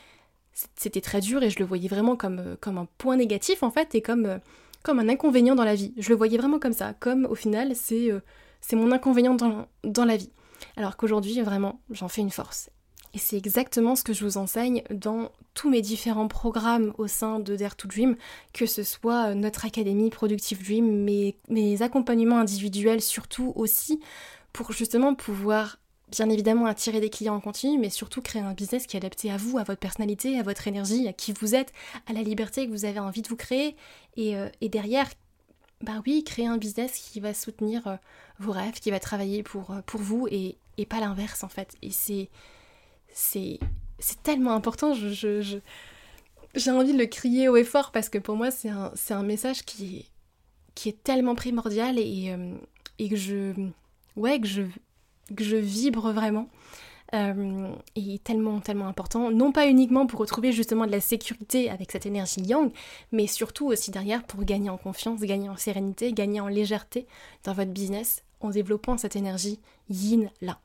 c'était 0.76 1.02
très 1.02 1.22
dur 1.22 1.44
et 1.44 1.50
je 1.50 1.60
le 1.60 1.66
voyais 1.66 1.90
vraiment 1.90 2.16
comme, 2.16 2.58
comme 2.60 2.78
un 2.78 2.88
point 2.98 3.16
négatif 3.16 3.64
en 3.64 3.72
fait 3.72 3.96
et 3.96 4.02
comme, 4.02 4.40
comme 4.84 5.00
un 5.00 5.10
inconvénient 5.10 5.56
dans 5.56 5.64
la 5.64 5.76
vie. 5.76 5.94
Je 5.98 6.10
le 6.10 6.16
voyais 6.16 6.38
vraiment 6.38 6.60
comme 6.60 6.74
ça, 6.74 6.94
comme 7.00 7.26
au 7.26 7.36
final 7.36 7.76
c'est 7.76 8.12
c'est 8.62 8.76
mon 8.76 8.92
inconvénient 8.92 9.34
dans, 9.34 9.68
dans 9.84 10.06
la 10.06 10.18
vie. 10.18 10.32
Alors 10.78 10.96
qu'aujourd'hui, 10.96 11.42
vraiment, 11.42 11.82
j'en 11.90 12.08
fais 12.08 12.22
une 12.22 12.30
force. 12.30 12.70
Et 13.14 13.18
c'est 13.18 13.36
exactement 13.36 13.96
ce 13.96 14.04
que 14.04 14.14
je 14.14 14.24
vous 14.24 14.38
enseigne 14.38 14.84
dans 14.90 15.32
tous 15.54 15.70
mes 15.70 15.82
différents 15.82 16.30
programmes 16.30 16.94
au 16.98 17.08
sein 17.08 17.40
de 17.40 17.58
Dare 17.58 17.76
to 17.76 17.88
Dream, 17.90 18.16
que 18.54 18.66
ce 18.66 18.84
soit 18.84 19.36
notre 19.36 19.66
académie 19.66 20.10
Productive 20.10 20.64
Dream, 20.64 21.04
mes, 21.04 21.36
mes 21.50 21.82
accompagnements 21.82 22.40
individuels 22.40 23.02
surtout 23.02 23.52
aussi, 23.56 24.00
pour 24.54 24.72
justement 24.72 25.14
pouvoir 25.14 25.78
bien 26.12 26.30
évidemment 26.30 26.66
attirer 26.66 27.00
des 27.00 27.10
clients 27.10 27.36
en 27.36 27.40
continu, 27.40 27.80
mais 27.80 27.90
surtout 27.90 28.22
créer 28.22 28.42
un 28.42 28.54
business 28.54 28.86
qui 28.86 28.98
est 28.98 29.00
adapté 29.00 29.32
à 29.32 29.38
vous, 29.38 29.58
à 29.58 29.64
votre 29.64 29.80
personnalité, 29.80 30.38
à 30.40 30.44
votre 30.44 30.68
énergie, 30.68 31.08
à 31.08 31.14
qui 31.14 31.34
vous 31.34 31.56
êtes, 31.56 31.72
à 32.08 32.14
la 32.14 32.22
liberté 32.22 32.68
que 32.68 32.72
vous 32.72 32.86
avez 32.86 33.00
envie 33.00 33.22
de 33.22 33.30
vous 33.30 33.36
créer, 33.36 33.76
et, 34.18 34.36
euh, 34.36 34.50
et 34.62 34.70
derrière, 34.70 35.10
bah 35.82 36.02
oui, 36.06 36.24
créer 36.24 36.48
un 36.48 36.58
business 36.58 36.98
qui 36.98 37.20
va 37.20 37.34
soutenir 37.34 37.88
euh, 37.88 37.96
vos 38.40 38.52
rêves, 38.52 38.80
qui 38.80 38.92
va 38.92 39.00
travailler 39.00 39.42
pour, 39.42 39.72
euh, 39.72 39.82
pour 39.86 40.02
vous, 40.02 40.28
et, 40.30 40.58
et 40.78 40.86
pas 40.86 41.00
l'inverse 41.00 41.44
en 41.44 41.50
fait. 41.50 41.76
Et 41.82 41.92
c'est 41.92 42.30
c'est 43.14 43.60
tellement 44.24 44.54
important. 44.54 44.94
Je, 44.94 45.60
j'ai 46.56 46.72
envie 46.72 46.94
de 46.94 46.98
le 46.98 47.06
crier 47.06 47.48
haut 47.50 47.56
et 47.56 47.64
fort 47.64 47.92
parce 47.92 48.10
que 48.10 48.18
pour 48.18 48.36
moi, 48.36 48.52
c'est 48.52 48.70
un, 48.70 48.92
un, 49.10 49.24
message 49.24 49.64
qui 49.64 49.98
est, 49.98 50.06
qui 50.76 50.90
est 50.90 51.04
tellement 51.04 51.36
primordial 51.36 51.98
et, 51.98 52.34
euh, 52.38 52.56
et 53.00 53.10
que 53.10 53.16
je. 53.16 53.54
Ouais, 54.18 54.40
que 54.40 54.48
je, 54.48 54.64
que 55.36 55.44
je 55.44 55.58
vibre 55.58 56.12
vraiment. 56.12 56.48
Euh, 57.14 57.70
et 57.98 58.20
tellement, 58.20 58.62
tellement 58.62 58.88
important. 58.88 59.32
Non 59.32 59.52
pas 59.52 59.68
uniquement 59.68 60.08
pour 60.08 60.22
retrouver 60.22 60.54
justement 60.54 60.86
de 60.86 60.92
la 60.92 61.02
sécurité 61.02 61.70
avec 61.70 61.92
cette 61.92 62.06
énergie 62.06 62.40
yang, 62.42 62.72
mais 63.12 63.28
surtout 63.28 63.68
aussi 63.68 63.92
derrière 63.92 64.24
pour 64.24 64.46
gagner 64.46 64.70
en 64.70 64.78
confiance, 64.78 65.20
gagner 65.20 65.50
en 65.50 65.58
sérénité, 65.58 66.14
gagner 66.14 66.40
en 66.40 66.48
légèreté 66.48 67.06
dans 67.44 67.54
votre 67.54 67.72
business 67.72 68.24
en 68.40 68.50
développant 68.50 68.98
cette 68.98 69.18
énergie 69.18 69.60
yin 69.90 70.30
là. 70.42 70.60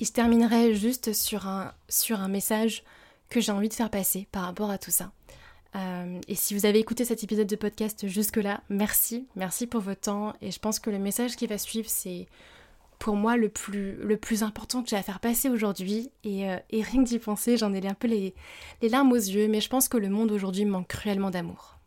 Et 0.00 0.04
je 0.04 0.12
terminerai 0.12 0.74
juste 0.74 1.12
sur 1.12 1.46
un, 1.46 1.72
sur 1.88 2.18
un 2.18 2.28
message 2.28 2.82
que 3.28 3.40
j'ai 3.40 3.52
envie 3.52 3.68
de 3.68 3.74
faire 3.74 3.90
passer 3.90 4.26
par 4.32 4.42
rapport 4.42 4.70
à 4.70 4.78
tout 4.78 4.90
ça. 4.90 5.12
Euh, 5.76 6.20
et 6.28 6.34
si 6.34 6.54
vous 6.54 6.66
avez 6.66 6.78
écouté 6.78 7.04
cet 7.04 7.22
épisode 7.22 7.46
de 7.46 7.56
podcast 7.56 8.06
jusque-là, 8.06 8.60
merci, 8.68 9.26
merci 9.36 9.66
pour 9.66 9.80
votre 9.80 10.02
temps. 10.02 10.34
Et 10.40 10.50
je 10.50 10.58
pense 10.58 10.78
que 10.78 10.90
le 10.90 10.98
message 10.98 11.36
qui 11.36 11.46
va 11.46 11.58
suivre, 11.58 11.88
c'est 11.88 12.26
pour 13.04 13.16
moi 13.16 13.36
le 13.36 13.50
plus, 13.50 13.96
le 13.96 14.16
plus 14.16 14.42
important 14.42 14.82
que 14.82 14.88
j'ai 14.88 14.96
à 14.96 15.02
faire 15.02 15.20
passer 15.20 15.50
aujourd'hui. 15.50 16.10
Et, 16.24 16.48
euh, 16.48 16.56
rien 16.72 17.04
que 17.04 17.08
d'y 17.10 17.18
penser, 17.18 17.58
j'en 17.58 17.74
ai 17.74 17.86
un 17.86 17.92
peu 17.92 18.08
les, 18.08 18.34
les, 18.80 18.88
larmes 18.88 19.12
aux 19.12 19.16
yeux, 19.16 19.46
mais 19.46 19.60
je 19.60 19.68
pense 19.68 19.90
que 19.90 19.98
le 19.98 20.08
monde 20.08 20.32
aujourd'hui 20.32 20.64
manque 20.64 20.88
cruellement 20.88 21.28
d'amour. 21.28 21.78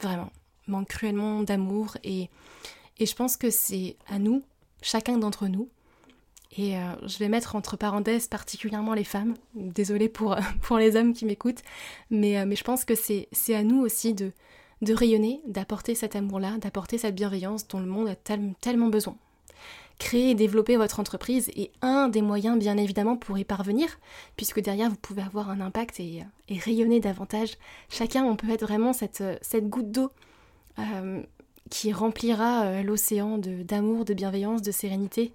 Vraiment, 0.00 0.32
manque 0.66 0.88
cruellement 0.88 1.42
d'amour. 1.42 1.98
Et, 2.02 2.30
et 2.96 3.04
je 3.04 3.14
pense 3.14 3.36
que 3.36 3.50
c'est 3.50 3.98
à 4.08 4.18
nous, 4.18 4.42
chacun 4.80 5.18
d'entre 5.18 5.48
nous, 5.48 5.68
et 6.56 6.78
euh, 6.78 6.94
je 7.06 7.18
vais 7.18 7.28
mettre 7.28 7.56
entre 7.56 7.76
parenthèses 7.76 8.26
particulièrement 8.26 8.94
les 8.94 9.04
femmes. 9.04 9.34
Désolée 9.54 10.08
pour, 10.08 10.34
pour 10.62 10.78
les 10.78 10.96
hommes 10.96 11.12
qui 11.12 11.26
m'écoutent. 11.26 11.62
Mais, 12.08 12.38
euh, 12.38 12.46
mais 12.46 12.56
je 12.56 12.64
pense 12.64 12.86
que 12.86 12.94
c'est 12.94 13.54
à 13.54 13.62
nous 13.64 13.82
aussi 13.82 14.14
de, 14.14 14.32
de 14.80 14.94
rayonner, 14.94 15.42
d'apporter 15.46 15.94
cet 15.94 16.16
amour-là, 16.16 16.56
d'apporter 16.56 16.96
cette 16.96 17.16
bienveillance 17.16 17.68
dont 17.68 17.80
le 17.80 17.86
monde 17.86 18.08
a 18.08 18.14
tellement 18.14 18.88
besoin. 18.88 19.18
Créer 19.98 20.30
et 20.30 20.34
développer 20.34 20.76
votre 20.76 21.00
entreprise 21.00 21.50
est 21.56 21.70
un 21.80 22.08
des 22.08 22.22
moyens 22.22 22.58
bien 22.58 22.76
évidemment 22.76 23.16
pour 23.16 23.38
y 23.38 23.44
parvenir, 23.44 23.88
puisque 24.36 24.60
derrière 24.60 24.90
vous 24.90 24.96
pouvez 24.96 25.22
avoir 25.22 25.50
un 25.50 25.60
impact 25.60 26.00
et, 26.00 26.22
euh, 26.50 26.54
rayonner 26.64 27.00
davantage. 27.00 27.56
Chacun, 27.88 28.24
on 28.24 28.36
peut 28.36 28.50
être 28.50 28.62
vraiment 28.66 28.92
cette, 28.92 29.22
cette 29.42 29.68
goutte 29.68 29.90
d'eau 29.90 30.10
qui 31.70 31.92
remplira 31.92 32.82
l'océan 32.82 33.38
d'amour, 33.38 34.04
de 34.04 34.12
bienveillance, 34.12 34.60
de 34.60 34.72
sérénité 34.72 35.32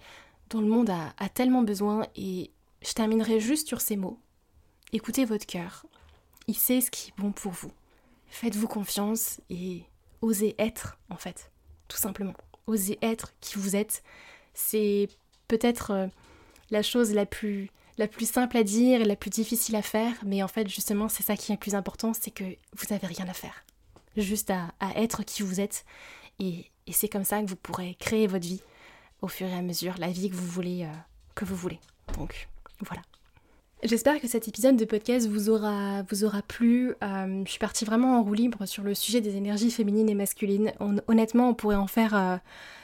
dont 0.49 0.61
le 0.61 0.67
monde 0.67 0.89
a, 0.89 1.29
tellement 1.29 1.61
besoin 1.61 2.05
et 2.15 2.51
je 2.81 2.93
terminerai 2.93 3.39
juste 3.39 3.67
sur 3.67 3.81
ces 3.81 3.97
mots. 3.97 4.19
Écoutez 4.93 5.25
votre 5.25 5.45
cœur. 5.45 5.85
Il 6.47 6.55
sait 6.55 6.81
ce 6.81 6.89
qui 6.89 7.09
est 7.09 7.21
bon 7.21 7.31
pour 7.31 7.51
vous. 7.51 7.71
Faites-vous 8.27 8.67
confiance 8.67 9.39
et 9.49 9.83
osez 10.21 10.55
être, 10.57 10.97
en 11.09 11.17
fait. 11.17 11.51
Tout 11.87 11.97
simplement. 11.97 12.33
Osez 12.67 12.97
être 13.01 13.33
qui 13.41 13.57
vous 13.57 13.75
êtes. 13.75 14.03
C'est 14.61 15.07
peut-être 15.47 15.91
euh, 15.91 16.07
la 16.69 16.83
chose 16.83 17.13
la 17.13 17.25
plus, 17.25 17.69
la 17.97 18.07
plus 18.07 18.29
simple 18.29 18.57
à 18.57 18.63
dire 18.63 19.01
et 19.01 19.05
la 19.05 19.15
plus 19.15 19.29
difficile 19.29 19.75
à 19.75 19.81
faire, 19.81 20.13
mais 20.25 20.43
en 20.43 20.47
fait, 20.47 20.67
justement, 20.67 21.09
c'est 21.09 21.23
ça 21.23 21.35
qui 21.35 21.51
est 21.51 21.55
le 21.55 21.59
plus 21.59 21.75
important, 21.75 22.13
c'est 22.13 22.31
que 22.31 22.43
vous 22.43 22.85
n'avez 22.89 23.07
rien 23.07 23.27
à 23.27 23.33
faire. 23.33 23.63
Juste 24.17 24.51
à, 24.51 24.71
être 24.95 25.23
qui 25.23 25.43
vous 25.43 25.59
êtes. 25.59 25.85
et 26.39 26.65
c'est 26.91 27.07
comme 27.07 27.23
ça 27.23 27.41
que 27.41 27.47
vous 27.47 27.55
pourrez 27.55 27.95
créer 27.99 28.27
votre 28.27 28.45
vie 28.45 28.61
au 29.21 29.27
fur 29.27 29.47
et 29.47 29.53
à 29.53 29.61
mesure 29.61 29.95
la 29.97 30.09
vie 30.09 30.29
que 30.29 30.35
vous 30.35 30.47
voulez, 30.47 30.83
euh, 30.83 30.93
que 31.35 31.45
vous 31.45 31.55
voulez. 31.55 31.79
Donc 32.13 32.47
voilà. 32.81 33.01
J'espère 33.81 34.19
que 34.19 34.27
cet 34.27 34.49
épisode 34.49 34.75
de 34.75 34.83
podcast 34.83 35.25
vous 35.29 35.49
aura, 35.49 36.01
vous 36.09 36.25
aura 36.25 36.41
plu. 36.41 36.95
Euh, 37.01 37.43
je 37.45 37.49
suis 37.49 37.59
partie 37.59 37.85
vraiment 37.85 38.19
en 38.19 38.23
roue 38.23 38.33
libre 38.33 38.65
sur 38.65 38.83
le 38.83 38.93
sujet 38.93 39.21
des 39.21 39.37
énergies 39.37 39.71
féminines 39.71 40.09
et 40.09 40.15
masculines. 40.15 40.73
honnêtement, 41.07 41.47
on 41.47 41.53
pourrait 41.53 41.77
en 41.77 41.87
faire 41.87 42.13
euh, 42.13 42.35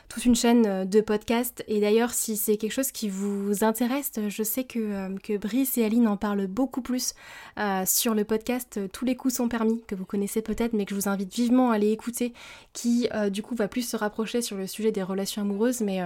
toute 0.08 0.23
une 0.23 0.36
chaîne 0.36 0.86
de 0.86 1.01
podcasts. 1.01 1.65
Et 1.67 1.81
d'ailleurs, 1.81 2.12
si 2.12 2.38
c'est 2.38 2.55
quelque 2.55 2.71
chose 2.71 2.93
qui 2.93 3.10
vous 3.10 3.65
intéresse, 3.65 4.13
je 4.29 4.43
sais 4.43 4.63
que, 4.63 5.13
que 5.19 5.36
Brice 5.36 5.77
et 5.77 5.84
Aline 5.84 6.08
en 6.08 6.15
parlent 6.15 6.47
beaucoup 6.47 6.81
plus 6.81 7.13
sur 7.86 8.15
le 8.15 8.23
podcast 8.23 8.79
Tous 8.93 9.03
les 9.03 9.17
coups 9.17 9.34
sont 9.34 9.49
permis, 9.49 9.84
que 9.88 9.95
vous 9.95 10.05
connaissez 10.05 10.41
peut-être, 10.41 10.71
mais 10.71 10.86
que 10.86 10.95
je 10.95 11.01
vous 11.01 11.10
invite 11.10 11.34
vivement 11.34 11.71
à 11.71 11.75
aller 11.75 11.91
écouter, 11.91 12.34
qui 12.71 13.10
du 13.31 13.41
coup 13.41 13.55
va 13.55 13.67
plus 13.67 13.81
se 13.81 13.97
rapprocher 13.97 14.41
sur 14.41 14.55
le 14.55 14.65
sujet 14.65 14.93
des 14.93 15.03
relations 15.03 15.41
amoureuses. 15.41 15.81
Mais 15.81 15.99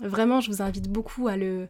vraiment, 0.00 0.40
je 0.40 0.50
vous 0.50 0.62
invite 0.62 0.88
beaucoup 0.88 1.28
à 1.28 1.36
le 1.36 1.68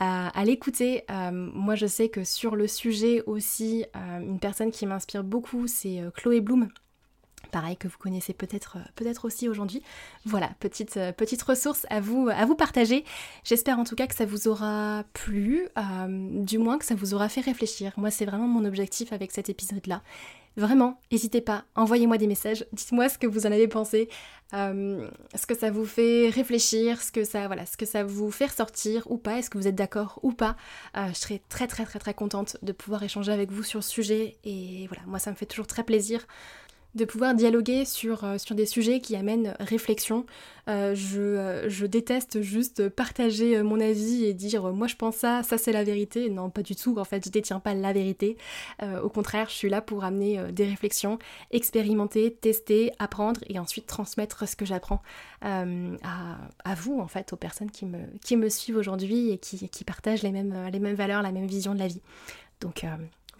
à, 0.00 0.44
l'écouter. 0.44 1.04
Euh, 1.10 1.30
moi, 1.30 1.74
je 1.74 1.86
sais 1.86 2.08
que 2.08 2.24
sur 2.24 2.56
le 2.56 2.66
sujet 2.66 3.22
aussi, 3.26 3.84
euh, 3.94 4.20
une 4.20 4.40
personne 4.40 4.70
qui 4.70 4.86
m'inspire 4.86 5.22
beaucoup, 5.22 5.66
c'est 5.66 6.00
euh, 6.00 6.10
Chloé 6.10 6.40
Bloom. 6.40 6.68
Pareil 7.52 7.76
que 7.76 7.88
vous 7.88 7.98
connaissez 7.98 8.32
peut-être 8.32 8.78
peut-être 8.94 9.24
aussi 9.24 9.48
aujourd'hui. 9.48 9.82
Voilà, 10.24 10.50
petite, 10.60 11.00
petite 11.16 11.42
ressource 11.42 11.84
à 11.90 12.00
vous, 12.00 12.28
à 12.28 12.44
vous 12.44 12.54
partager. 12.54 13.04
J'espère 13.44 13.78
en 13.78 13.84
tout 13.84 13.96
cas 13.96 14.06
que 14.06 14.14
ça 14.14 14.24
vous 14.24 14.46
aura 14.46 15.04
plu, 15.14 15.66
du 16.06 16.58
moins 16.58 16.78
que 16.78 16.84
ça 16.84 16.94
vous 16.94 17.12
aura 17.12 17.28
fait 17.28 17.40
réfléchir. 17.40 17.92
Moi, 17.96 18.12
c'est 18.12 18.26
vraiment 18.26 18.46
mon 18.46 18.64
objectif 18.64 19.12
avec 19.12 19.32
cet 19.32 19.48
épisode-là. 19.48 20.02
Vraiment, 20.56 21.00
n'hésitez 21.12 21.40
pas, 21.40 21.64
envoyez-moi 21.76 22.18
des 22.18 22.26
messages, 22.26 22.66
dites-moi 22.72 23.08
ce 23.08 23.18
que 23.18 23.26
vous 23.26 23.46
en 23.46 23.52
avez 23.52 23.68
pensé, 23.68 24.08
euh, 24.52 25.08
ce 25.36 25.46
que 25.46 25.56
ça 25.56 25.70
vous 25.70 25.86
fait 25.86 26.28
réfléchir, 26.28 27.00
ce 27.00 27.12
que 27.12 27.22
ça, 27.22 27.46
voilà, 27.46 27.66
ce 27.66 27.76
que 27.76 27.86
ça 27.86 28.02
vous 28.02 28.32
fait 28.32 28.46
ressortir 28.46 29.08
ou 29.10 29.16
pas, 29.16 29.38
est-ce 29.38 29.48
que 29.48 29.58
vous 29.58 29.68
êtes 29.68 29.76
d'accord 29.76 30.18
ou 30.22 30.32
pas. 30.32 30.56
Euh, 30.96 31.06
je 31.10 31.18
serais 31.18 31.40
très 31.48 31.68
très 31.68 31.84
très 31.84 32.00
très 32.00 32.14
contente 32.14 32.56
de 32.62 32.72
pouvoir 32.72 33.02
échanger 33.04 33.30
avec 33.30 33.52
vous 33.52 33.62
sur 33.62 33.78
le 33.78 33.84
sujet 33.84 34.38
et 34.42 34.86
voilà, 34.88 35.04
moi 35.06 35.20
ça 35.20 35.30
me 35.30 35.36
fait 35.36 35.46
toujours 35.46 35.68
très 35.68 35.84
plaisir 35.84 36.26
de 36.94 37.04
pouvoir 37.04 37.34
dialoguer 37.34 37.84
sur, 37.84 38.24
euh, 38.24 38.38
sur 38.38 38.54
des 38.54 38.66
sujets 38.66 39.00
qui 39.00 39.14
amènent 39.16 39.54
réflexion. 39.60 40.26
Euh, 40.68 40.94
je, 40.94 41.20
euh, 41.20 41.68
je, 41.68 41.86
déteste 41.86 42.42
juste 42.42 42.88
partager 42.88 43.62
mon 43.62 43.80
avis 43.80 44.24
et 44.24 44.34
dire 44.34 44.72
moi 44.72 44.86
je 44.86 44.96
pense 44.96 45.16
ça, 45.16 45.42
ça 45.42 45.58
c'est 45.58 45.72
la 45.72 45.84
vérité. 45.84 46.30
Non, 46.30 46.50
pas 46.50 46.62
du 46.62 46.76
tout, 46.76 46.98
en 46.98 47.04
fait 47.04 47.24
je 47.24 47.30
détiens 47.30 47.60
pas 47.60 47.74
la 47.74 47.92
vérité. 47.92 48.36
au 49.02 49.08
contraire, 49.08 49.48
je 49.48 49.54
suis 49.54 49.68
là 49.68 49.80
pour 49.80 50.04
amener 50.04 50.52
des 50.52 50.64
réflexions, 50.64 51.18
expérimenter, 51.50 52.32
tester, 52.32 52.92
apprendre 52.98 53.40
et 53.48 53.58
ensuite 53.58 53.86
transmettre 53.86 54.48
ce 54.48 54.56
que 54.56 54.64
j'apprends 54.64 55.02
à, 55.42 55.64
à, 56.64 56.74
vous 56.74 57.00
en 57.00 57.08
fait, 57.08 57.32
aux 57.32 57.36
personnes 57.36 57.70
qui 57.70 57.86
me, 57.86 57.98
qui 58.24 58.36
me 58.36 58.48
suivent 58.48 58.76
aujourd'hui 58.76 59.30
et 59.30 59.38
qui, 59.38 59.68
qui 59.68 59.84
partagent 59.84 60.22
les 60.22 60.32
mêmes, 60.32 60.68
les 60.72 60.80
mêmes 60.80 60.96
valeurs, 60.96 61.22
la 61.22 61.32
même 61.32 61.46
vision 61.46 61.74
de 61.74 61.78
la 61.78 61.88
vie. 61.88 62.02
Donc 62.60 62.84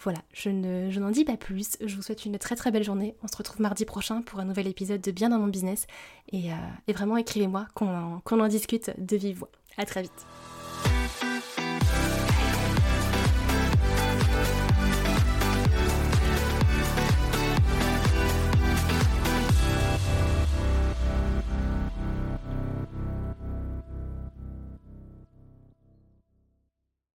voilà, 0.03 0.19
je, 0.33 0.49
ne, 0.49 0.91
n'en 0.99 1.11
dis 1.11 1.25
pas 1.25 1.37
plus. 1.37 1.77
Je 1.85 1.95
vous 1.95 2.03
souhaite 2.03 2.25
une 2.25 2.39
très 2.39 2.57
très 2.57 2.71
belle 2.71 2.85
journée. 2.85 3.15
On 3.23 3.29
se 3.29 3.37
retrouve 3.37 3.61
mardi 3.61 3.85
prochain 3.85 4.23
pour 4.23 4.41
un 4.41 4.45
nouvel 4.45 4.67
épisode 4.67 5.01
de 5.01 5.11
Bien 5.11 5.29
dans 5.29 5.39
mon 5.39 5.49
business. 5.49 5.87
Et, 6.33 6.53
euh, 6.53 6.93
vraiment, 6.93 7.17
écrivez-moi 7.17 7.67
qu'on 7.75 7.89
en, 7.89 8.21
qu'on 8.21 8.41
en 8.41 8.49
discute 8.49 8.91
de 8.99 9.17
vive 9.17 9.39
voix. 9.39 9.51
À 9.77 9.85
très 9.85 10.03
vite. 10.03 10.27